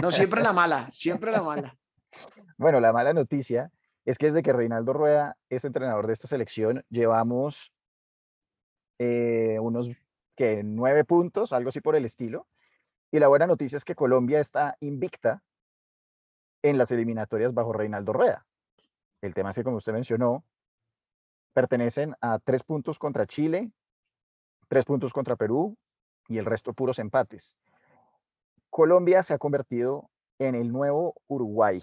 No, 0.02 0.10
siempre 0.10 0.42
la 0.42 0.52
mala, 0.52 0.88
siempre 0.90 1.30
la 1.30 1.42
mala. 1.42 1.76
Bueno, 2.56 2.80
la 2.80 2.92
mala 2.92 3.12
noticia 3.12 3.70
es 4.04 4.18
que 4.18 4.26
desde 4.26 4.42
que 4.42 4.52
Reinaldo 4.52 4.92
Rueda 4.92 5.36
es 5.48 5.64
entrenador 5.64 6.06
de 6.06 6.12
esta 6.12 6.28
selección, 6.28 6.84
llevamos 6.90 7.72
eh, 8.98 9.58
unos 9.60 9.88
que 10.36 10.62
nueve 10.62 11.04
puntos, 11.04 11.52
algo 11.52 11.70
así 11.70 11.80
por 11.80 11.96
el 11.96 12.04
estilo. 12.04 12.46
Y 13.10 13.18
la 13.18 13.28
buena 13.28 13.46
noticia 13.46 13.76
es 13.76 13.84
que 13.84 13.94
Colombia 13.94 14.40
está 14.40 14.76
invicta 14.80 15.42
en 16.62 16.78
las 16.78 16.90
eliminatorias 16.90 17.54
bajo 17.54 17.72
Reinaldo 17.72 18.12
Rueda. 18.12 18.46
El 19.20 19.34
tema 19.34 19.50
es 19.50 19.56
que, 19.56 19.64
como 19.64 19.76
usted 19.76 19.92
mencionó, 19.92 20.44
pertenecen 21.52 22.14
a 22.20 22.38
tres 22.40 22.62
puntos 22.62 22.98
contra 22.98 23.26
Chile, 23.26 23.70
tres 24.68 24.84
puntos 24.84 25.12
contra 25.12 25.36
Perú 25.36 25.76
y 26.28 26.38
el 26.38 26.44
resto 26.44 26.72
puros 26.72 26.98
empates. 26.98 27.54
Colombia 28.70 29.22
se 29.22 29.34
ha 29.34 29.38
convertido 29.38 30.10
en 30.38 30.56
el 30.56 30.72
nuevo 30.72 31.14
Uruguay, 31.28 31.82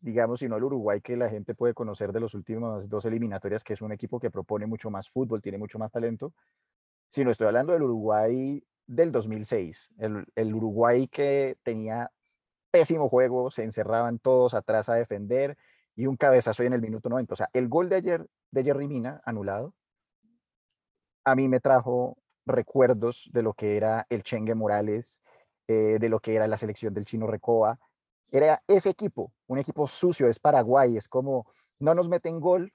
digamos, 0.00 0.40
si 0.40 0.48
no 0.48 0.56
el 0.56 0.64
Uruguay 0.64 1.00
que 1.00 1.16
la 1.16 1.28
gente 1.28 1.54
puede 1.54 1.74
conocer 1.74 2.12
de 2.12 2.20
los 2.20 2.34
últimos 2.34 2.88
dos 2.88 3.04
eliminatorias, 3.04 3.64
que 3.64 3.74
es 3.74 3.82
un 3.82 3.92
equipo 3.92 4.18
que 4.18 4.30
propone 4.30 4.66
mucho 4.66 4.90
más 4.90 5.08
fútbol, 5.08 5.42
tiene 5.42 5.58
mucho 5.58 5.78
más 5.78 5.92
talento, 5.92 6.32
sino 7.08 7.30
estoy 7.30 7.46
hablando 7.48 7.72
del 7.72 7.82
Uruguay 7.82 8.62
del 8.86 9.12
2006, 9.12 9.90
el, 9.98 10.26
el 10.34 10.54
Uruguay 10.54 11.06
que 11.08 11.56
tenía 11.62 12.10
pésimo 12.70 13.08
juego, 13.08 13.50
se 13.50 13.64
encerraban 13.64 14.18
todos 14.18 14.54
atrás 14.54 14.88
a 14.88 14.94
defender 14.94 15.56
y 15.96 16.06
un 16.06 16.16
cabezazo 16.16 16.62
en 16.62 16.72
el 16.72 16.80
minuto 16.80 17.08
90. 17.08 17.34
O 17.34 17.36
sea, 17.36 17.50
el 17.52 17.68
gol 17.68 17.88
de 17.88 17.96
ayer 17.96 18.26
de 18.50 18.64
Jerry 18.64 18.88
Mina, 18.88 19.20
anulado, 19.24 19.74
a 21.24 21.34
mí 21.34 21.48
me 21.48 21.60
trajo 21.60 22.16
recuerdos 22.46 23.28
de 23.32 23.42
lo 23.42 23.54
que 23.54 23.76
era 23.76 24.06
el 24.08 24.22
Chengue 24.22 24.54
Morales, 24.54 25.20
eh, 25.68 25.98
de 26.00 26.08
lo 26.08 26.20
que 26.20 26.34
era 26.34 26.46
la 26.46 26.56
selección 26.56 26.94
del 26.94 27.04
chino 27.04 27.26
Recoba. 27.26 27.78
Era 28.30 28.62
ese 28.66 28.90
equipo, 28.90 29.32
un 29.46 29.58
equipo 29.58 29.86
sucio, 29.86 30.28
es 30.28 30.38
Paraguay, 30.38 30.96
es 30.96 31.08
como 31.08 31.50
no 31.78 31.94
nos 31.94 32.08
meten 32.08 32.40
gol 32.40 32.72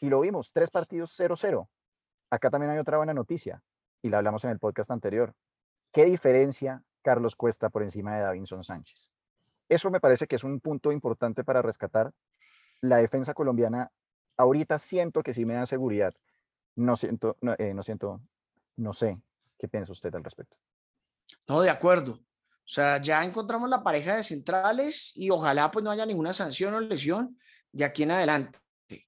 y 0.00 0.08
lo 0.08 0.20
vimos, 0.20 0.52
tres 0.52 0.70
partidos 0.70 1.18
0-0. 1.18 1.68
Acá 2.30 2.50
también 2.50 2.72
hay 2.72 2.78
otra 2.78 2.96
buena 2.98 3.14
noticia 3.14 3.62
y 4.02 4.08
la 4.08 4.18
hablamos 4.18 4.44
en 4.44 4.50
el 4.50 4.58
podcast 4.58 4.90
anterior. 4.90 5.34
¿Qué 5.92 6.04
diferencia 6.04 6.82
Carlos 7.02 7.36
Cuesta 7.36 7.68
por 7.70 7.82
encima 7.82 8.16
de 8.16 8.22
Davinson 8.22 8.64
Sánchez? 8.64 9.08
Eso 9.68 9.90
me 9.90 10.00
parece 10.00 10.26
que 10.26 10.36
es 10.36 10.44
un 10.44 10.60
punto 10.60 10.92
importante 10.92 11.44
para 11.44 11.62
rescatar. 11.62 12.12
La 12.80 12.98
defensa 12.98 13.34
colombiana 13.34 13.90
ahorita 14.36 14.78
siento 14.78 15.22
que 15.22 15.34
sí 15.34 15.44
me 15.44 15.54
da 15.54 15.66
seguridad. 15.66 16.14
No 16.74 16.96
siento, 16.96 17.36
no, 17.40 17.54
eh, 17.58 17.74
no 17.74 17.82
siento, 17.82 18.20
no 18.76 18.92
sé 18.92 19.20
qué 19.58 19.68
piensa 19.68 19.92
usted 19.92 20.14
al 20.14 20.24
respecto. 20.24 20.56
No, 21.48 21.60
de 21.60 21.70
acuerdo. 21.70 22.18
O 22.72 22.74
sea, 22.74 22.98
ya 23.02 23.22
encontramos 23.22 23.68
la 23.68 23.82
pareja 23.82 24.16
de 24.16 24.24
centrales 24.24 25.12
y 25.14 25.28
ojalá 25.28 25.70
pues 25.70 25.84
no 25.84 25.90
haya 25.90 26.06
ninguna 26.06 26.32
sanción 26.32 26.72
o 26.72 26.80
lesión 26.80 27.38
de 27.70 27.84
aquí 27.84 28.04
en 28.04 28.12
adelante. 28.12 28.58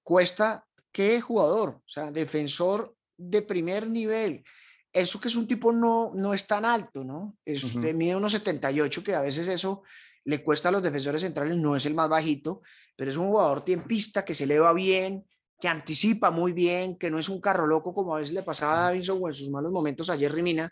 Cuesta, 0.03 0.67
¿qué 0.93 1.19
jugador? 1.23 1.71
O 1.71 1.83
sea, 1.87 2.11
defensor 2.11 2.95
de 3.17 3.41
primer 3.41 3.89
nivel. 3.89 4.45
Eso 4.93 5.19
que 5.19 5.29
es 5.29 5.35
un 5.35 5.49
tipo 5.49 5.73
no, 5.73 6.13
no 6.15 6.35
es 6.35 6.47
tan 6.47 6.67
alto, 6.67 7.05
¿no? 7.05 7.39
Es 7.43 7.81
de 7.81 7.95
mide 7.95 8.15
unos 8.15 8.33
78, 8.33 9.03
que 9.03 9.15
a 9.15 9.23
veces 9.23 9.49
eso 9.49 9.83
le 10.25 10.45
cuesta 10.45 10.69
a 10.69 10.73
los 10.73 10.83
defensores 10.83 11.23
centrales, 11.23 11.57
no 11.57 11.75
es 11.75 11.87
el 11.87 11.95
más 11.95 12.11
bajito, 12.11 12.61
pero 12.95 13.11
es 13.11 13.17
un 13.17 13.29
jugador 13.29 13.65
tiempista 13.65 14.27
que 14.27 14.35
se 14.35 14.45
eleva 14.45 14.75
bien, 14.75 15.25
que 15.59 15.69
anticipa 15.69 16.31
muy 16.31 16.53
bien, 16.53 16.99
que 16.99 17.11
no 17.11 17.19
es 17.19 17.31
un 17.31 17.41
carro 17.41 17.67
loco 17.67 17.95
como 17.95 18.15
a 18.15 18.19
veces 18.19 18.35
le 18.35 18.43
pasaba 18.43 18.75
a 18.75 18.83
Davinson 18.91 19.19
o 19.23 19.27
en 19.27 19.33
sus 19.33 19.49
malos 19.49 19.73
momentos 19.73 20.11
a 20.11 20.19
Jerry 20.19 20.43
Mina. 20.43 20.71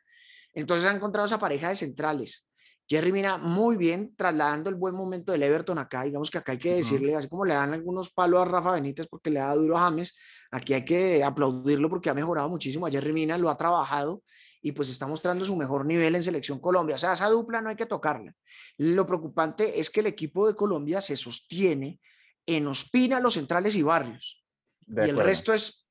Entonces 0.52 0.86
ha 0.86 0.94
encontrado 0.94 1.24
esa 1.24 1.38
pareja 1.38 1.70
de 1.70 1.76
centrales. 1.76 2.51
Jerry 2.88 3.12
Mina 3.12 3.38
muy 3.38 3.76
bien 3.76 4.14
trasladando 4.16 4.68
el 4.68 4.76
buen 4.76 4.94
momento 4.94 5.32
del 5.32 5.42
Everton 5.42 5.78
acá. 5.78 6.02
Digamos 6.02 6.30
que 6.30 6.38
acá 6.38 6.52
hay 6.52 6.58
que 6.58 6.74
decirle, 6.74 7.16
así 7.16 7.28
como 7.28 7.44
le 7.44 7.54
dan 7.54 7.72
algunos 7.72 8.10
palos 8.10 8.40
a 8.40 8.44
Rafa 8.44 8.72
Benítez 8.72 9.06
porque 9.08 9.30
le 9.30 9.40
da 9.40 9.54
duro 9.54 9.76
a 9.76 9.80
James, 9.80 10.16
aquí 10.50 10.74
hay 10.74 10.84
que 10.84 11.24
aplaudirlo 11.24 11.88
porque 11.88 12.10
ha 12.10 12.14
mejorado 12.14 12.48
muchísimo. 12.48 12.86
A 12.86 12.90
Jerry 12.90 13.12
Mina 13.12 13.38
lo 13.38 13.48
ha 13.48 13.56
trabajado 13.56 14.22
y 14.60 14.72
pues 14.72 14.90
está 14.90 15.06
mostrando 15.06 15.44
su 15.44 15.56
mejor 15.56 15.84
nivel 15.84 16.14
en 16.14 16.22
selección 16.22 16.60
Colombia. 16.60 16.96
O 16.96 16.98
sea, 16.98 17.14
esa 17.14 17.28
dupla 17.28 17.60
no 17.60 17.70
hay 17.70 17.76
que 17.76 17.86
tocarla. 17.86 18.34
Lo 18.78 19.06
preocupante 19.06 19.80
es 19.80 19.90
que 19.90 20.00
el 20.00 20.06
equipo 20.06 20.46
de 20.46 20.54
Colombia 20.54 21.00
se 21.00 21.16
sostiene 21.16 22.00
en 22.46 22.66
Ospina, 22.66 23.20
los 23.20 23.34
centrales 23.34 23.74
y 23.74 23.82
barrios. 23.82 24.44
y 24.86 25.00
el 25.00 25.16
resto 25.16 25.52
es 25.52 25.88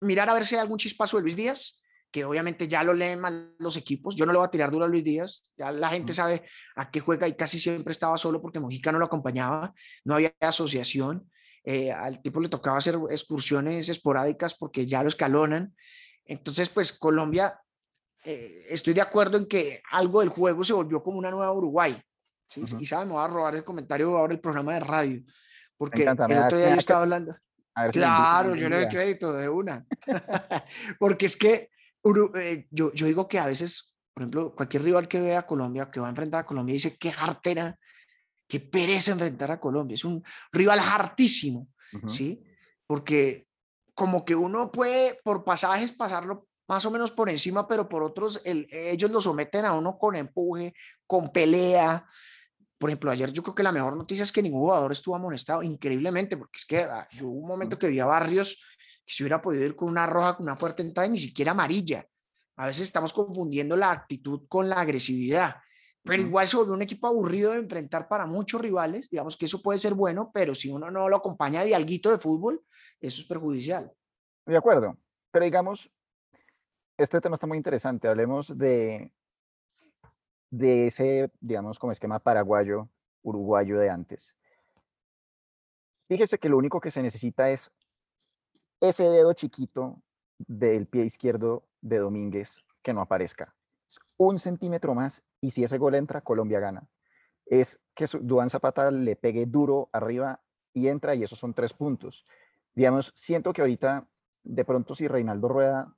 mirar 0.00 0.28
a 0.28 0.34
ver 0.34 0.44
si 0.44 0.54
hay 0.54 0.60
algún 0.60 0.78
chispazo 0.78 1.16
de 1.16 1.22
Luis 1.22 1.36
Díaz, 1.36 1.83
que 2.14 2.24
obviamente 2.24 2.68
ya 2.68 2.84
lo 2.84 2.94
leen 2.94 3.18
mal 3.18 3.56
los 3.58 3.76
equipos. 3.76 4.14
Yo 4.14 4.24
no 4.24 4.30
le 4.30 4.38
voy 4.38 4.46
a 4.46 4.50
tirar 4.50 4.70
duro 4.70 4.84
a 4.84 4.88
Luis 4.88 5.02
Díaz. 5.02 5.44
Ya 5.56 5.72
la 5.72 5.88
gente 5.88 6.12
sabe 6.12 6.44
a 6.76 6.88
qué 6.88 7.00
juega 7.00 7.26
y 7.26 7.34
casi 7.34 7.58
siempre 7.58 7.90
estaba 7.90 8.16
solo 8.16 8.40
porque 8.40 8.60
Mojica 8.60 8.92
no 8.92 9.00
lo 9.00 9.06
acompañaba. 9.06 9.74
No 10.04 10.14
había 10.14 10.32
asociación. 10.38 11.28
Eh, 11.64 11.90
al 11.90 12.22
tipo 12.22 12.38
le 12.38 12.48
tocaba 12.48 12.78
hacer 12.78 12.96
excursiones 13.10 13.88
esporádicas 13.88 14.54
porque 14.54 14.86
ya 14.86 15.02
lo 15.02 15.08
escalonan. 15.08 15.74
Entonces, 16.24 16.68
pues 16.68 16.92
Colombia 16.92 17.60
eh, 18.24 18.62
estoy 18.70 18.94
de 18.94 19.00
acuerdo 19.00 19.36
en 19.36 19.46
que 19.46 19.82
algo 19.90 20.20
del 20.20 20.28
juego 20.28 20.62
se 20.62 20.72
volvió 20.72 21.02
como 21.02 21.18
una 21.18 21.32
nueva 21.32 21.52
Uruguay. 21.52 22.00
¿sí? 22.46 22.62
Quizá 22.78 23.04
me 23.04 23.14
voy 23.14 23.24
a 23.24 23.26
robar 23.26 23.56
el 23.56 23.64
comentario 23.64 24.16
ahora 24.16 24.34
el 24.34 24.40
programa 24.40 24.74
de 24.74 24.80
radio, 24.80 25.20
porque 25.76 26.04
el 26.04 26.10
otro 26.10 26.58
día 26.58 26.70
yo 26.70 26.76
estaba 26.76 27.02
hablando. 27.02 27.36
Claro, 27.90 28.54
yo 28.54 28.68
le 28.68 28.76
doy 28.76 28.88
crédito 28.88 29.32
de 29.32 29.48
una. 29.48 29.84
porque 31.00 31.26
es 31.26 31.36
que 31.36 31.73
eh, 32.36 32.66
yo, 32.70 32.92
yo 32.92 33.06
digo 33.06 33.26
que 33.28 33.38
a 33.38 33.46
veces, 33.46 33.96
por 34.12 34.22
ejemplo, 34.22 34.54
cualquier 34.54 34.82
rival 34.82 35.08
que 35.08 35.20
vea 35.20 35.40
a 35.40 35.46
Colombia, 35.46 35.90
que 35.90 36.00
va 36.00 36.06
a 36.06 36.10
enfrentar 36.10 36.40
a 36.40 36.46
Colombia, 36.46 36.74
dice 36.74 36.96
qué 36.98 37.10
jartera, 37.10 37.78
qué 38.46 38.60
pereza 38.60 39.12
enfrentar 39.12 39.50
a 39.50 39.60
Colombia. 39.60 39.94
Es 39.94 40.04
un 40.04 40.22
rival 40.52 40.78
hartísimo, 40.80 41.68
¿sí? 42.06 42.44
Porque 42.86 43.48
como 43.94 44.24
que 44.24 44.34
uno 44.34 44.70
puede 44.70 45.18
por 45.24 45.44
pasajes 45.44 45.92
pasarlo 45.92 46.48
más 46.68 46.84
o 46.84 46.90
menos 46.90 47.10
por 47.10 47.28
encima, 47.28 47.66
pero 47.68 47.88
por 47.88 48.02
otros, 48.02 48.40
ellos 48.44 49.10
lo 49.10 49.20
someten 49.20 49.64
a 49.64 49.72
uno 49.72 49.98
con 49.98 50.16
empuje, 50.16 50.74
con 51.06 51.30
pelea. 51.30 52.06
Por 52.78 52.90
ejemplo, 52.90 53.10
ayer 53.10 53.32
yo 53.32 53.42
creo 53.42 53.54
que 53.54 53.62
la 53.62 53.72
mejor 53.72 53.96
noticia 53.96 54.22
es 54.22 54.32
que 54.32 54.42
ningún 54.42 54.60
jugador 54.60 54.92
estuvo 54.92 55.14
amonestado, 55.14 55.62
increíblemente, 55.62 56.36
porque 56.36 56.58
es 56.58 56.66
que 56.66 56.78
ah, 56.78 57.06
hubo 57.20 57.30
un 57.30 57.48
momento 57.48 57.78
que 57.78 57.88
vi 57.88 58.00
a 58.00 58.06
Barrios 58.06 58.62
que 59.04 59.14
se 59.14 59.22
hubiera 59.22 59.42
podido 59.42 59.64
ir 59.64 59.76
con 59.76 59.88
una 59.88 60.06
roja, 60.06 60.36
con 60.36 60.46
una 60.46 60.56
fuerte 60.56 60.82
entrada, 60.82 61.06
y 61.06 61.12
ni 61.12 61.18
siquiera 61.18 61.52
amarilla. 61.52 62.06
A 62.56 62.66
veces 62.66 62.84
estamos 62.84 63.12
confundiendo 63.12 63.76
la 63.76 63.90
actitud 63.90 64.46
con 64.48 64.68
la 64.68 64.76
agresividad, 64.76 65.56
pero 66.04 66.22
igual 66.22 66.46
se 66.46 66.56
un 66.58 66.82
equipo 66.82 67.06
aburrido 67.06 67.52
de 67.52 67.58
enfrentar 67.58 68.08
para 68.08 68.26
muchos 68.26 68.60
rivales. 68.60 69.08
Digamos 69.10 69.36
que 69.36 69.46
eso 69.46 69.62
puede 69.62 69.78
ser 69.78 69.94
bueno, 69.94 70.30
pero 70.32 70.54
si 70.54 70.70
uno 70.70 70.90
no 70.90 71.08
lo 71.08 71.16
acompaña 71.16 71.64
de 71.64 71.74
alguito 71.74 72.10
de 72.10 72.18
fútbol, 72.18 72.62
eso 73.00 73.22
es 73.22 73.26
perjudicial. 73.26 73.90
De 74.46 74.56
acuerdo, 74.56 74.98
pero 75.30 75.46
digamos, 75.46 75.90
este 76.98 77.20
tema 77.20 77.34
está 77.34 77.46
muy 77.46 77.56
interesante. 77.56 78.06
Hablemos 78.06 78.56
de, 78.56 79.10
de 80.50 80.88
ese, 80.88 81.30
digamos, 81.40 81.78
como 81.78 81.92
esquema 81.92 82.18
paraguayo, 82.18 82.88
uruguayo 83.22 83.78
de 83.78 83.88
antes. 83.88 84.36
Fíjese 86.06 86.38
que 86.38 86.50
lo 86.50 86.58
único 86.58 86.80
que 86.80 86.90
se 86.90 87.02
necesita 87.02 87.50
es 87.50 87.72
ese 88.88 89.04
dedo 89.04 89.32
chiquito 89.32 90.02
del 90.38 90.86
pie 90.86 91.04
izquierdo 91.04 91.64
de 91.80 91.98
Domínguez 91.98 92.64
que 92.82 92.92
no 92.92 93.00
aparezca. 93.00 93.54
Un 94.16 94.38
centímetro 94.38 94.94
más 94.94 95.22
y 95.40 95.50
si 95.50 95.64
ese 95.64 95.78
gol 95.78 95.94
entra, 95.94 96.20
Colombia 96.20 96.60
gana. 96.60 96.88
Es 97.46 97.80
que 97.94 98.06
Duan 98.20 98.50
Zapata 98.50 98.90
le 98.90 99.16
pegue 99.16 99.46
duro 99.46 99.88
arriba 99.92 100.40
y 100.72 100.88
entra 100.88 101.14
y 101.14 101.22
esos 101.22 101.38
son 101.38 101.54
tres 101.54 101.72
puntos. 101.72 102.24
Digamos, 102.74 103.12
siento 103.14 103.52
que 103.52 103.60
ahorita, 103.60 104.06
de 104.42 104.64
pronto, 104.64 104.94
si 104.94 105.06
Reinaldo 105.06 105.48
Rueda 105.48 105.94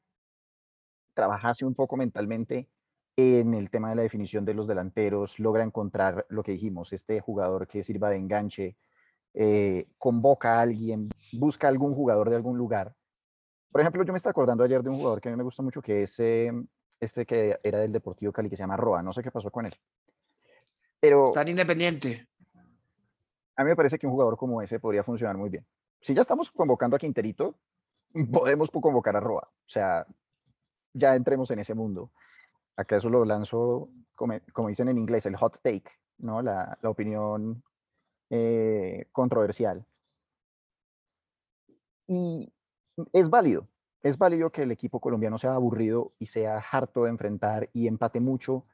trabajase 1.15 1.65
un 1.65 1.75
poco 1.75 1.97
mentalmente 1.97 2.69
en 3.17 3.55
el 3.55 3.71
tema 3.71 3.89
de 3.91 3.97
la 3.97 4.03
definición 4.03 4.45
de 4.45 4.55
los 4.55 4.67
delanteros, 4.67 5.39
logra 5.39 5.65
encontrar 5.65 6.27
lo 6.29 6.43
que 6.43 6.53
dijimos, 6.53 6.93
este 6.93 7.21
jugador 7.21 7.67
que 7.67 7.83
sirva 7.83 8.11
de 8.11 8.17
enganche, 8.17 8.77
eh, 9.33 9.89
convoca 9.99 10.59
a 10.59 10.63
alguien, 10.63 11.09
busca 11.33 11.69
algún 11.69 11.95
jugador 11.95 12.31
de 12.31 12.37
algún 12.37 12.59
lugar. 12.59 12.95
Por 13.71 13.81
ejemplo, 13.81 14.05
yo 14.05 14.13
me 14.13 14.17
estaba 14.17 14.31
acordando 14.31 14.65
ayer 14.65 14.83
de 14.83 14.91
un 14.91 14.97
jugador 14.97 15.21
que 15.21 15.29
a 15.29 15.33
mí 15.33 15.37
me 15.37 15.43
gusta 15.43 15.63
mucho, 15.63 15.83
que 15.83 16.05
es 16.05 16.19
em, 16.19 16.67
este 17.01 17.27
que 17.27 17.59
era 17.63 17.79
del 17.79 17.93
Deportivo 17.93 18.33
Cali, 18.33 18.49
que 18.49 18.57
se 18.57 18.63
llama 18.63 18.77
Roa. 18.77 19.03
No 19.03 19.13
sé 19.13 19.23
qué 19.23 19.31
pasó 19.31 19.51
con 19.51 19.67
él. 19.67 19.75
Pero... 21.01 21.31
Tan 21.33 21.49
independiente. 21.49 22.27
A 23.57 23.65
mí 23.65 23.71
me 23.71 23.77
parece 23.77 23.99
que 23.99 24.07
un 24.07 24.13
jugador 24.13 24.37
como 24.37 24.63
ese 24.63 24.81
podría 24.81 25.03
funcionar 25.03 25.37
muy 25.37 25.51
bien. 25.51 25.67
Si 26.01 26.15
ya 26.15 26.23
estamos 26.23 26.51
convocando 26.51 26.97
a 26.97 26.99
Quinterito, 26.99 27.57
podemos 28.33 28.71
convocar 28.71 29.17
a 29.17 29.21
Roa. 29.21 29.49
O 29.49 29.69
sea, 29.69 30.07
ya 30.93 31.15
entremos 31.15 31.51
en 31.51 31.59
ese 31.59 31.75
mundo. 31.75 32.13
Acá 32.77 32.97
eso 32.97 33.09
lo 33.09 33.25
lanzo, 33.25 33.89
como, 34.15 34.69
dicen 34.69 34.89
en 34.89 34.99
inglés, 34.99 35.27
el 35.27 35.37
hot 35.37 35.61
take, 35.63 35.91
¿no? 36.19 36.43
La, 36.43 36.79
opinión 36.83 37.63
eh, 38.31 39.07
controversial. 39.13 39.87
Y 42.07 42.53
es 43.13 43.29
válido, 43.29 43.69
es 44.03 44.19
válido 44.19 44.51
que 44.51 44.63
el 44.63 44.71
equipo 44.71 45.01
colombiano 45.01 45.39
sea 45.39 45.55
aburrido 45.55 46.13
y 46.19 46.27
sea 46.27 46.59
harto 46.59 47.05
de 47.05 47.11
enfrentar 47.11 47.69
y 47.73 47.89
empate 47.89 48.21
mucho. 48.21 48.65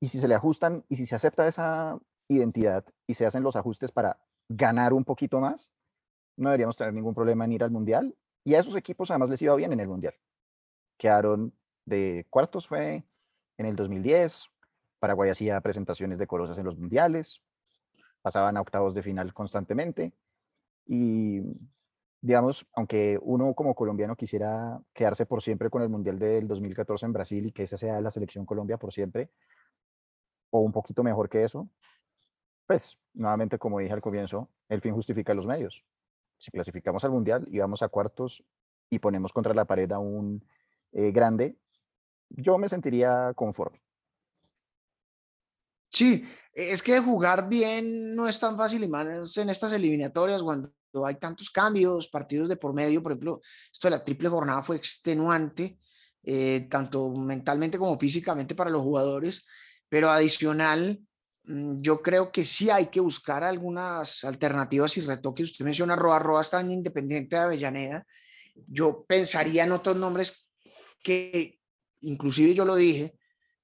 Y 0.00 0.08
si 0.08 0.18
se 0.18 0.28
le 0.28 0.34
ajustan 0.34 0.84
y 0.88 0.96
si 0.96 1.06
se 1.06 1.14
acepta 1.14 1.46
esa 1.46 1.98
identidad 2.28 2.84
y 3.06 3.14
se 3.14 3.26
hacen 3.26 3.42
los 3.42 3.56
ajustes 3.56 3.92
para 3.92 4.18
ganar 4.48 4.92
un 4.92 5.04
poquito 5.04 5.40
más, 5.40 5.70
no 6.36 6.48
deberíamos 6.48 6.76
tener 6.76 6.94
ningún 6.94 7.14
problema 7.14 7.44
en 7.44 7.52
ir 7.52 7.62
al 7.62 7.70
Mundial. 7.70 8.16
Y 8.44 8.54
a 8.54 8.60
esos 8.60 8.74
equipos 8.74 9.10
además 9.10 9.28
les 9.28 9.42
iba 9.42 9.54
bien 9.54 9.72
en 9.72 9.80
el 9.80 9.88
Mundial. 9.88 10.14
Quedaron 10.96 11.52
de 11.84 12.26
cuartos 12.30 12.66
fue 12.66 13.04
en 13.58 13.66
el 13.66 13.76
2010. 13.76 14.46
Paraguay 14.98 15.30
hacía 15.30 15.60
presentaciones 15.60 16.18
decorosas 16.18 16.56
en 16.58 16.64
los 16.64 16.78
mundiales. 16.78 17.42
Pasaban 18.22 18.56
a 18.56 18.60
octavos 18.60 18.94
de 18.94 19.02
final 19.02 19.34
constantemente. 19.34 20.14
Y 20.86 21.42
digamos, 22.20 22.66
aunque 22.74 23.18
uno 23.22 23.54
como 23.54 23.74
colombiano 23.74 24.14
quisiera 24.14 24.80
quedarse 24.92 25.26
por 25.26 25.42
siempre 25.42 25.70
con 25.70 25.82
el 25.82 25.88
Mundial 25.88 26.18
del 26.18 26.46
2014 26.46 27.06
en 27.06 27.12
Brasil 27.12 27.46
y 27.46 27.52
que 27.52 27.62
esa 27.62 27.76
sea 27.76 28.00
la 28.00 28.10
selección 28.10 28.44
Colombia 28.44 28.76
por 28.76 28.92
siempre, 28.92 29.30
o 30.50 30.60
un 30.60 30.72
poquito 30.72 31.02
mejor 31.02 31.28
que 31.28 31.44
eso, 31.44 31.68
pues 32.66 32.98
nuevamente, 33.14 33.58
como 33.58 33.78
dije 33.78 33.92
al 33.92 34.00
comienzo, 34.00 34.50
el 34.68 34.80
fin 34.80 34.94
justifica 34.94 35.34
los 35.34 35.46
medios. 35.46 35.82
Si 36.38 36.50
clasificamos 36.50 37.04
al 37.04 37.10
Mundial 37.10 37.46
y 37.50 37.58
vamos 37.58 37.82
a 37.82 37.88
cuartos 37.88 38.44
y 38.90 38.98
ponemos 38.98 39.32
contra 39.32 39.54
la 39.54 39.64
pared 39.64 39.90
a 39.92 39.98
un 39.98 40.44
eh, 40.92 41.12
grande, 41.12 41.56
yo 42.28 42.58
me 42.58 42.68
sentiría 42.68 43.32
conforme. 43.34 43.80
Sí, 45.90 46.24
es 46.52 46.82
que 46.82 47.00
jugar 47.00 47.48
bien 47.48 48.14
no 48.14 48.28
es 48.28 48.38
tan 48.38 48.56
fácil 48.56 48.84
y 48.84 48.88
más 48.88 49.36
en 49.36 49.50
estas 49.50 49.72
eliminatorias 49.72 50.42
cuando 50.42 50.72
hay 51.04 51.16
tantos 51.16 51.50
cambios, 51.50 52.08
partidos 52.08 52.48
de 52.48 52.56
por 52.56 52.74
medio, 52.74 53.02
por 53.02 53.12
ejemplo, 53.12 53.40
esto 53.72 53.88
de 53.88 53.92
la 53.92 54.04
triple 54.04 54.28
jornada 54.28 54.62
fue 54.62 54.76
extenuante, 54.76 55.78
eh, 56.22 56.66
tanto 56.70 57.10
mentalmente 57.10 57.78
como 57.78 57.98
físicamente 57.98 58.54
para 58.54 58.70
los 58.70 58.82
jugadores, 58.82 59.46
pero 59.88 60.10
adicional, 60.10 61.00
mm, 61.44 61.80
yo 61.80 62.02
creo 62.02 62.30
que 62.30 62.44
sí 62.44 62.70
hay 62.70 62.86
que 62.86 63.00
buscar 63.00 63.42
algunas 63.42 64.24
alternativas 64.24 64.96
y 64.96 65.00
retoques. 65.00 65.52
Usted 65.52 65.64
menciona 65.64 65.96
Roa, 65.96 66.18
Roa 66.18 66.42
está 66.42 66.60
en 66.60 66.72
Independiente 66.72 67.36
de 67.36 67.42
Avellaneda. 67.42 68.06
Yo 68.66 69.04
pensaría 69.06 69.64
en 69.64 69.72
otros 69.72 69.96
nombres 69.96 70.50
que, 71.02 71.58
inclusive 72.02 72.54
yo 72.54 72.64
lo 72.64 72.76
dije, 72.76 73.14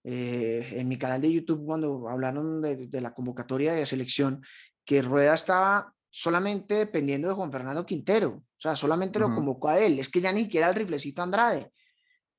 eh, 0.03 0.66
en 0.72 0.89
mi 0.89 0.97
canal 0.99 1.20
de 1.20 1.33
YouTube 1.33 1.66
cuando 1.66 2.09
hablaron 2.09 2.62
de, 2.62 2.87
de, 2.87 3.01
la 3.01 3.12
convocatoria 3.12 3.72
de 3.74 3.85
selección, 3.85 4.41
que 4.85 5.03
Rueda 5.03 5.35
estaba 5.35 5.95
solamente 6.19 6.77
dependiendo 6.77 7.29
de 7.29 7.35
Juan 7.35 7.53
Fernando 7.53 7.85
Quintero, 7.85 8.31
o 8.31 8.57
sea, 8.57 8.75
solamente 8.75 9.19
lo 9.19 9.35
convocó 9.35 9.69
a 9.69 9.79
él, 9.79 9.99
es 9.99 10.09
que 10.09 10.23
ya 10.23 10.33
ni 10.33 10.45
siquiera 10.45 10.71
el 10.71 10.75
riflecito 10.75 11.21
Andrade. 11.21 11.71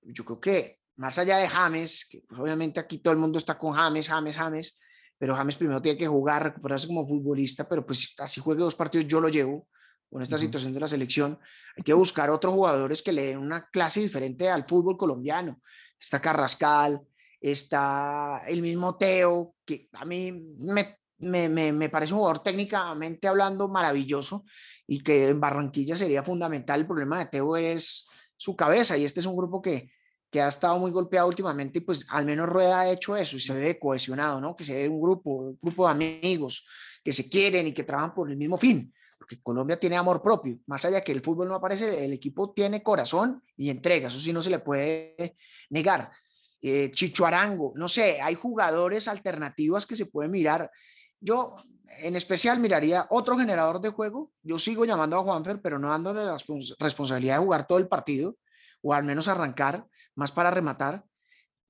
Yo 0.01 0.25
creo 0.25 0.39
que 0.39 0.79
más 0.95 1.19
allá 1.19 1.37
de 1.37 1.47
James, 1.47 2.07
que 2.09 2.23
pues 2.27 2.41
obviamente 2.41 2.79
aquí 2.79 2.97
todo 2.97 3.13
el 3.13 3.19
mundo 3.19 3.37
está 3.37 3.55
con 3.55 3.75
James, 3.75 4.07
James, 4.07 4.35
James, 4.35 4.79
pero 5.15 5.35
James 5.35 5.57
primero 5.57 5.79
tiene 5.79 5.95
que 5.95 6.07
jugar, 6.07 6.41
recuperarse 6.41 6.87
como 6.87 7.07
futbolista, 7.07 7.69
pero 7.69 7.85
pues 7.85 8.15
así 8.17 8.41
juegue 8.41 8.63
dos 8.63 8.73
partidos 8.73 9.05
yo 9.05 9.21
lo 9.21 9.29
llevo 9.29 9.67
con 10.09 10.23
esta 10.23 10.39
situación 10.39 10.73
de 10.73 10.79
la 10.79 10.87
selección. 10.87 11.37
Hay 11.75 11.83
que 11.83 11.93
buscar 11.93 12.31
otros 12.31 12.55
jugadores 12.55 13.03
que 13.03 13.11
le 13.11 13.27
den 13.27 13.37
una 13.37 13.69
clase 13.69 13.99
diferente 13.99 14.49
al 14.49 14.65
fútbol 14.67 14.97
colombiano. 14.97 15.61
Está 15.99 16.19
Carrascal, 16.19 16.99
está 17.39 18.41
el 18.47 18.63
mismo 18.63 18.97
Teo, 18.97 19.53
que 19.63 19.87
a 19.93 20.03
mí 20.03 20.31
me 20.57 20.97
me, 21.19 21.49
me, 21.49 21.89
parece 21.89 22.13
un 22.13 22.19
jugador 22.19 22.43
técnicamente 22.43 23.27
hablando 23.27 23.67
maravilloso 23.67 24.45
y 24.85 24.99
que 24.99 25.29
en 25.29 25.39
Barranquilla 25.39 25.95
sería 25.95 26.23
fundamental. 26.23 26.79
El 26.79 26.87
problema 26.87 27.19
de 27.19 27.25
Teo 27.25 27.57
es 27.57 28.07
su 28.35 28.55
cabeza 28.55 28.97
y 28.97 29.03
este 29.03 29.19
es 29.19 29.25
un 29.25 29.35
grupo 29.35 29.61
que, 29.61 29.91
que 30.29 30.41
ha 30.41 30.47
estado 30.47 30.77
muy 30.77 30.91
golpeado 30.91 31.27
últimamente 31.27 31.79
y 31.79 31.81
pues 31.81 32.05
al 32.09 32.25
menos 32.25 32.47
Rueda 32.47 32.81
ha 32.81 32.91
hecho 32.91 33.15
eso 33.15 33.37
y 33.37 33.39
se 33.39 33.53
ve 33.53 33.79
cohesionado, 33.79 34.39
¿no? 34.39 34.55
Que 34.55 34.63
se 34.63 34.73
ve 34.73 34.89
un 34.89 35.01
grupo, 35.01 35.31
un 35.31 35.59
grupo 35.61 35.85
de 35.85 35.91
amigos 35.91 36.67
que 37.03 37.13
se 37.13 37.29
quieren 37.29 37.67
y 37.67 37.73
que 37.73 37.83
trabajan 37.83 38.13
por 38.13 38.29
el 38.29 38.37
mismo 38.37 38.57
fin, 38.57 38.93
porque 39.17 39.41
Colombia 39.41 39.79
tiene 39.79 39.95
amor 39.95 40.21
propio, 40.21 40.59
más 40.67 40.83
allá 40.85 41.03
que 41.03 41.13
el 41.13 41.21
fútbol 41.21 41.47
no 41.47 41.55
aparece, 41.55 42.03
el 42.03 42.13
equipo 42.13 42.51
tiene 42.51 42.83
corazón 42.83 43.41
y 43.55 43.69
entrega, 43.69 44.09
eso 44.09 44.19
sí 44.19 44.33
no 44.33 44.43
se 44.43 44.49
le 44.49 44.59
puede 44.59 45.37
negar. 45.69 46.11
Eh, 46.61 46.91
Arango, 47.23 47.73
no 47.75 47.87
sé, 47.87 48.19
hay 48.21 48.35
jugadores 48.35 49.07
alternativas 49.07 49.85
que 49.85 49.95
se 49.95 50.07
pueden 50.07 50.31
mirar 50.31 50.69
yo 51.19 51.55
en 51.99 52.15
especial 52.15 52.59
miraría 52.59 53.07
otro 53.09 53.37
generador 53.37 53.81
de 53.81 53.89
juego. 53.89 54.31
Yo 54.43 54.59
sigo 54.59 54.85
llamando 54.85 55.17
a 55.17 55.23
Juanfer, 55.23 55.61
pero 55.61 55.79
no 55.79 55.89
dándole 55.89 56.25
la 56.25 56.37
responsabilidad 56.79 57.37
de 57.37 57.43
jugar 57.43 57.67
todo 57.67 57.77
el 57.77 57.87
partido, 57.87 58.37
o 58.81 58.93
al 58.93 59.03
menos 59.03 59.27
arrancar, 59.27 59.85
más 60.15 60.31
para 60.31 60.51
rematar. 60.51 61.03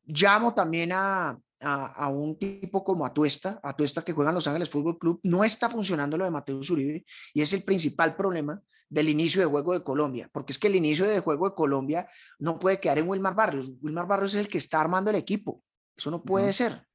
Llamo 0.06 0.54
también 0.54 0.92
a, 0.94 1.38
a, 1.60 2.08
un 2.10 2.38
tipo 2.38 2.84
como 2.84 3.06
Atuesta, 3.06 3.60
Atuesta 3.64 4.04
que 4.04 4.14
juega 4.14 4.32
en 4.32 4.36
Los 4.36 4.48
Ángeles 4.48 4.70
Fútbol 4.70 4.98
Club. 4.98 5.20
No 5.24 5.44
está 5.44 5.70
funcionando 5.70 6.18
lo 6.18 6.26
de 6.26 6.32
Mateo 6.32 6.58
Uribe 6.58 7.06
y 7.34 7.42
es 7.42 7.54
el 7.54 7.64
principal 7.64 8.16
problema 8.16 8.62
del 8.90 9.10
inicio 9.10 9.42
de 9.42 9.48
juego 9.48 9.74
de 9.74 9.84
Colombia, 9.84 10.30
porque 10.32 10.54
es 10.54 10.60
que 10.60 10.68
el 10.68 10.76
inicio 10.76 11.06
de 11.06 11.20
juego 11.20 11.50
de 11.50 11.56
Colombia 11.56 12.10
no 12.40 12.58
puede 12.58 12.80
quedar 12.80 13.00
en 13.00 13.10
Wilmar 13.10 13.36
Barrios. 13.36 13.72
Wilmar 13.82 14.08
Barrios 14.08 14.34
es 14.34 14.42
el 14.42 14.48
que 14.48 14.60
está 14.60 14.80
armando 14.80 15.10
el 15.10 15.18
equipo. 15.18 15.62
Eso 15.96 16.10
no 16.10 16.24
puede 16.24 16.54
ser. 16.54 16.88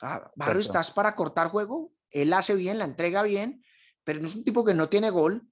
Ah, 0.00 0.30
Barrio 0.36 0.60
estás 0.60 0.90
para 0.90 1.14
cortar 1.14 1.48
juego, 1.48 1.92
él 2.10 2.32
hace 2.32 2.54
bien, 2.54 2.78
la 2.78 2.84
entrega 2.84 3.22
bien, 3.22 3.64
pero 4.04 4.20
no 4.20 4.28
es 4.28 4.36
un 4.36 4.44
tipo 4.44 4.64
que 4.64 4.74
no 4.74 4.88
tiene 4.88 5.10
gol, 5.10 5.46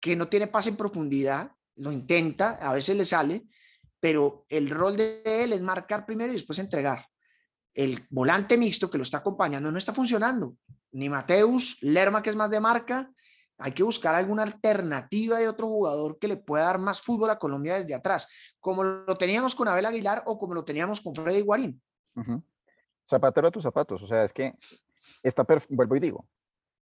que 0.00 0.16
no 0.16 0.28
tiene 0.28 0.48
pase 0.48 0.70
en 0.70 0.76
profundidad, 0.76 1.52
lo 1.76 1.92
intenta, 1.92 2.50
a 2.60 2.72
veces 2.72 2.96
le 2.96 3.04
sale, 3.04 3.46
pero 4.00 4.44
el 4.48 4.70
rol 4.70 4.96
de 4.96 5.22
él 5.24 5.52
es 5.52 5.60
marcar 5.62 6.04
primero 6.04 6.32
y 6.32 6.36
después 6.36 6.58
entregar. 6.58 7.06
El 7.72 8.06
volante 8.10 8.56
mixto 8.56 8.90
que 8.90 8.98
lo 8.98 9.02
está 9.02 9.18
acompañando 9.18 9.70
no 9.70 9.78
está 9.78 9.92
funcionando. 9.92 10.56
Ni 10.92 11.08
Mateus, 11.08 11.78
Lerma, 11.82 12.22
que 12.22 12.30
es 12.30 12.36
más 12.36 12.50
de 12.50 12.60
marca, 12.60 13.10
Hay 13.58 13.72
que 13.72 13.82
buscar 13.82 14.14
alguna 14.14 14.42
alternativa 14.42 15.38
de 15.38 15.48
otro 15.48 15.66
jugador 15.66 16.18
que 16.18 16.28
le 16.28 16.36
pueda 16.36 16.64
dar 16.64 16.78
más 16.78 17.00
fútbol 17.00 17.30
a 17.30 17.38
Colombia 17.38 17.76
desde 17.76 17.94
atrás, 17.94 18.28
como 18.60 18.84
lo 18.84 19.16
teníamos 19.16 19.54
con 19.54 19.66
Abel 19.66 19.86
Aguilar 19.86 20.22
o 20.26 20.36
como 20.36 20.52
lo 20.52 20.64
teníamos 20.64 21.00
con 21.00 21.14
Freddy 21.14 21.40
Guarín. 21.40 21.80
Zapatero 23.08 23.48
a 23.48 23.50
tus 23.50 23.62
zapatos, 23.62 24.02
o 24.02 24.06
sea, 24.06 24.24
es 24.24 24.32
que 24.32 24.54
está, 25.22 25.46
vuelvo 25.68 25.96
y 25.96 26.00
digo, 26.00 26.26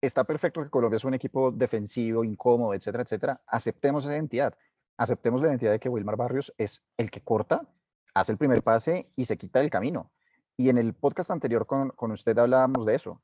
está 0.01 0.23
perfecto 0.23 0.63
que 0.63 0.69
Colombia 0.69 0.97
es 0.97 1.03
un 1.03 1.13
equipo 1.13 1.51
defensivo, 1.51 2.23
incómodo, 2.23 2.73
etcétera, 2.73 3.03
etcétera. 3.03 3.41
Aceptemos 3.45 4.05
esa 4.05 4.13
identidad. 4.13 4.55
Aceptemos 4.97 5.41
la 5.41 5.49
identidad 5.49 5.71
de 5.71 5.79
que 5.79 5.89
Wilmar 5.89 6.17
Barrios 6.17 6.53
es 6.57 6.83
el 6.97 7.09
que 7.09 7.21
corta, 7.21 7.67
hace 8.13 8.31
el 8.31 8.37
primer 8.37 8.63
pase 8.63 9.11
y 9.15 9.25
se 9.25 9.37
quita 9.37 9.59
del 9.59 9.69
camino. 9.69 10.11
Y 10.57 10.69
en 10.69 10.77
el 10.77 10.93
podcast 10.93 11.31
anterior 11.31 11.65
con, 11.65 11.91
con 11.91 12.11
usted 12.11 12.37
hablábamos 12.37 12.85
de 12.85 12.95
eso. 12.95 13.21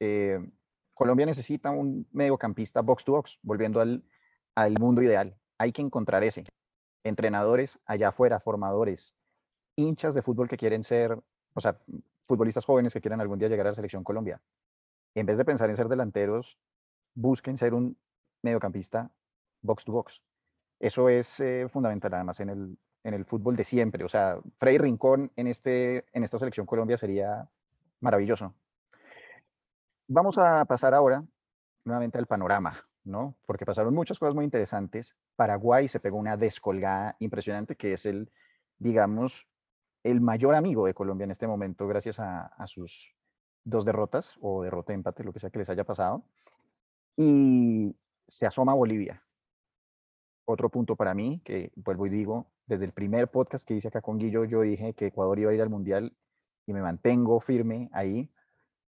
Eh, 0.00 0.38
Colombia 0.92 1.26
necesita 1.26 1.70
un 1.70 2.06
mediocampista 2.12 2.82
box 2.82 3.04
to 3.04 3.12
box, 3.12 3.38
volviendo 3.42 3.80
al, 3.80 4.04
al 4.54 4.74
mundo 4.78 5.02
ideal. 5.02 5.36
Hay 5.58 5.72
que 5.72 5.82
encontrar 5.82 6.22
ese. 6.24 6.44
Entrenadores 7.02 7.78
allá 7.86 8.08
afuera, 8.08 8.40
formadores, 8.40 9.14
hinchas 9.76 10.14
de 10.14 10.22
fútbol 10.22 10.48
que 10.48 10.56
quieren 10.56 10.84
ser, 10.84 11.18
o 11.54 11.60
sea, 11.60 11.78
futbolistas 12.26 12.64
jóvenes 12.64 12.92
que 12.92 13.00
quieran 13.00 13.20
algún 13.20 13.38
día 13.38 13.48
llegar 13.48 13.66
a 13.66 13.70
la 13.70 13.76
selección 13.76 14.04
Colombia 14.04 14.40
en 15.16 15.26
vez 15.26 15.38
de 15.38 15.44
pensar 15.44 15.70
en 15.70 15.76
ser 15.76 15.88
delanteros, 15.88 16.58
busquen 17.14 17.56
ser 17.56 17.72
un 17.72 17.96
mediocampista 18.42 19.10
box 19.62 19.84
to 19.84 19.92
box. 19.92 20.22
Eso 20.78 21.08
es 21.08 21.40
eh, 21.40 21.66
fundamental 21.72 22.12
además 22.12 22.38
en 22.40 22.50
el, 22.50 22.78
en 23.02 23.14
el 23.14 23.24
fútbol 23.24 23.56
de 23.56 23.64
siempre. 23.64 24.04
O 24.04 24.08
sea, 24.08 24.38
Freddy 24.58 24.76
Rincón 24.76 25.32
en, 25.34 25.46
este, 25.46 26.04
en 26.12 26.22
esta 26.22 26.38
selección 26.38 26.66
Colombia 26.66 26.98
sería 26.98 27.48
maravilloso. 28.00 28.54
Vamos 30.06 30.36
a 30.36 30.64
pasar 30.66 30.92
ahora 30.92 31.24
nuevamente 31.84 32.18
al 32.18 32.26
panorama, 32.26 32.86
¿no? 33.04 33.36
Porque 33.46 33.64
pasaron 33.64 33.94
muchas 33.94 34.18
cosas 34.18 34.34
muy 34.34 34.44
interesantes. 34.44 35.16
Paraguay 35.34 35.88
se 35.88 35.98
pegó 35.98 36.18
una 36.18 36.36
descolgada 36.36 37.16
impresionante, 37.20 37.74
que 37.74 37.94
es 37.94 38.04
el, 38.04 38.30
digamos, 38.78 39.46
el 40.10 40.20
mayor 40.20 40.54
amigo 40.54 40.86
de 40.86 40.94
Colombia 40.94 41.24
en 41.24 41.32
este 41.32 41.48
momento, 41.48 41.86
gracias 41.88 42.20
a, 42.20 42.66
sus 42.66 43.12
dos 43.64 43.84
derrotas 43.84 44.36
o 44.40 44.62
derrota 44.62 44.92
empate, 44.92 45.24
lo 45.24 45.32
que 45.32 45.40
sea 45.40 45.50
que 45.50 45.58
les 45.58 45.68
haya 45.68 45.84
pasado. 45.84 46.24
Y 47.16 47.96
se 48.28 48.46
asoma 48.46 48.74
Bolivia. 48.74 49.22
Otro 50.44 50.70
punto 50.70 50.94
para 50.94 51.12
mí, 51.12 51.40
que 51.44 51.72
vuelvo 51.74 52.06
y 52.06 52.10
digo, 52.10 52.46
desde 52.66 52.84
el 52.84 52.92
primer 52.92 53.28
podcast 53.28 53.66
que 53.66 53.74
hice 53.74 53.88
acá 53.88 54.00
con 54.00 54.18
Guillo, 54.18 54.44
yo 54.44 54.60
dije 54.60 54.94
que 54.94 55.06
Ecuador 55.06 55.38
iba 55.40 55.50
a 55.50 55.54
ir 55.54 55.62
al 55.62 55.70
Mundial 55.70 56.16
y 56.66 56.72
me 56.72 56.82
mantengo 56.82 57.40
firme 57.40 57.90
ahí, 57.92 58.30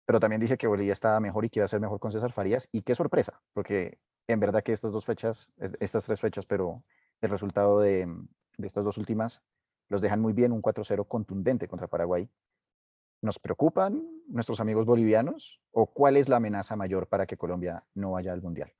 pero 0.07 0.19
también 0.19 0.41
dije 0.41 0.57
que 0.57 0.67
Bolivia 0.67 0.93
estaba 0.93 1.21
mejor 1.21 1.45
y 1.45 1.51
que 1.51 1.61
iba 1.61 1.67
a 1.67 1.69
ser 1.69 1.81
mejor 1.81 2.01
con 2.01 2.11
César 2.11 2.33
Farías. 2.33 2.69
Y 2.73 2.83
qué 2.83 2.97
sorpresa, 2.97 3.41
porque 3.53 3.99
en 4.27 4.41
verdad 4.41 4.65
que 4.65 4.73
estas 4.73 4.91
dos 4.91 5.05
fechas, 5.05 5.49
estas 5.79 6.05
tres 6.05 6.21
fechas, 6.21 6.47
pero 6.47 6.83
el 7.21 7.31
resultado 7.31 7.79
de 7.79 8.09
estas 8.59 8.85
dos 8.85 8.99
últimas 8.99 9.41
los 9.89 10.01
dejan 10.01 10.21
muy 10.21 10.33
bien, 10.33 10.53
un 10.53 10.63
4-0 10.63 11.07
contundente 11.07 11.69
contra 11.69 11.87
Paraguay. 11.87 12.29
¿Nos 13.23 13.39
preocupan 13.39 14.07
nuestros 14.29 14.61
amigos 14.61 14.85
bolivianos 14.85 15.61
o 15.71 15.87
cuál 15.87 16.17
es 16.17 16.29
la 16.29 16.37
amenaza 16.37 16.77
mayor 16.77 17.09
para 17.09 17.27
que 17.27 17.37
Colombia 17.37 17.85
no 17.95 18.13
vaya 18.13 18.33
al 18.33 18.43
Mundial? 18.43 18.73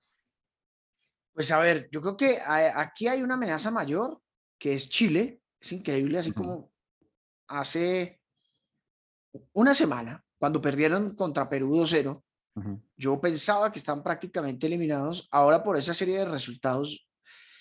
Pues 1.33 1.51
a 1.53 1.59
ver, 1.59 1.89
yo 1.91 2.01
creo 2.01 2.17
que 2.17 2.39
aquí 2.47 3.09
hay 3.09 3.23
una 3.23 3.35
amenaza 3.35 3.71
mayor 3.71 4.21
que 4.59 4.75
es 4.75 4.89
Chile. 4.89 5.41
Es 5.61 5.73
increíble, 5.73 6.19
así 6.19 6.33
como 6.33 6.71
hace 7.49 8.21
una 9.53 9.75
semana, 9.75 10.25
cuando 10.39 10.61
perdieron 10.61 11.15
contra 11.15 11.49
Perú 11.49 11.77
2-0, 11.77 12.23
yo 12.97 13.21
pensaba 13.21 13.73
que 13.73 13.79
están 13.79 14.03
prácticamente 14.03 14.67
eliminados. 14.67 15.29
Ahora 15.31 15.63
por 15.63 15.77
esa 15.77 15.95
serie 15.95 16.19
de 16.19 16.25
resultados, 16.27 17.09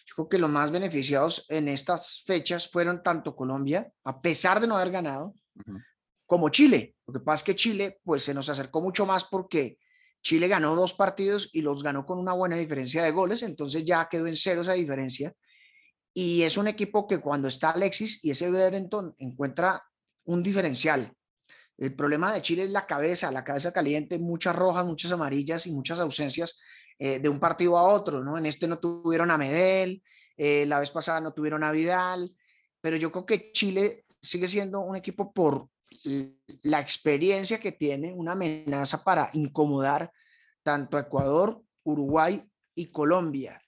yo 0.06 0.16
creo 0.16 0.30
que 0.30 0.38
los 0.38 0.50
más 0.50 0.72
beneficiados 0.72 1.46
en 1.50 1.68
estas 1.68 2.24
fechas 2.26 2.70
fueron 2.70 3.02
tanto 3.02 3.36
Colombia, 3.36 3.92
a 4.04 4.22
pesar 4.22 4.60
de 4.60 4.68
no 4.68 4.78
haber 4.78 4.92
ganado, 4.92 5.34
como 6.26 6.50
Chile. 6.50 6.96
Lo 7.08 7.14
que 7.14 7.20
pasa 7.20 7.42
es 7.42 7.44
que 7.44 7.56
Chile 7.56 8.00
pues 8.04 8.24
se 8.24 8.34
nos 8.34 8.50
acercó 8.50 8.82
mucho 8.82 9.06
más 9.06 9.26
porque 9.26 9.80
Chile 10.22 10.48
ganó 10.48 10.76
dos 10.76 10.94
partidos 10.94 11.50
y 11.54 11.62
los 11.62 11.84
ganó 11.84 12.06
con 12.06 12.20
una 12.20 12.34
buena 12.34 12.56
diferencia 12.56 13.04
de 13.04 13.12
goles, 13.12 13.42
entonces 13.44 13.84
ya 13.84 14.08
quedó 14.10 14.28
en 14.28 14.36
cero 14.36 14.62
esa 14.62 14.74
diferencia. 14.74 15.34
Y 16.14 16.44
es 16.44 16.58
un 16.58 16.68
equipo 16.68 17.08
que 17.08 17.20
cuando 17.20 17.48
está 17.48 17.72
Alexis 17.72 18.24
y 18.24 18.32
ese 18.32 18.46
Everton 18.46 19.16
encuentra 19.18 19.84
un 20.26 20.42
diferencial. 20.42 21.12
El 21.78 21.94
problema 21.94 22.34
de 22.34 22.42
Chile 22.42 22.64
es 22.64 22.72
la 22.72 22.88
cabeza, 22.88 23.32
la 23.32 23.44
cabeza 23.44 23.74
caliente, 23.74 24.18
muchas 24.18 24.56
rojas, 24.56 24.86
muchas 24.86 25.12
amarillas 25.12 25.68
y 25.68 25.72
muchas 25.72 26.00
ausencias 26.00 26.60
eh, 26.98 27.20
de 27.20 27.30
un 27.30 27.40
partido 27.40 27.78
a 27.78 27.84
otro, 27.84 28.24
¿no? 28.24 28.38
En 28.38 28.46
este 28.46 28.68
no 28.68 28.80
tuvieron 28.80 29.32
a 29.32 29.38
Medel, 29.38 30.02
eh, 30.38 30.66
la 30.66 30.80
vez 30.80 30.92
pasada 30.92 31.22
no 31.22 31.34
tuvieron 31.34 31.64
a 31.64 31.72
Vidal, 31.72 32.36
pero 32.82 32.98
yo 32.98 33.12
creo 33.12 33.26
que 33.26 33.52
Chile 33.52 34.06
sigue 34.22 34.48
siendo 34.48 34.82
un 34.82 34.96
equipo 34.96 35.32
por 35.32 35.70
la 36.64 36.80
experiencia 36.80 37.60
que 37.60 37.72
tiene, 37.72 38.14
una 38.14 38.34
amenaza 38.34 39.04
para 39.04 39.30
incomodar 39.34 40.12
tanto 40.62 40.98
a 40.98 41.02
Ecuador, 41.02 41.62
Uruguay 41.84 42.44
y 42.76 42.92
Colombia. 42.92 43.62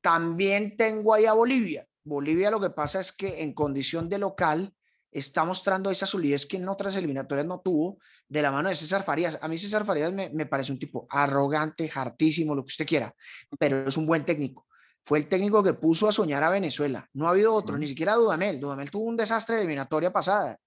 También 0.00 0.76
tengo 0.76 1.14
ahí 1.14 1.24
a 1.24 1.32
Bolivia. 1.32 1.86
Bolivia 2.04 2.50
lo 2.50 2.60
que 2.60 2.70
pasa 2.70 3.00
es 3.00 3.12
que 3.12 3.42
en 3.42 3.54
condición 3.54 4.08
de 4.08 4.18
local 4.18 4.74
está 5.14 5.44
mostrando 5.44 5.90
esa 5.90 6.06
solidez 6.06 6.44
que 6.44 6.56
en 6.56 6.68
otras 6.68 6.96
eliminatorias 6.96 7.46
no 7.46 7.60
tuvo 7.60 7.98
de 8.28 8.42
la 8.42 8.50
mano 8.50 8.68
de 8.68 8.74
César 8.74 9.04
Farías. 9.04 9.38
A 9.40 9.48
mí 9.48 9.56
César 9.56 9.86
Farías 9.86 10.12
me, 10.12 10.28
me 10.30 10.44
parece 10.44 10.72
un 10.72 10.78
tipo 10.78 11.06
arrogante, 11.08 11.90
hartísimo, 11.94 12.54
lo 12.54 12.64
que 12.64 12.68
usted 12.68 12.86
quiera, 12.86 13.14
pero 13.58 13.88
es 13.88 13.96
un 13.96 14.06
buen 14.06 14.24
técnico. 14.24 14.66
Fue 15.04 15.18
el 15.18 15.28
técnico 15.28 15.62
que 15.62 15.74
puso 15.74 16.08
a 16.08 16.12
soñar 16.12 16.42
a 16.42 16.50
Venezuela. 16.50 17.08
No 17.12 17.26
ha 17.26 17.30
habido 17.30 17.54
otro, 17.54 17.78
ni 17.78 17.86
siquiera 17.86 18.14
Dudamel. 18.14 18.58
Dudamel 18.58 18.90
tuvo 18.90 19.04
un 19.04 19.16
desastre 19.16 19.58
eliminatoria 19.58 20.10
pasada. 20.10 20.58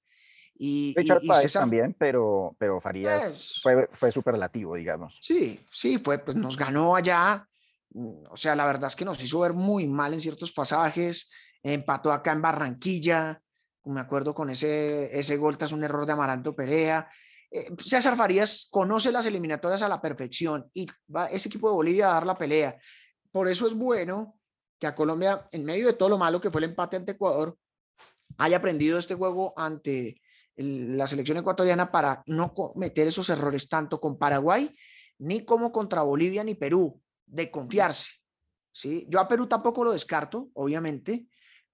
Y, 0.59 0.93
Richard 0.95 1.21
también, 1.51 1.95
pero, 1.97 2.55
pero 2.57 2.79
Farías 2.79 3.21
pues 3.21 3.59
fue, 3.61 3.89
fue 3.91 4.11
superlativo, 4.11 4.75
digamos. 4.75 5.19
Sí, 5.21 5.59
sí, 5.69 5.99
fue, 5.99 6.19
pues 6.19 6.37
nos 6.37 6.55
ganó 6.55 6.95
allá. 6.95 7.47
Mm, 7.91 8.25
o 8.29 8.37
sea, 8.37 8.55
la 8.55 8.65
verdad 8.65 8.87
es 8.87 8.95
que 8.95 9.05
nos 9.05 9.21
hizo 9.21 9.39
ver 9.39 9.53
muy 9.53 9.87
mal 9.87 10.13
en 10.13 10.21
ciertos 10.21 10.51
pasajes. 10.51 11.29
Empató 11.61 12.11
acá 12.11 12.31
en 12.31 12.41
Barranquilla. 12.41 13.41
Me 13.87 14.01
acuerdo 14.01 14.33
con 14.33 14.49
ese, 14.49 15.17
ese 15.17 15.37
gol 15.37 15.57
tras 15.57 15.71
un 15.71 15.83
error 15.83 16.05
de 16.05 16.13
Amaranto 16.13 16.55
Perea. 16.55 17.09
Eh, 17.49 17.69
César 17.77 18.15
Farías 18.15 18.67
conoce 18.69 19.11
las 19.11 19.25
eliminatorias 19.25 19.81
a 19.81 19.89
la 19.89 20.01
perfección 20.01 20.69
y 20.73 20.87
va 21.13 21.27
ese 21.27 21.47
equipo 21.47 21.69
de 21.69 21.75
Bolivia 21.75 22.09
a 22.09 22.13
dar 22.13 22.25
la 22.25 22.37
pelea. 22.37 22.77
Por 23.31 23.47
eso 23.47 23.67
es 23.67 23.73
bueno 23.73 24.37
que 24.79 24.87
a 24.87 24.95
Colombia, 24.95 25.47
en 25.51 25.63
medio 25.63 25.87
de 25.87 25.93
todo 25.93 26.09
lo 26.09 26.17
malo 26.17 26.41
que 26.41 26.51
fue 26.51 26.61
el 26.61 26.69
empate 26.69 26.97
ante 26.97 27.13
Ecuador, 27.13 27.57
haya 28.37 28.57
aprendido 28.57 28.99
este 28.99 29.15
juego 29.15 29.53
ante, 29.57 30.21
la 30.57 31.07
selección 31.07 31.37
ecuatoriana 31.37 31.91
para 31.91 32.23
no 32.25 32.53
cometer 32.53 33.07
esos 33.07 33.29
errores 33.29 33.69
tanto 33.69 33.99
con 33.99 34.17
Paraguay 34.17 34.75
ni 35.19 35.45
como 35.45 35.71
contra 35.71 36.01
Bolivia 36.01 36.43
ni 36.43 36.55
Perú, 36.55 37.01
de 37.25 37.49
confiarse. 37.49 38.09
¿sí? 38.71 39.05
Yo 39.09 39.19
a 39.19 39.27
Perú 39.27 39.47
tampoco 39.47 39.83
lo 39.83 39.91
descarto, 39.91 40.49
obviamente, 40.53 41.27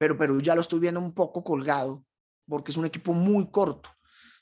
pero 0.04 0.18
Perú 0.18 0.42
ya 0.42 0.54
lo 0.54 0.60
estoy 0.60 0.82
viendo 0.82 1.00
un 1.00 1.14
poco 1.14 1.46
colgado 1.46 2.04
porque 2.46 2.72
es 2.72 2.78
un 2.78 2.86
equipo 2.86 3.14
muy 3.14 3.50
corto. 3.50 3.90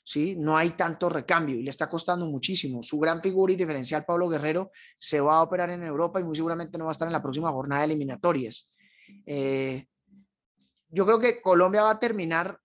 ¿sí? 0.02 0.34
No 0.36 0.56
hay 0.56 0.70
tanto 0.70 1.08
recambio 1.08 1.54
y 1.54 1.62
le 1.62 1.70
está 1.70 1.88
costando 1.88 2.26
muchísimo. 2.26 2.82
Su 2.82 2.98
gran 2.98 3.22
figura 3.22 3.52
y 3.52 3.56
diferencial, 3.56 4.04
Pablo 4.04 4.28
Guerrero, 4.28 4.72
se 4.98 5.20
va 5.20 5.36
a 5.36 5.42
operar 5.42 5.70
en 5.70 5.84
Europa 5.84 6.18
y 6.18 6.24
muy 6.24 6.34
seguramente 6.34 6.78
no 6.78 6.86
va 6.86 6.90
a 6.90 6.98
estar 6.98 7.06
en 7.06 7.12
la 7.12 7.22
próxima 7.22 7.52
jornada 7.52 7.82
de 7.82 7.92
eliminatorias. 7.92 8.72
Eh, 9.24 9.86
yo 10.88 11.06
creo 11.06 11.20
que 11.20 11.40
Colombia 11.40 11.84
va 11.84 11.90
a 11.90 12.00
terminar, 12.00 12.58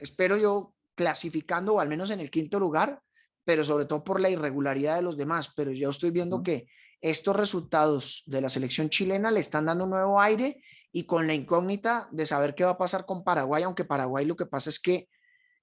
espero 0.00 0.36
yo, 0.36 0.74
clasificando 0.96 1.74
o 1.74 1.78
al 1.80 1.88
menos 1.88 2.10
en 2.10 2.18
el 2.18 2.28
quinto 2.28 2.58
lugar, 2.58 3.00
pero 3.44 3.62
sobre 3.62 3.84
todo 3.84 4.02
por 4.02 4.20
la 4.20 4.30
irregularidad 4.30 4.96
de 4.96 5.02
los 5.02 5.16
demás. 5.16 5.52
Pero 5.54 5.70
yo 5.70 5.90
estoy 5.90 6.10
viendo 6.10 6.42
que 6.42 6.66
estos 7.00 7.36
resultados 7.36 8.24
de 8.26 8.40
la 8.40 8.48
selección 8.48 8.90
chilena 8.90 9.30
le 9.30 9.38
están 9.38 9.66
dando 9.66 9.84
un 9.84 9.90
nuevo 9.90 10.20
aire 10.20 10.60
y 10.92 11.04
con 11.04 11.26
la 11.26 11.34
incógnita 11.34 12.08
de 12.10 12.26
saber 12.26 12.54
qué 12.54 12.64
va 12.64 12.72
a 12.72 12.78
pasar 12.78 13.06
con 13.06 13.24
Paraguay, 13.24 13.62
aunque 13.62 13.84
Paraguay 13.84 14.24
lo 14.24 14.36
que 14.36 14.46
pasa 14.46 14.70
es 14.70 14.78
que 14.78 15.08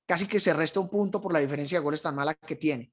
casi 0.05 0.27
que 0.27 0.39
se 0.39 0.53
resta 0.53 0.79
un 0.79 0.89
punto 0.89 1.21
por 1.21 1.31
la 1.31 1.39
diferencia 1.39 1.77
de 1.77 1.83
goles 1.83 2.01
tan 2.01 2.15
mala 2.15 2.33
que 2.33 2.55
tiene. 2.55 2.91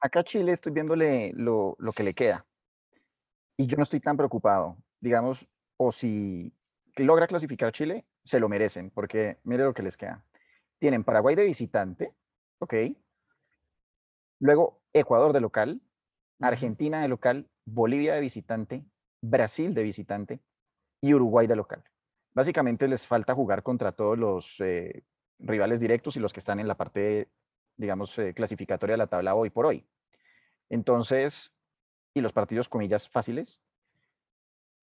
Acá 0.00 0.24
Chile 0.24 0.52
estoy 0.52 0.72
viéndole 0.72 1.32
lo, 1.34 1.76
lo 1.78 1.92
que 1.92 2.02
le 2.02 2.14
queda 2.14 2.44
y 3.56 3.66
yo 3.66 3.76
no 3.76 3.84
estoy 3.84 4.00
tan 4.00 4.16
preocupado, 4.16 4.76
digamos, 5.00 5.46
o 5.76 5.92
si 5.92 6.52
logra 6.96 7.26
clasificar 7.26 7.72
Chile, 7.72 8.06
se 8.24 8.40
lo 8.40 8.48
merecen, 8.48 8.90
porque 8.90 9.38
mire 9.44 9.64
lo 9.64 9.74
que 9.74 9.82
les 9.82 9.96
queda 9.96 10.24
tienen 10.80 11.04
Paraguay 11.04 11.36
de 11.36 11.44
visitante, 11.44 12.14
¿ok? 12.58 12.74
Luego 14.40 14.80
Ecuador 14.92 15.32
de 15.32 15.40
local, 15.40 15.80
Argentina 16.40 17.02
de 17.02 17.08
local, 17.08 17.48
Bolivia 17.66 18.14
de 18.14 18.20
visitante, 18.20 18.84
Brasil 19.20 19.74
de 19.74 19.82
visitante 19.82 20.40
y 21.00 21.14
Uruguay 21.14 21.46
de 21.46 21.56
local. 21.56 21.82
Básicamente 22.32 22.86
les 22.88 23.06
falta 23.06 23.34
jugar 23.34 23.62
contra 23.62 23.92
todos 23.92 24.18
los 24.18 24.60
eh, 24.60 25.04
rivales 25.38 25.80
directos 25.80 26.16
y 26.16 26.20
los 26.20 26.32
que 26.32 26.40
están 26.40 26.60
en 26.60 26.68
la 26.68 26.76
parte, 26.76 27.28
digamos, 27.76 28.16
eh, 28.18 28.34
clasificatoria 28.34 28.94
de 28.94 28.98
la 28.98 29.06
tabla 29.06 29.34
hoy 29.34 29.50
por 29.50 29.66
hoy. 29.66 29.86
Entonces, 30.68 31.52
y 32.14 32.20
los 32.20 32.32
partidos, 32.32 32.68
comillas, 32.68 33.08
fáciles, 33.08 33.60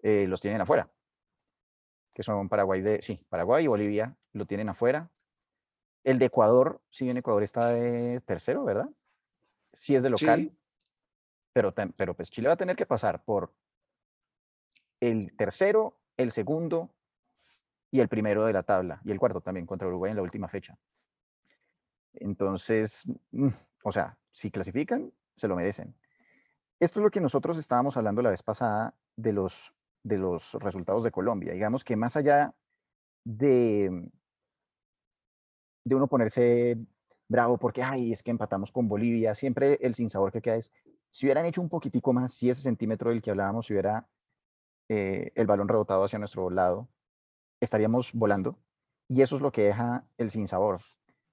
eh, 0.03 0.25
los 0.27 0.41
tienen 0.41 0.61
afuera, 0.61 0.91
que 2.13 2.23
son 2.23 2.49
Paraguay 2.49 2.81
de, 2.81 3.01
sí, 3.01 3.19
Paraguay 3.29 3.63
y 3.63 3.67
Bolivia 3.67 4.15
lo 4.33 4.45
tienen 4.45 4.69
afuera. 4.69 5.09
El 6.03 6.19
de 6.19 6.25
Ecuador, 6.25 6.81
si 6.89 7.05
bien 7.05 7.17
Ecuador 7.17 7.43
está 7.43 7.69
de 7.69 8.21
tercero, 8.21 8.63
¿verdad? 8.63 8.89
Sí 9.73 9.95
es 9.95 10.03
de 10.03 10.09
local, 10.09 10.57
pero, 11.53 11.73
pero 11.73 12.13
pues 12.13 12.29
Chile 12.29 12.47
va 12.47 12.53
a 12.53 12.57
tener 12.57 12.75
que 12.75 12.85
pasar 12.85 13.23
por 13.23 13.53
el 14.99 15.35
tercero, 15.35 15.99
el 16.17 16.31
segundo 16.31 16.89
y 17.91 17.99
el 17.99 18.09
primero 18.09 18.45
de 18.45 18.53
la 18.53 18.63
tabla, 18.63 19.01
y 19.05 19.11
el 19.11 19.19
cuarto 19.19 19.41
también 19.41 19.65
contra 19.65 19.87
Uruguay 19.87 20.11
en 20.11 20.17
la 20.17 20.23
última 20.23 20.47
fecha. 20.49 20.77
Entonces, 22.13 23.03
mm, 23.31 23.49
o 23.83 23.91
sea, 23.91 24.17
si 24.31 24.51
clasifican, 24.51 25.13
se 25.35 25.47
lo 25.47 25.55
merecen. 25.55 25.95
Esto 26.79 26.99
es 26.99 27.03
lo 27.03 27.11
que 27.11 27.21
nosotros 27.21 27.57
estábamos 27.57 27.95
hablando 27.97 28.21
la 28.21 28.31
vez 28.31 28.43
pasada 28.43 28.95
de 29.15 29.33
los, 29.33 29.73
de 30.03 30.17
los 30.17 30.53
resultados 30.53 31.03
de 31.03 31.11
Colombia. 31.11 31.53
Digamos 31.53 31.83
que 31.83 31.95
más 31.95 32.15
allá 32.15 32.53
de, 33.23 34.09
de 35.83 35.95
uno 35.95 36.07
ponerse 36.07 36.77
bravo 37.27 37.57
porque, 37.57 37.83
ay, 37.83 38.13
es 38.13 38.23
que 38.23 38.31
empatamos 38.31 38.71
con 38.71 38.87
Bolivia, 38.87 39.35
siempre 39.35 39.79
el 39.81 39.95
sinsabor 39.95 40.31
que 40.31 40.41
queda 40.41 40.55
es, 40.55 40.71
si 41.09 41.25
hubieran 41.25 41.45
hecho 41.45 41.61
un 41.61 41.69
poquitico 41.69 42.13
más, 42.13 42.33
si 42.33 42.49
ese 42.49 42.61
centímetro 42.61 43.09
del 43.09 43.21
que 43.21 43.31
hablábamos, 43.31 43.65
si 43.65 43.73
hubiera 43.73 44.07
eh, 44.89 45.31
el 45.35 45.47
balón 45.47 45.67
rebotado 45.67 46.03
hacia 46.03 46.19
nuestro 46.19 46.49
lado, 46.49 46.87
estaríamos 47.59 48.11
volando. 48.13 48.57
Y 49.09 49.21
eso 49.21 49.37
es 49.37 49.41
lo 49.41 49.51
que 49.51 49.63
deja 49.63 50.05
el 50.17 50.31
sinsabor. 50.31 50.81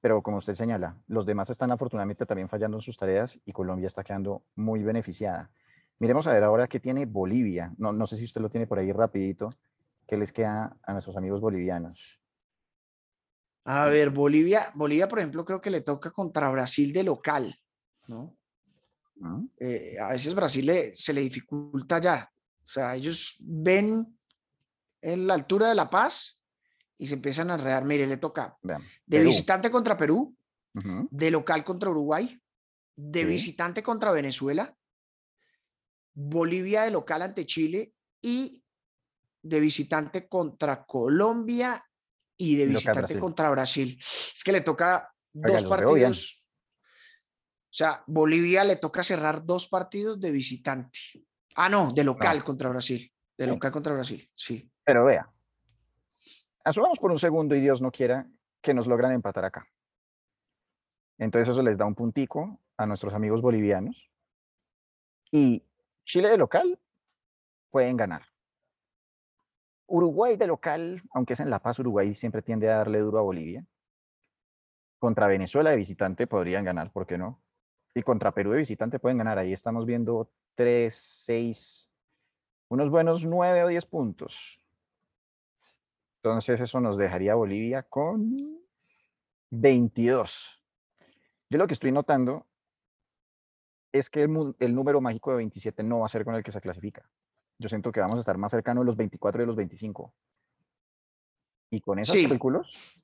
Pero 0.00 0.22
como 0.22 0.36
usted 0.36 0.54
señala, 0.54 0.96
los 1.06 1.26
demás 1.26 1.50
están 1.50 1.70
afortunadamente 1.72 2.26
también 2.26 2.48
fallando 2.48 2.76
en 2.76 2.82
sus 2.82 2.96
tareas 2.96 3.38
y 3.44 3.52
Colombia 3.52 3.86
está 3.86 4.04
quedando 4.04 4.42
muy 4.54 4.82
beneficiada. 4.82 5.50
Miremos 5.98 6.26
a 6.26 6.32
ver 6.32 6.44
ahora 6.44 6.68
qué 6.68 6.78
tiene 6.78 7.06
Bolivia. 7.06 7.72
No, 7.78 7.92
no 7.92 8.06
sé 8.06 8.16
si 8.16 8.24
usted 8.24 8.40
lo 8.40 8.50
tiene 8.50 8.66
por 8.66 8.78
ahí 8.78 8.92
rapidito. 8.92 9.54
¿Qué 10.06 10.16
les 10.16 10.32
queda 10.32 10.76
a 10.82 10.92
nuestros 10.92 11.16
amigos 11.16 11.40
bolivianos? 11.40 12.20
A 13.64 13.86
ver, 13.86 14.10
Bolivia, 14.10 14.70
Bolivia, 14.74 15.08
por 15.08 15.20
ejemplo, 15.20 15.44
creo 15.44 15.60
que 15.60 15.70
le 15.70 15.80
toca 15.80 16.10
contra 16.10 16.50
Brasil 16.50 16.92
de 16.92 17.02
local, 17.02 17.58
¿no? 18.08 18.36
Eh, 19.58 19.96
a 19.98 20.08
veces 20.08 20.34
Brasil 20.34 20.70
se 20.92 21.12
le 21.14 21.22
dificulta 21.22 21.98
ya. 21.98 22.30
O 22.64 22.68
sea, 22.68 22.94
ellos 22.94 23.36
ven 23.40 24.18
en 25.00 25.26
la 25.26 25.34
altura 25.34 25.68
de 25.68 25.74
La 25.74 25.90
Paz 25.90 26.40
y 26.96 27.06
se 27.06 27.14
empiezan 27.14 27.50
a 27.50 27.54
enredar. 27.54 27.84
Mire, 27.84 28.06
le 28.06 28.16
toca 28.16 28.56
de 29.06 29.18
visitante 29.20 29.70
contra 29.70 29.96
Perú, 29.96 30.36
de 30.72 31.30
local 31.30 31.64
contra 31.64 31.90
Uruguay, 31.90 32.40
de 32.96 33.24
visitante 33.24 33.82
contra 33.82 34.12
Venezuela, 34.12 34.74
Bolivia 36.14 36.82
de 36.82 36.90
local 36.90 37.22
ante 37.22 37.44
Chile 37.44 37.92
y 38.22 38.62
de 39.42 39.60
visitante 39.60 40.28
contra 40.28 40.84
Colombia 40.86 41.84
y 42.36 42.56
de 42.56 42.66
visitante 42.66 43.18
contra 43.18 43.50
Brasil. 43.50 43.98
Es 44.00 44.42
que 44.44 44.52
le 44.52 44.62
toca 44.62 45.12
dos 45.32 45.64
partidos. 45.64 46.44
O 47.64 47.76
sea, 47.76 48.04
Bolivia 48.06 48.62
le 48.62 48.76
toca 48.76 49.02
cerrar 49.02 49.44
dos 49.44 49.68
partidos 49.68 50.20
de 50.20 50.30
visitante. 50.30 50.98
Ah, 51.54 51.68
no, 51.68 51.92
de 51.92 52.04
local 52.04 52.42
contra 52.42 52.68
Brasil. 52.68 53.10
De 53.36 53.46
local 53.46 53.72
contra 53.72 53.94
Brasil, 53.94 54.28
sí. 54.34 54.70
Pero 54.84 55.04
vea, 55.04 55.28
asumamos 56.64 56.98
por 56.98 57.10
un 57.10 57.18
segundo 57.18 57.54
y 57.54 57.60
Dios 57.60 57.80
no 57.80 57.90
quiera 57.90 58.28
que 58.60 58.74
nos 58.74 58.86
logran 58.86 59.12
empatar 59.12 59.44
acá. 59.44 59.66
Entonces 61.18 61.48
eso 61.48 61.62
les 61.62 61.78
da 61.78 61.84
un 61.84 61.94
puntico 61.94 62.60
a 62.76 62.86
nuestros 62.86 63.14
amigos 63.14 63.40
bolivianos. 63.40 64.10
Y 65.30 65.64
Chile 66.04 66.28
de 66.28 66.38
local 66.38 66.78
pueden 67.70 67.96
ganar. 67.96 68.22
Uruguay 69.86 70.36
de 70.36 70.46
local, 70.46 71.02
aunque 71.12 71.34
es 71.34 71.40
en 71.40 71.50
La 71.50 71.60
Paz, 71.60 71.78
Uruguay 71.78 72.14
siempre 72.14 72.42
tiende 72.42 72.70
a 72.70 72.78
darle 72.78 73.00
duro 73.00 73.18
a 73.18 73.22
Bolivia. 73.22 73.64
Contra 74.98 75.26
Venezuela 75.26 75.70
de 75.70 75.76
visitante 75.76 76.26
podrían 76.26 76.64
ganar, 76.64 76.90
¿por 76.90 77.06
qué 77.06 77.18
no? 77.18 77.43
Y 77.94 78.02
contra 78.02 78.32
Perú 78.32 78.50
de 78.50 78.58
visitante 78.58 78.98
pueden 78.98 79.18
ganar. 79.18 79.38
Ahí 79.38 79.52
estamos 79.52 79.86
viendo 79.86 80.30
3, 80.56 80.94
6, 80.94 81.88
unos 82.68 82.90
buenos 82.90 83.24
9 83.24 83.64
o 83.64 83.68
10 83.68 83.86
puntos. 83.86 84.60
Entonces 86.16 86.60
eso 86.60 86.80
nos 86.80 86.96
dejaría 86.96 87.34
Bolivia 87.34 87.82
con 87.82 88.58
22. 89.50 90.62
Yo 91.50 91.58
lo 91.58 91.66
que 91.66 91.74
estoy 91.74 91.92
notando 91.92 92.46
es 93.92 94.10
que 94.10 94.22
el, 94.22 94.74
número 94.74 95.00
mágico 95.00 95.30
de 95.30 95.36
27 95.36 95.84
no 95.84 96.00
va 96.00 96.06
a 96.06 96.08
ser 96.08 96.24
con 96.24 96.34
el 96.34 96.42
que 96.42 96.50
se 96.50 96.60
clasifica. 96.60 97.08
Yo 97.58 97.68
siento 97.68 97.92
que 97.92 98.00
vamos 98.00 98.16
a 98.16 98.20
estar 98.20 98.36
más 98.36 98.50
cercano 98.50 98.80
de 98.80 98.86
los 98.86 98.96
24 98.96 99.40
y 99.40 99.42
de 99.42 99.46
los 99.46 99.56
25. 99.56 100.12
Y 101.70 101.80
con 101.80 102.00
esos 102.00 102.16
cálculos, 102.28 102.98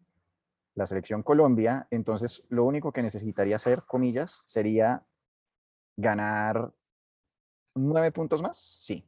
la 0.80 0.86
selección 0.86 1.22
Colombia, 1.22 1.86
entonces 1.90 2.42
lo 2.48 2.64
único 2.64 2.90
que 2.90 3.02
necesitaría 3.02 3.56
hacer, 3.56 3.82
comillas, 3.86 4.42
sería 4.46 5.04
ganar 5.98 6.72
nueve 7.74 8.10
puntos 8.12 8.40
más. 8.40 8.78
Sí, 8.80 9.06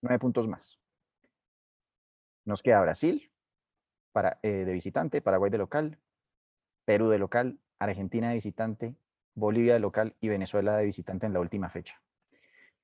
nueve 0.00 0.18
puntos 0.18 0.48
más. 0.48 0.78
Nos 2.46 2.62
queda 2.62 2.80
Brasil 2.80 3.30
para, 4.12 4.38
eh, 4.42 4.64
de 4.64 4.72
visitante, 4.72 5.20
Paraguay 5.20 5.50
de 5.50 5.58
local, 5.58 5.98
Perú 6.86 7.10
de 7.10 7.18
local, 7.18 7.58
Argentina 7.78 8.28
de 8.28 8.34
visitante, 8.36 8.96
Bolivia 9.34 9.74
de 9.74 9.80
local 9.80 10.16
y 10.20 10.28
Venezuela 10.28 10.78
de 10.78 10.86
visitante 10.86 11.26
en 11.26 11.34
la 11.34 11.40
última 11.40 11.68
fecha. 11.68 12.00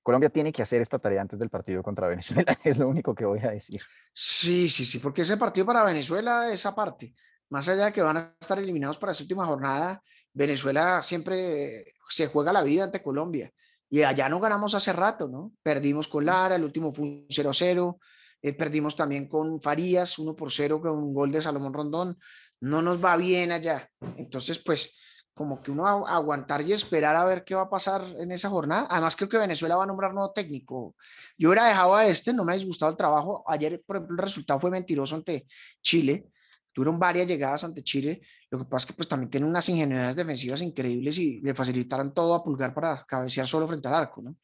Colombia 0.03 0.29
tiene 0.29 0.53
que 0.53 0.63
hacer 0.63 0.83
esta 0.83 0.99
tarea 0.99 1.23
antes 1.23 1.39
del 1.39 1.49
partido 1.49 1.83
contra 1.83 2.07
Venezuela, 2.15 2.55
es 2.65 2.79
lo 2.79 2.87
único 2.87 3.15
que 3.15 3.25
voy 3.25 3.41
a 3.41 3.51
decir. 3.51 3.81
Sí, 4.13 4.69
sí, 4.69 4.85
sí, 4.85 4.99
porque 4.99 5.23
ese 5.23 5.39
partido 5.39 5.65
para 5.65 5.85
Venezuela 5.85 6.53
es 6.53 6.67
aparte 6.67 7.15
más 7.51 7.69
allá 7.69 7.87
de 7.87 7.93
que 7.93 8.03
van 8.03 8.17
a 8.17 8.37
estar 8.41 8.59
eliminados 8.59 8.97
para 8.97 9.13
esa 9.13 9.25
última 9.25 9.45
jornada, 9.45 10.03
Venezuela 10.33 11.03
siempre 11.03 11.85
se 12.09 12.29
juega 12.29 12.53
la 12.53 12.63
vida 12.63 12.85
ante 12.85 13.03
Colombia. 13.03 13.53
Y 13.89 14.03
allá 14.03 14.29
no 14.29 14.39
ganamos 14.39 14.75
hace 14.75 14.93
rato, 14.93 15.27
¿no? 15.29 15.53
Perdimos 15.63 16.07
con 16.07 16.25
Lara, 16.25 16.55
el 16.55 16.65
último 16.65 16.93
fue 16.93 17.05
un 17.07 17.27
0-0, 17.29 17.99
eh, 18.41 18.53
perdimos 18.53 18.95
también 18.95 19.29
con 19.29 19.61
Farías, 19.61 20.17
1 20.19 20.37
por 20.37 20.53
0 20.53 20.81
con 20.81 20.93
un 20.93 21.13
gol 21.13 21.33
de 21.33 21.43
Salomón 21.43 21.75
Rondón. 21.75 22.19
No 22.61 22.83
nos 22.83 23.05
va 23.05 23.17
bien 23.17 23.51
allá. 23.51 23.91
Entonces, 24.17 24.61
pues, 24.61 24.97
como 25.35 25.61
que 25.61 25.73
uno 25.73 26.07
a 26.07 26.15
aguantar 26.15 26.63
y 26.63 26.73
esperar 26.73 27.17
a 27.17 27.25
ver 27.25 27.43
qué 27.43 27.57
va 27.57 27.63
a 27.63 27.71
pasar 27.71 28.05
en 28.19 28.31
esa 28.31 28.49
jornada. 28.49 28.87
Además, 28.91 29.17
creo 29.17 29.29
que 29.29 29.39
Venezuela 29.39 29.77
va 29.77 29.83
a 29.83 29.87
nombrar 29.87 30.15
nuevo 30.15 30.33
técnico. 30.33 30.95
Yo 31.37 31.49
hubiera 31.49 31.67
dejado 31.67 31.97
a 31.97 32.07
este, 32.07 32.33
no 32.33 32.45
me 32.45 32.53
ha 32.53 32.57
disgustado 32.57 32.93
el 32.93 32.97
trabajo. 32.97 33.43
Ayer, 33.49 33.83
por 33.85 33.97
ejemplo, 33.97 34.15
el 34.15 34.23
resultado 34.23 34.61
fue 34.61 34.71
mentiroso 34.71 35.17
ante 35.17 35.47
Chile 35.83 36.27
Tuvieron 36.73 36.99
varias 36.99 37.27
llegadas 37.27 37.65
ante 37.65 37.83
Chile. 37.83 38.21
Lo 38.51 38.59
que 38.59 38.65
pasa 38.65 38.85
es 38.85 38.87
que 38.87 38.95
pues 38.95 39.09
también 39.09 39.31
tienen 39.31 39.49
unas 39.49 39.69
ingenuidades 39.69 40.17
defensivas 40.17 40.63
increíbles 40.63 41.19
y 41.19 41.41
le 41.41 41.55
facilitaron 41.55 42.15
todo 42.15 42.35
a 42.35 42.45
Pulgar 42.45 42.73
para 42.73 43.05
cabecear 43.07 43.47
solo 43.47 43.67
frente 43.67 43.89
al 43.89 43.95
arco, 43.95 44.23
¿no? 44.23 44.37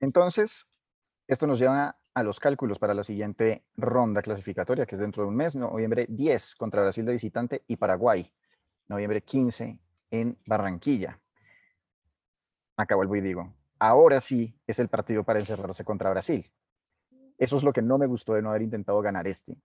Entonces, 0.00 0.66
esto 1.26 1.46
nos 1.46 1.58
lleva 1.58 1.98
a 2.14 2.22
los 2.22 2.40
cálculos 2.40 2.78
para 2.78 2.94
la 2.94 3.04
siguiente 3.04 3.64
ronda 3.76 4.22
clasificatoria, 4.22 4.86
que 4.86 4.94
es 4.94 5.00
dentro 5.00 5.22
de 5.22 5.28
un 5.28 5.36
mes, 5.36 5.56
noviembre 5.56 6.06
10 6.08 6.54
contra 6.56 6.82
Brasil 6.82 7.04
de 7.04 7.12
visitante 7.12 7.64
y 7.66 7.76
Paraguay, 7.76 8.32
noviembre 8.88 9.22
15 9.22 9.78
en 10.10 10.38
Barranquilla. 10.46 11.20
Acá 12.76 12.96
vuelvo 12.96 13.16
y 13.16 13.20
digo, 13.20 13.54
ahora 13.78 14.20
sí 14.20 14.54
es 14.66 14.78
el 14.78 14.88
partido 14.88 15.24
para 15.24 15.38
encerrarse 15.38 15.84
contra 15.84 16.10
Brasil. 16.10 16.50
Eso 17.36 17.56
es 17.56 17.62
lo 17.62 17.72
que 17.72 17.82
no 17.82 17.98
me 17.98 18.06
gustó 18.06 18.34
de 18.34 18.42
no 18.42 18.50
haber 18.50 18.62
intentado 18.62 19.00
ganar 19.00 19.26
este. 19.28 19.56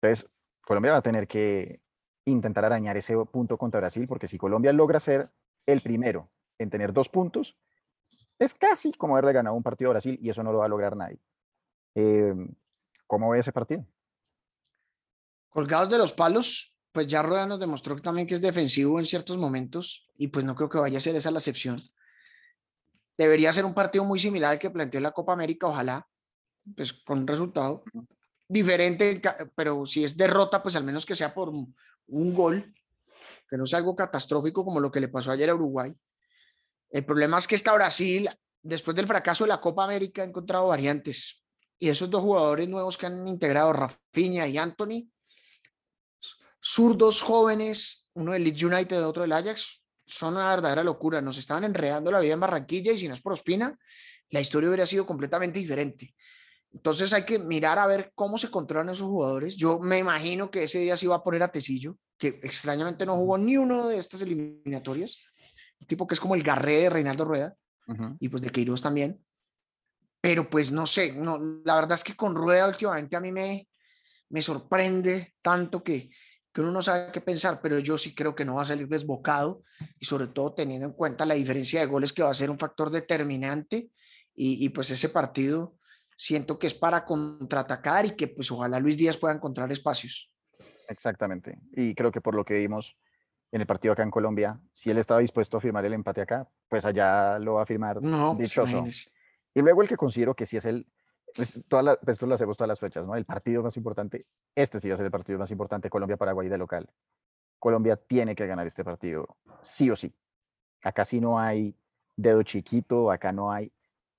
Entonces, 0.00 0.28
Colombia 0.64 0.92
va 0.92 0.98
a 0.98 1.02
tener 1.02 1.28
que 1.28 1.80
intentar 2.24 2.64
arañar 2.64 2.96
ese 2.96 3.14
punto 3.26 3.58
contra 3.58 3.80
Brasil, 3.80 4.06
porque 4.08 4.28
si 4.28 4.38
Colombia 4.38 4.72
logra 4.72 5.00
ser 5.00 5.30
el 5.66 5.80
primero 5.80 6.30
en 6.58 6.70
tener 6.70 6.92
dos 6.92 7.08
puntos, 7.08 7.56
es 8.38 8.54
casi 8.54 8.92
como 8.92 9.14
haberle 9.14 9.32
ganado 9.32 9.56
un 9.56 9.62
partido 9.62 9.90
a 9.90 9.94
Brasil 9.94 10.18
y 10.22 10.30
eso 10.30 10.42
no 10.42 10.52
lo 10.52 10.58
va 10.58 10.66
a 10.66 10.68
lograr 10.68 10.96
nadie. 10.96 11.18
Em, 11.94 12.48
¿Cómo 13.06 13.30
ve 13.30 13.40
ese 13.40 13.52
partido? 13.52 13.84
Colgados 15.50 15.90
de 15.90 15.98
los 15.98 16.12
palos, 16.12 16.78
pues 16.92 17.06
ya 17.06 17.22
Rueda 17.22 17.46
nos 17.46 17.58
demostró 17.58 18.00
también 18.00 18.26
que 18.26 18.34
es 18.34 18.40
defensivo 18.40 18.98
en 18.98 19.04
ciertos 19.04 19.36
momentos 19.36 20.08
y 20.16 20.28
pues 20.28 20.44
no 20.44 20.54
creo 20.54 20.68
que 20.68 20.78
vaya 20.78 20.98
a 20.98 21.00
ser 21.00 21.16
esa 21.16 21.30
la 21.30 21.38
excepción. 21.38 21.80
Debería 23.18 23.52
ser 23.52 23.64
un 23.64 23.74
partido 23.74 24.04
muy 24.04 24.18
similar 24.18 24.52
al 24.52 24.58
que 24.58 24.70
planteó 24.70 25.00
la 25.00 25.12
Copa 25.12 25.32
América, 25.32 25.66
ojalá, 25.66 26.08
pues 26.76 26.92
con 26.92 27.18
un 27.18 27.26
resultado 27.26 27.82
diferente, 28.50 29.20
pero 29.54 29.86
si 29.86 30.02
es 30.02 30.16
derrota, 30.16 30.60
pues 30.62 30.74
al 30.74 30.82
menos 30.82 31.06
que 31.06 31.14
sea 31.14 31.32
por 31.32 31.48
un, 31.48 31.74
gol, 32.34 32.74
que 33.48 33.56
no 33.56 33.64
sea 33.64 33.78
algo 33.78 33.94
catastrófico 33.94 34.64
como 34.64 34.80
lo 34.80 34.90
que 34.90 35.00
le 35.00 35.08
pasó 35.08 35.30
ayer 35.30 35.50
a 35.50 35.54
Uruguay. 35.54 35.94
El 36.90 37.04
problema 37.04 37.38
es 37.38 37.46
que 37.46 37.54
está 37.54 37.72
Brasil, 37.72 38.28
después 38.60 38.96
del 38.96 39.06
fracaso 39.06 39.44
de 39.44 39.48
la 39.48 39.60
Copa 39.60 39.84
América, 39.84 40.22
ha 40.22 40.24
encontrado 40.24 40.66
variantes. 40.66 41.44
Y 41.78 41.88
esos 41.88 42.10
dos 42.10 42.22
jugadores 42.22 42.68
nuevos 42.68 42.98
que 42.98 43.06
han 43.06 43.26
integrado, 43.28 43.72
Rafinha 43.72 44.48
y 44.48 44.58
Anthony, 44.58 45.08
zurdos 46.60 47.22
jóvenes, 47.22 48.10
uno 48.14 48.32
del 48.32 48.42
Leeds 48.42 48.64
United, 48.64 49.06
otro 49.06 49.22
del 49.22 49.32
Ajax, 49.32 49.84
son 50.04 50.34
una 50.34 50.50
verdadera 50.50 50.82
locura. 50.82 51.20
Nos 51.20 51.38
estaban 51.38 51.62
enredando 51.62 52.10
la 52.10 52.18
vida 52.18 52.34
en 52.34 52.40
Barranquilla 52.40 52.92
y 52.92 52.98
si 52.98 53.06
no 53.06 53.14
es 53.14 53.22
por 53.22 53.32
Ospina, 53.32 53.78
la 54.30 54.40
historia 54.40 54.68
hubiera 54.68 54.86
sido 54.86 55.06
completamente 55.06 55.60
diferente. 55.60 56.14
Entonces 56.72 57.12
hay 57.12 57.24
que 57.24 57.38
mirar 57.38 57.78
a 57.78 57.86
ver 57.86 58.12
cómo 58.14 58.38
se 58.38 58.50
controlan 58.50 58.90
esos 58.90 59.08
jugadores. 59.08 59.56
Yo 59.56 59.78
me 59.80 59.98
imagino 59.98 60.50
que 60.50 60.64
ese 60.64 60.78
día 60.78 60.96
se 60.96 61.06
iba 61.06 61.16
a 61.16 61.22
poner 61.22 61.42
a 61.42 61.48
Tecillo, 61.48 61.96
que 62.16 62.28
extrañamente 62.42 63.04
no 63.04 63.16
jugó 63.16 63.38
ni 63.38 63.56
uno 63.56 63.88
de 63.88 63.98
estas 63.98 64.22
eliminatorias. 64.22 65.24
Un 65.80 65.86
tipo 65.86 66.06
que 66.06 66.14
es 66.14 66.20
como 66.20 66.34
el 66.34 66.42
garré 66.42 66.76
de 66.82 66.90
Reinaldo 66.90 67.24
Rueda 67.24 67.54
y 68.20 68.28
pues 68.28 68.42
de 68.42 68.50
Queiroz 68.50 68.82
también. 68.82 69.20
Pero 70.20 70.48
pues 70.48 70.70
no 70.70 70.86
sé, 70.86 71.12
no, 71.12 71.38
la 71.64 71.74
verdad 71.74 71.94
es 71.94 72.04
que 72.04 72.14
con 72.14 72.36
Rueda 72.36 72.68
últimamente 72.68 73.16
a 73.16 73.20
mí 73.20 73.32
me, 73.32 73.68
me 74.28 74.42
sorprende 74.42 75.34
tanto 75.42 75.82
que, 75.82 76.10
que 76.52 76.60
uno 76.60 76.70
no 76.70 76.82
sabe 76.82 77.10
qué 77.10 77.20
pensar, 77.20 77.60
pero 77.60 77.80
yo 77.80 77.98
sí 77.98 78.14
creo 78.14 78.34
que 78.34 78.44
no 78.44 78.56
va 78.56 78.62
a 78.62 78.66
salir 78.66 78.86
desbocado 78.86 79.64
y 79.98 80.04
sobre 80.04 80.28
todo 80.28 80.52
teniendo 80.52 80.86
en 80.86 80.92
cuenta 80.92 81.26
la 81.26 81.34
diferencia 81.34 81.80
de 81.80 81.86
goles 81.86 82.12
que 82.12 82.22
va 82.22 82.30
a 82.30 82.34
ser 82.34 82.48
un 82.48 82.58
factor 82.58 82.90
determinante 82.90 83.90
y, 84.34 84.64
y 84.64 84.68
pues 84.68 84.90
ese 84.90 85.08
partido 85.08 85.79
siento 86.20 86.58
que 86.58 86.66
es 86.66 86.74
para 86.74 87.06
contraatacar 87.06 88.04
y 88.04 88.10
que 88.10 88.28
pues 88.28 88.50
ojalá 88.52 88.78
Luis 88.78 88.94
Díaz 88.94 89.16
pueda 89.16 89.32
encontrar 89.32 89.72
espacios. 89.72 90.30
Exactamente. 90.86 91.58
Y 91.72 91.94
creo 91.94 92.12
que 92.12 92.20
por 92.20 92.34
lo 92.34 92.44
que 92.44 92.58
vimos 92.58 92.94
en 93.50 93.62
el 93.62 93.66
partido 93.66 93.92
acá 93.92 94.02
en 94.02 94.10
Colombia, 94.10 94.60
si 94.74 94.90
él 94.90 94.98
estaba 94.98 95.20
dispuesto 95.20 95.56
a 95.56 95.62
firmar 95.62 95.82
el 95.86 95.94
empate 95.94 96.20
acá, 96.20 96.46
pues 96.68 96.84
allá 96.84 97.38
lo 97.38 97.54
va 97.54 97.62
a 97.62 97.66
firmar 97.66 98.02
no, 98.02 98.36
pues, 98.36 98.50
dichoso. 98.50 98.84
y 99.54 99.62
luego 99.62 99.80
el 99.80 99.88
que 99.88 99.96
considero 99.96 100.34
que 100.34 100.44
sí 100.44 100.58
es 100.58 100.66
el, 100.66 100.86
pues, 101.34 101.58
todas 101.68 101.86
las, 101.86 101.98
pues, 102.04 102.20
lo 102.20 102.34
hacemos 102.34 102.54
todas 102.54 102.68
las 102.68 102.80
fechas, 102.80 103.06
¿no? 103.06 103.16
El 103.16 103.24
partido 103.24 103.62
más 103.62 103.78
importante, 103.78 104.26
este 104.54 104.78
sí 104.78 104.88
va 104.88 104.94
a 104.94 104.96
ser 104.98 105.06
el 105.06 105.12
partido 105.12 105.38
más 105.38 105.50
importante, 105.50 105.88
Colombia-Paraguay 105.88 106.50
de 106.50 106.58
local. 106.58 106.90
Colombia 107.58 107.96
tiene 107.96 108.34
que 108.34 108.46
ganar 108.46 108.66
este 108.66 108.84
partido, 108.84 109.38
sí 109.62 109.88
o 109.88 109.96
sí. 109.96 110.14
Acá 110.82 111.06
sí 111.06 111.18
no 111.18 111.40
hay 111.40 111.74
dedo 112.14 112.42
chiquito, 112.42 113.10
acá 113.10 113.32
no 113.32 113.50
hay. 113.50 113.72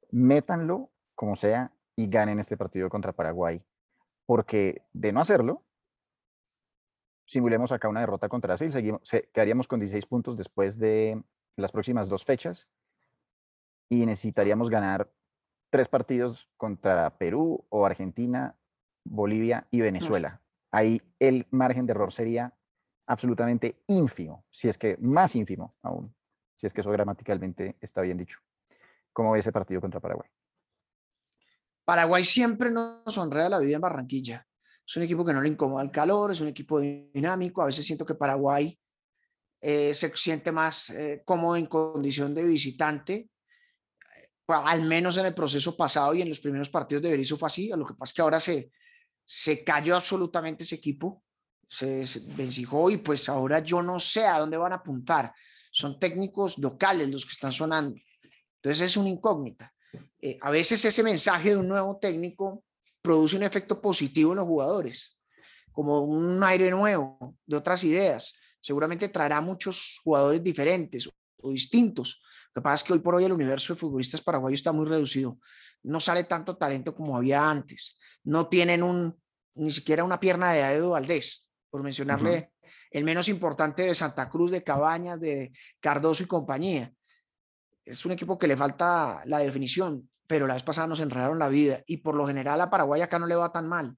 Métanlo 0.09 0.89
como 1.13 1.35
sea 1.35 1.71
y 1.95 2.07
ganen 2.07 2.39
este 2.39 2.57
partido 2.57 2.89
contra 2.89 3.13
Paraguay. 3.13 3.61
Porque 4.25 4.83
de 4.93 5.11
no 5.11 5.21
hacerlo, 5.21 5.63
simulemos 7.25 7.71
acá 7.71 7.87
una 7.87 8.01
derrota 8.01 8.29
contra 8.29 8.49
Brasil, 8.49 8.71
seguimos, 8.71 9.01
quedaríamos 9.33 9.67
con 9.67 9.79
16 9.79 10.05
puntos 10.05 10.37
después 10.37 10.77
de 10.77 11.21
las 11.55 11.71
próximas 11.71 12.09
dos 12.09 12.25
fechas 12.25 12.67
y 13.89 14.05
necesitaríamos 14.05 14.69
ganar 14.69 15.11
tres 15.69 15.87
partidos 15.87 16.49
contra 16.57 17.17
Perú 17.17 17.65
o 17.69 17.85
Argentina, 17.85 18.55
Bolivia 19.03 19.67
y 19.71 19.81
Venezuela. 19.81 20.41
Ahí 20.71 21.01
el 21.19 21.47
margen 21.51 21.85
de 21.85 21.91
error 21.91 22.13
sería 22.13 22.53
absolutamente 23.07 23.81
ínfimo, 23.87 24.45
si 24.49 24.69
es 24.69 24.77
que 24.77 24.97
más 24.97 25.35
ínfimo 25.35 25.75
aún, 25.81 26.13
si 26.55 26.67
es 26.67 26.73
que 26.73 26.81
eso 26.81 26.91
gramaticalmente 26.91 27.77
está 27.81 28.01
bien 28.01 28.17
dicho. 28.17 28.39
¿Cómo 29.13 29.31
ve 29.31 29.39
ese 29.39 29.51
partido 29.51 29.81
contra 29.81 29.99
Paraguay? 29.99 30.29
Paraguay 31.91 32.23
siempre 32.23 32.71
nos 32.71 33.17
honra 33.17 33.49
la 33.49 33.59
vida 33.59 33.75
en 33.75 33.81
Barranquilla. 33.81 34.47
Es 34.87 34.95
un 34.95 35.03
equipo 35.03 35.25
que 35.25 35.33
no 35.33 35.41
le 35.41 35.49
incomoda 35.49 35.83
el 35.83 35.91
calor, 35.91 36.31
es 36.31 36.39
un 36.39 36.47
equipo 36.47 36.79
dinámico. 36.79 37.61
A 37.61 37.65
veces 37.65 37.85
siento 37.85 38.05
que 38.05 38.15
Paraguay 38.15 38.79
eh, 39.59 39.93
se 39.93 40.15
siente 40.15 40.53
más 40.53 40.91
eh, 40.91 41.21
cómodo 41.25 41.57
en 41.57 41.65
condición 41.65 42.33
de 42.33 42.45
visitante. 42.45 43.29
al 44.47 44.83
menos 44.83 45.17
en 45.17 45.25
el 45.25 45.33
proceso 45.33 45.75
pasado 45.75 46.13
y 46.13 46.21
en 46.21 46.29
los 46.29 46.39
primeros 46.39 46.69
partidos 46.69 47.03
de 47.03 47.09
Berizzo 47.09 47.35
fue 47.35 47.47
así. 47.47 47.67
Lo 47.75 47.85
que 47.85 47.95
pasa 47.95 48.11
es 48.11 48.13
que 48.13 48.21
ahora 48.21 48.39
se, 48.39 48.71
se 49.25 49.61
cayó 49.61 49.97
absolutamente 49.97 50.63
ese 50.63 50.75
equipo, 50.75 51.25
se, 51.67 52.07
se 52.07 52.21
vencijó 52.21 52.89
y 52.89 52.99
pues 52.99 53.27
ahora 53.27 53.59
yo 53.59 53.81
no 53.81 53.99
sé 53.99 54.25
a 54.25 54.39
dónde 54.39 54.55
van 54.55 54.71
a 54.71 54.77
apuntar. 54.77 55.33
Son 55.69 55.99
técnicos 55.99 56.57
locales 56.57 57.09
los 57.09 57.25
que 57.25 57.33
están 57.33 57.51
sonando. 57.51 57.99
Entonces 58.61 58.79
es 58.79 58.95
una 58.95 59.09
incógnita. 59.09 59.73
Eh, 60.21 60.37
a 60.41 60.51
veces 60.51 60.83
ese 60.85 61.03
mensaje 61.03 61.49
de 61.49 61.57
un 61.57 61.67
nuevo 61.67 61.97
técnico 61.97 62.63
produce 63.01 63.35
un 63.35 63.43
efecto 63.43 63.81
positivo 63.81 64.31
en 64.31 64.37
los 64.37 64.47
jugadores, 64.47 65.17
como 65.71 66.01
un 66.01 66.43
aire 66.43 66.69
nuevo, 66.69 67.35
de 67.45 67.55
otras 67.55 67.83
ideas. 67.83 68.33
Seguramente 68.59 69.09
traerá 69.09 69.41
muchos 69.41 69.99
jugadores 70.03 70.43
diferentes 70.43 71.09
o 71.41 71.51
distintos. 71.51 72.21
Lo 72.53 72.61
que 72.61 72.63
pasa 72.63 72.75
es 72.75 72.83
que 72.83 72.93
hoy 72.93 72.99
por 72.99 73.15
hoy 73.15 73.23
el 73.23 73.31
universo 73.31 73.73
de 73.73 73.79
futbolistas 73.79 74.21
paraguayos 74.21 74.59
está 74.59 74.71
muy 74.71 74.85
reducido. 74.85 75.39
No 75.83 75.99
sale 75.99 76.25
tanto 76.25 76.57
talento 76.57 76.93
como 76.93 77.17
había 77.17 77.49
antes. 77.49 77.97
No 78.23 78.47
tienen 78.47 78.83
un, 78.83 79.19
ni 79.55 79.71
siquiera 79.71 80.03
una 80.03 80.19
pierna 80.19 80.51
de 80.51 80.61
Edu 80.61 80.91
Valdés, 80.91 81.47
por 81.71 81.81
mencionarle 81.81 82.51
el 82.91 83.03
menos 83.03 83.29
importante 83.29 83.83
de 83.83 83.95
Santa 83.95 84.29
Cruz, 84.29 84.51
de 84.51 84.63
Cabañas, 84.63 85.19
de 85.19 85.53
Cardoso 85.79 86.21
y 86.21 86.27
compañía 86.27 86.93
es 87.85 88.05
un 88.05 88.11
equipo 88.11 88.37
que 88.37 88.47
le 88.47 88.57
falta 88.57 89.21
la 89.25 89.39
definición, 89.39 90.09
pero 90.27 90.47
la 90.47 90.53
vez 90.53 90.63
pasada 90.63 90.87
nos 90.87 90.99
enredaron 90.99 91.39
la 91.39 91.49
vida 91.49 91.83
y 91.85 91.97
por 91.97 92.15
lo 92.15 92.27
general 92.27 92.61
a 92.61 92.69
Paraguay 92.69 93.01
acá 93.01 93.19
no 93.19 93.27
le 93.27 93.35
va 93.35 93.51
tan 93.51 93.67
mal. 93.67 93.97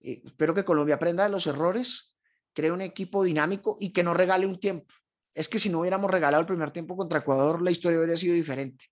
Eh, 0.00 0.22
espero 0.24 0.54
que 0.54 0.64
Colombia 0.64 0.96
aprenda 0.96 1.24
de 1.24 1.30
los 1.30 1.46
errores, 1.46 2.16
cree 2.52 2.70
un 2.70 2.80
equipo 2.80 3.24
dinámico 3.24 3.76
y 3.80 3.92
que 3.92 4.02
no 4.02 4.14
regale 4.14 4.46
un 4.46 4.60
tiempo. 4.60 4.94
Es 5.34 5.48
que 5.48 5.58
si 5.58 5.68
no 5.68 5.80
hubiéramos 5.80 6.10
regalado 6.10 6.40
el 6.40 6.46
primer 6.46 6.70
tiempo 6.70 6.96
contra 6.96 7.18
Ecuador, 7.18 7.60
la 7.60 7.70
historia 7.70 7.98
habría 7.98 8.16
sido 8.16 8.34
diferente. 8.34 8.86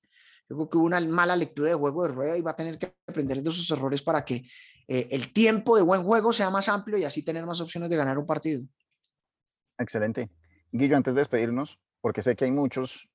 Yo 0.48 0.56
creo 0.56 0.68
que 0.70 0.78
hubo 0.78 0.86
una 0.86 1.00
mala 1.00 1.36
lectura 1.36 1.70
de 1.70 1.76
juego 1.76 2.02
de 2.02 2.08
rueda 2.08 2.36
y 2.36 2.42
va 2.42 2.50
a 2.50 2.56
tener 2.56 2.78
que 2.78 2.94
aprender 3.06 3.42
de 3.42 3.52
sus 3.52 3.70
errores 3.70 4.02
para 4.02 4.24
que 4.24 4.42
eh, 4.88 5.08
el 5.10 5.32
tiempo 5.32 5.76
de 5.76 5.82
buen 5.82 6.02
juego 6.02 6.32
sea 6.32 6.50
más 6.50 6.68
amplio 6.68 6.98
y 6.98 7.04
así 7.04 7.24
tener 7.24 7.46
más 7.46 7.60
opciones 7.60 7.88
de 7.88 7.96
ganar 7.96 8.18
un 8.18 8.26
partido. 8.26 8.64
Excelente. 9.78 10.30
Guillo, 10.72 10.96
antes 10.96 11.14
de 11.14 11.20
despedirnos, 11.20 11.78
porque 12.00 12.22
sé 12.22 12.34
que 12.34 12.46
hay 12.46 12.50
muchos 12.50 13.08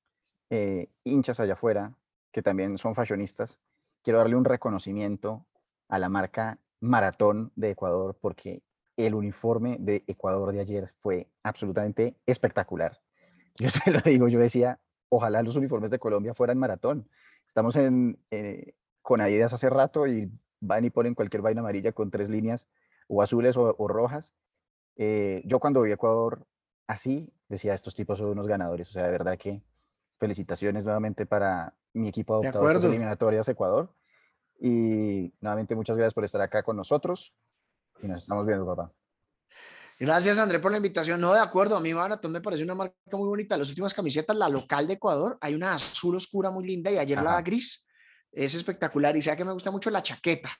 eh, 0.50 0.88
hinchas 1.04 1.40
allá 1.40 1.54
afuera 1.54 1.94
que 2.32 2.42
también 2.42 2.78
son 2.78 2.94
fashionistas, 2.94 3.58
quiero 4.02 4.18
darle 4.18 4.36
un 4.36 4.44
reconocimiento 4.44 5.46
a 5.88 5.98
la 5.98 6.08
marca 6.08 6.58
Maratón 6.80 7.52
de 7.56 7.70
Ecuador 7.70 8.16
porque 8.20 8.62
el 8.96 9.14
uniforme 9.14 9.76
de 9.80 10.04
Ecuador 10.06 10.52
de 10.52 10.60
ayer 10.60 10.92
fue 10.98 11.28
absolutamente 11.42 12.16
espectacular. 12.26 13.00
Yo 13.56 13.70
se 13.70 13.90
lo 13.90 14.00
digo, 14.00 14.28
yo 14.28 14.38
decía, 14.38 14.78
ojalá 15.08 15.42
los 15.42 15.56
uniformes 15.56 15.90
de 15.90 15.98
Colombia 15.98 16.32
fueran 16.32 16.58
maratón. 16.58 17.08
Estamos 17.46 17.74
en, 17.74 18.16
eh, 18.30 18.74
con 19.02 19.20
Adidas 19.20 19.52
hace 19.52 19.68
rato 19.68 20.06
y 20.06 20.30
van 20.60 20.84
y 20.84 20.90
ponen 20.90 21.14
cualquier 21.14 21.42
vaina 21.42 21.60
amarilla 21.60 21.90
con 21.90 22.10
tres 22.10 22.28
líneas 22.28 22.68
o 23.08 23.20
azules 23.20 23.56
o, 23.56 23.88
rojas. 23.88 24.32
Eh, 24.94 25.42
yo 25.44 25.58
cuando 25.58 25.82
vi 25.82 25.90
Ecuador 25.90 26.46
así, 26.86 27.32
decía, 27.48 27.74
estos 27.74 27.96
tipos 27.96 28.18
son 28.18 28.28
unos 28.28 28.46
ganadores. 28.46 28.88
O 28.90 28.92
sea, 28.92 29.04
de 29.06 29.10
verdad 29.10 29.36
que 29.36 29.62
felicitaciones 30.18 30.84
nuevamente 30.84 31.26
para 31.26 31.74
mi 31.92 32.08
equipo 32.08 32.34
adoptado 32.34 32.66
de, 32.66 32.78
de 32.78 32.86
eliminatorias 32.88 33.48
Ecuador. 33.48 33.94
Y 34.60 35.32
nuevamente 35.40 35.74
muchas 35.74 35.96
gracias 35.96 36.14
por 36.14 36.24
estar 36.24 36.40
acá 36.40 36.62
con 36.62 36.76
nosotros. 36.76 37.32
Y 38.02 38.08
nos 38.08 38.22
estamos 38.22 38.46
viendo, 38.46 38.66
papá. 38.66 38.92
Gracias, 40.00 40.38
André, 40.38 40.60
por 40.60 40.70
la 40.70 40.76
invitación. 40.76 41.20
No, 41.20 41.34
de 41.34 41.40
acuerdo, 41.40 41.76
a 41.76 41.80
mí 41.80 41.92
Maratón 41.92 42.30
me 42.30 42.40
parece 42.40 42.62
una 42.62 42.74
marca 42.74 42.94
muy 43.12 43.28
bonita. 43.28 43.56
Las 43.56 43.68
últimas 43.68 43.92
camisetas, 43.92 44.36
la 44.36 44.48
local 44.48 44.86
de 44.86 44.94
Ecuador, 44.94 45.36
hay 45.40 45.54
una 45.54 45.74
azul 45.74 46.14
oscura 46.14 46.50
muy 46.50 46.66
linda 46.66 46.90
y 46.90 46.98
ayer 46.98 47.20
la 47.20 47.40
gris. 47.42 47.86
Es 48.30 48.54
espectacular. 48.54 49.16
Y 49.16 49.22
sea 49.22 49.36
que 49.36 49.44
me 49.44 49.52
gusta 49.52 49.70
mucho 49.70 49.90
la 49.90 50.02
chaqueta. 50.02 50.50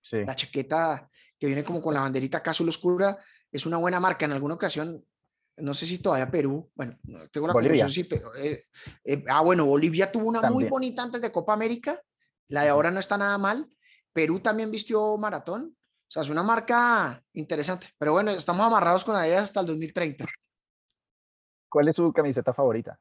Sí. 0.00 0.24
La 0.24 0.34
chaqueta 0.34 1.10
que 1.38 1.46
viene 1.46 1.62
como 1.62 1.82
con 1.82 1.92
la 1.92 2.00
banderita 2.00 2.38
acá 2.38 2.52
azul 2.52 2.68
oscura. 2.68 3.18
Es 3.52 3.66
una 3.66 3.76
buena 3.76 4.00
marca. 4.00 4.24
En 4.24 4.32
alguna 4.32 4.54
ocasión 4.54 5.04
no 5.58 5.74
sé 5.74 5.86
si 5.86 5.98
todavía 5.98 6.30
Perú, 6.30 6.70
bueno, 6.74 6.98
tengo 7.30 7.46
la 7.46 7.52
Bolivia. 7.52 7.86
pero, 8.08 8.34
eh, 8.36 8.64
eh, 9.04 9.24
ah, 9.28 9.40
bueno, 9.40 9.66
Bolivia 9.66 10.10
tuvo 10.10 10.28
una 10.28 10.42
muy 10.50 10.64
bonita 10.64 11.02
antes 11.02 11.20
de 11.20 11.32
Copa 11.32 11.54
América, 11.54 12.00
la 12.48 12.62
de 12.62 12.68
ahora 12.68 12.90
no 12.90 13.00
está 13.00 13.16
nada 13.16 13.38
mal, 13.38 13.68
Perú 14.12 14.40
también 14.40 14.70
vistió 14.70 15.16
maratón, 15.16 15.74
o 15.74 16.10
sea, 16.10 16.22
es 16.22 16.28
una 16.28 16.42
marca 16.42 17.22
interesante, 17.32 17.88
pero 17.98 18.12
bueno, 18.12 18.30
estamos 18.32 18.66
amarrados 18.66 19.04
con 19.04 19.16
Adidas 19.16 19.44
hasta 19.44 19.60
el 19.60 19.66
2030. 19.66 20.26
¿Cuál 21.68 21.88
es 21.88 21.96
su 21.96 22.12
camiseta 22.12 22.54
favorita? 22.54 22.98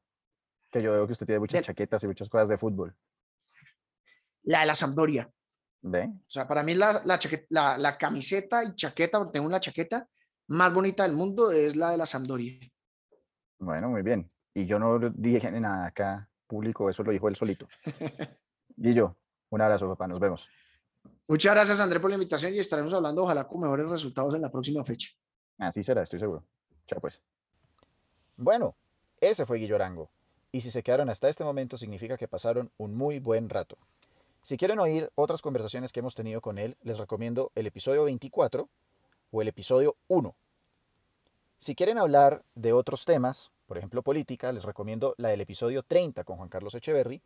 Que 0.71 0.81
yo 0.81 0.91
veo 0.91 1.05
que 1.05 1.13
usted 1.13 1.25
tiene 1.25 1.39
muchas 1.39 1.63
chaquetas 1.63 2.03
y 2.03 2.07
muchas 2.07 2.29
cosas 2.29 2.49
de 2.49 2.57
fútbol. 2.57 2.95
La 4.43 4.61
de 4.61 4.65
la 4.65 4.75
Sampdoria. 4.75 5.29
¿Ve? 5.81 6.05
O 6.05 6.29
sea, 6.29 6.47
para 6.47 6.63
mí 6.63 6.73
la, 6.73 7.03
la, 7.05 7.19
la, 7.49 7.77
la 7.77 7.97
camiseta 7.97 8.63
y 8.63 8.75
chaqueta, 8.75 9.19
porque 9.19 9.33
tengo 9.33 9.45
una 9.45 9.59
chaqueta, 9.59 10.07
más 10.47 10.73
bonita 10.73 11.03
del 11.03 11.13
mundo 11.13 11.51
es 11.51 11.75
la 11.75 11.91
de 11.91 11.97
la 11.97 12.05
Sampdoria. 12.05 12.53
Bueno, 13.59 13.89
muy 13.89 14.01
bien. 14.01 14.29
Y 14.53 14.65
yo 14.65 14.79
no 14.79 14.99
dije 14.99 15.51
nada 15.51 15.87
acá 15.87 16.29
público, 16.47 16.89
eso 16.89 17.03
lo 17.03 17.11
dijo 17.11 17.27
él 17.27 17.35
solito. 17.35 17.67
y 18.77 18.93
yo, 18.93 19.15
un 19.49 19.61
abrazo, 19.61 19.87
papá, 19.87 20.07
nos 20.07 20.19
vemos. 20.19 20.47
Muchas 21.27 21.53
gracias, 21.53 21.79
André, 21.79 21.99
por 21.99 22.09
la 22.09 22.15
invitación 22.15 22.53
y 22.53 22.59
estaremos 22.59 22.93
hablando, 22.93 23.23
ojalá, 23.23 23.47
con 23.47 23.61
mejores 23.61 23.89
resultados 23.89 24.35
en 24.35 24.41
la 24.41 24.51
próxima 24.51 24.83
fecha. 24.83 25.09
Así 25.57 25.83
será, 25.83 26.03
estoy 26.03 26.19
seguro. 26.19 26.43
Chao, 26.87 26.99
pues. 26.99 27.21
Bueno, 28.37 28.75
ese 29.19 29.45
fue 29.45 29.57
Guillo 29.57 29.75
Arango. 29.75 30.09
Y 30.51 30.61
si 30.61 30.69
se 30.69 30.83
quedaron 30.83 31.09
hasta 31.09 31.27
este 31.27 31.43
momento, 31.43 31.77
significa 31.77 32.17
que 32.17 32.27
pasaron 32.27 32.71
un 32.77 32.95
muy 32.95 33.19
buen 33.19 33.49
rato. 33.49 33.77
Si 34.43 34.57
quieren 34.57 34.79
oír 34.79 35.09
otras 35.15 35.41
conversaciones 35.41 35.91
que 35.91 36.01
hemos 36.01 36.15
tenido 36.15 36.39
con 36.41 36.59
él, 36.59 36.77
les 36.83 36.99
recomiendo 36.99 37.51
el 37.55 37.65
episodio 37.65 38.03
24 38.03 38.69
o 39.31 39.41
el 39.41 39.47
episodio 39.47 39.95
1. 40.07 40.35
Si 41.57 41.75
quieren 41.75 41.97
hablar 41.97 42.43
de 42.55 42.73
otros 42.73 43.05
temas 43.05 43.51
por 43.67 43.77
ejemplo 43.77 44.03
política, 44.03 44.51
les 44.51 44.63
recomiendo 44.63 45.15
la 45.17 45.29
del 45.29 45.41
episodio 45.41 45.83
30 45.83 46.23
con 46.23 46.37
Juan 46.37 46.49
Carlos 46.49 46.75
Echeverry. 46.75 47.21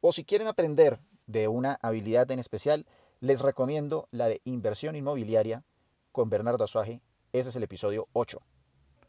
O 0.00 0.12
si 0.12 0.24
quieren 0.24 0.48
aprender 0.48 0.98
de 1.26 1.48
una 1.48 1.78
habilidad 1.82 2.30
en 2.30 2.38
especial, 2.38 2.86
les 3.20 3.40
recomiendo 3.40 4.08
la 4.10 4.28
de 4.28 4.40
inversión 4.44 4.96
inmobiliaria 4.96 5.62
con 6.10 6.30
Bernardo 6.30 6.64
Azuaje. 6.64 7.00
Ese 7.32 7.50
es 7.50 7.56
el 7.56 7.62
episodio 7.62 8.08
8. 8.14 8.40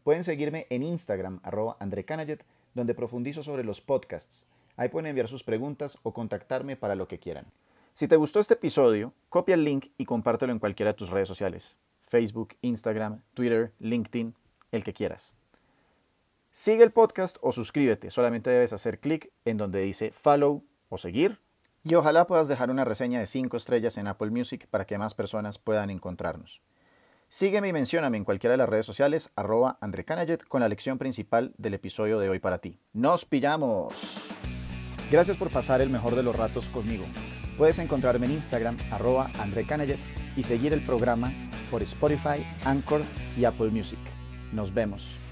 Pueden 0.04 0.24
seguirme 0.24 0.68
en 0.70 0.84
Instagram, 0.84 1.40
arroba 1.44 1.78
donde 2.74 2.94
profundizo 2.94 3.44
sobre 3.44 3.64
los 3.64 3.82
podcasts. 3.82 4.48
Ahí 4.76 4.90
pueden 4.90 5.08
enviar 5.08 5.28
sus 5.28 5.44
preguntas 5.44 5.98
o 6.04 6.14
contactarme 6.14 6.76
para 6.76 6.96
lo 6.96 7.08
que 7.08 7.20
quieran. 7.20 7.46
Si 7.94 8.08
te 8.08 8.16
gustó 8.16 8.40
este 8.40 8.56
episodio, 8.56 9.14
copia 9.30 9.56
el 9.56 9.64
link 9.64 9.88
y 9.98 10.06
compártelo 10.06 10.52
en 10.52 10.60
cualquiera 10.60 10.92
de 10.92 10.98
tus 10.98 11.12
redes 11.12 11.28
sociales. 11.28 11.78
Facebook, 12.14 12.56
Instagram, 12.62 13.24
Twitter, 13.34 13.74
LinkedIn, 13.80 14.36
el 14.72 14.84
que 14.84 14.94
quieras. 14.94 15.34
Sigue 16.52 16.84
el 16.84 16.92
podcast 16.92 17.38
o 17.42 17.52
suscríbete. 17.52 18.12
Solamente 18.12 18.52
debes 18.52 18.72
hacer 18.72 19.00
clic 19.00 19.32
en 19.46 19.58
donde 19.58 19.80
dice 19.80 20.12
follow 20.12 20.64
o 20.90 21.00
seguir. 21.00 21.40
Y 21.84 21.96
ojalá 21.96 22.28
puedas 22.28 22.48
dejar 22.48 22.70
una 22.70 22.86
reseña 22.86 23.20
de 23.20 23.26
5 23.26 23.58
estrellas 23.58 23.98
en 23.98 24.06
Apple 24.06 24.30
Music 24.30 24.68
para 24.70 24.86
que 24.86 25.00
más 25.00 25.16
personas 25.16 25.58
puedan 25.58 25.90
encontrarnos. 25.90 26.62
Sígueme 27.30 27.70
y 27.70 27.74
mencióname 27.74 28.18
en 28.18 28.26
cualquiera 28.26 28.52
de 28.52 28.58
las 28.58 28.70
redes 28.70 28.86
sociales, 28.86 29.32
arroba 29.36 29.80
André 29.82 30.06
con 30.48 30.62
la 30.62 30.70
lección 30.70 31.00
principal 31.00 31.56
del 31.58 31.74
episodio 31.74 32.20
de 32.20 32.30
hoy 32.30 32.38
para 32.38 32.60
ti. 32.60 32.78
¡Nos 32.94 33.26
pillamos! 33.26 33.96
Gracias 35.10 35.36
por 35.36 35.50
pasar 35.50 35.82
el 35.82 35.90
mejor 35.90 36.16
de 36.16 36.22
los 36.22 36.36
ratos 36.36 36.68
conmigo. 36.68 37.06
Puedes 37.58 37.80
encontrarme 37.80 38.26
en 38.26 38.34
Instagram, 38.34 38.78
arroba 38.92 39.30
André 39.40 39.66
y 40.36 40.44
seguir 40.44 40.74
el 40.74 40.82
programa 40.82 41.32
por 41.70 41.84
Spotify, 41.84 42.46
Anchor 42.66 43.02
y 43.38 43.46
Apple 43.46 43.70
Music. 43.70 44.00
Nos 44.52 44.74
vemos. 44.74 45.23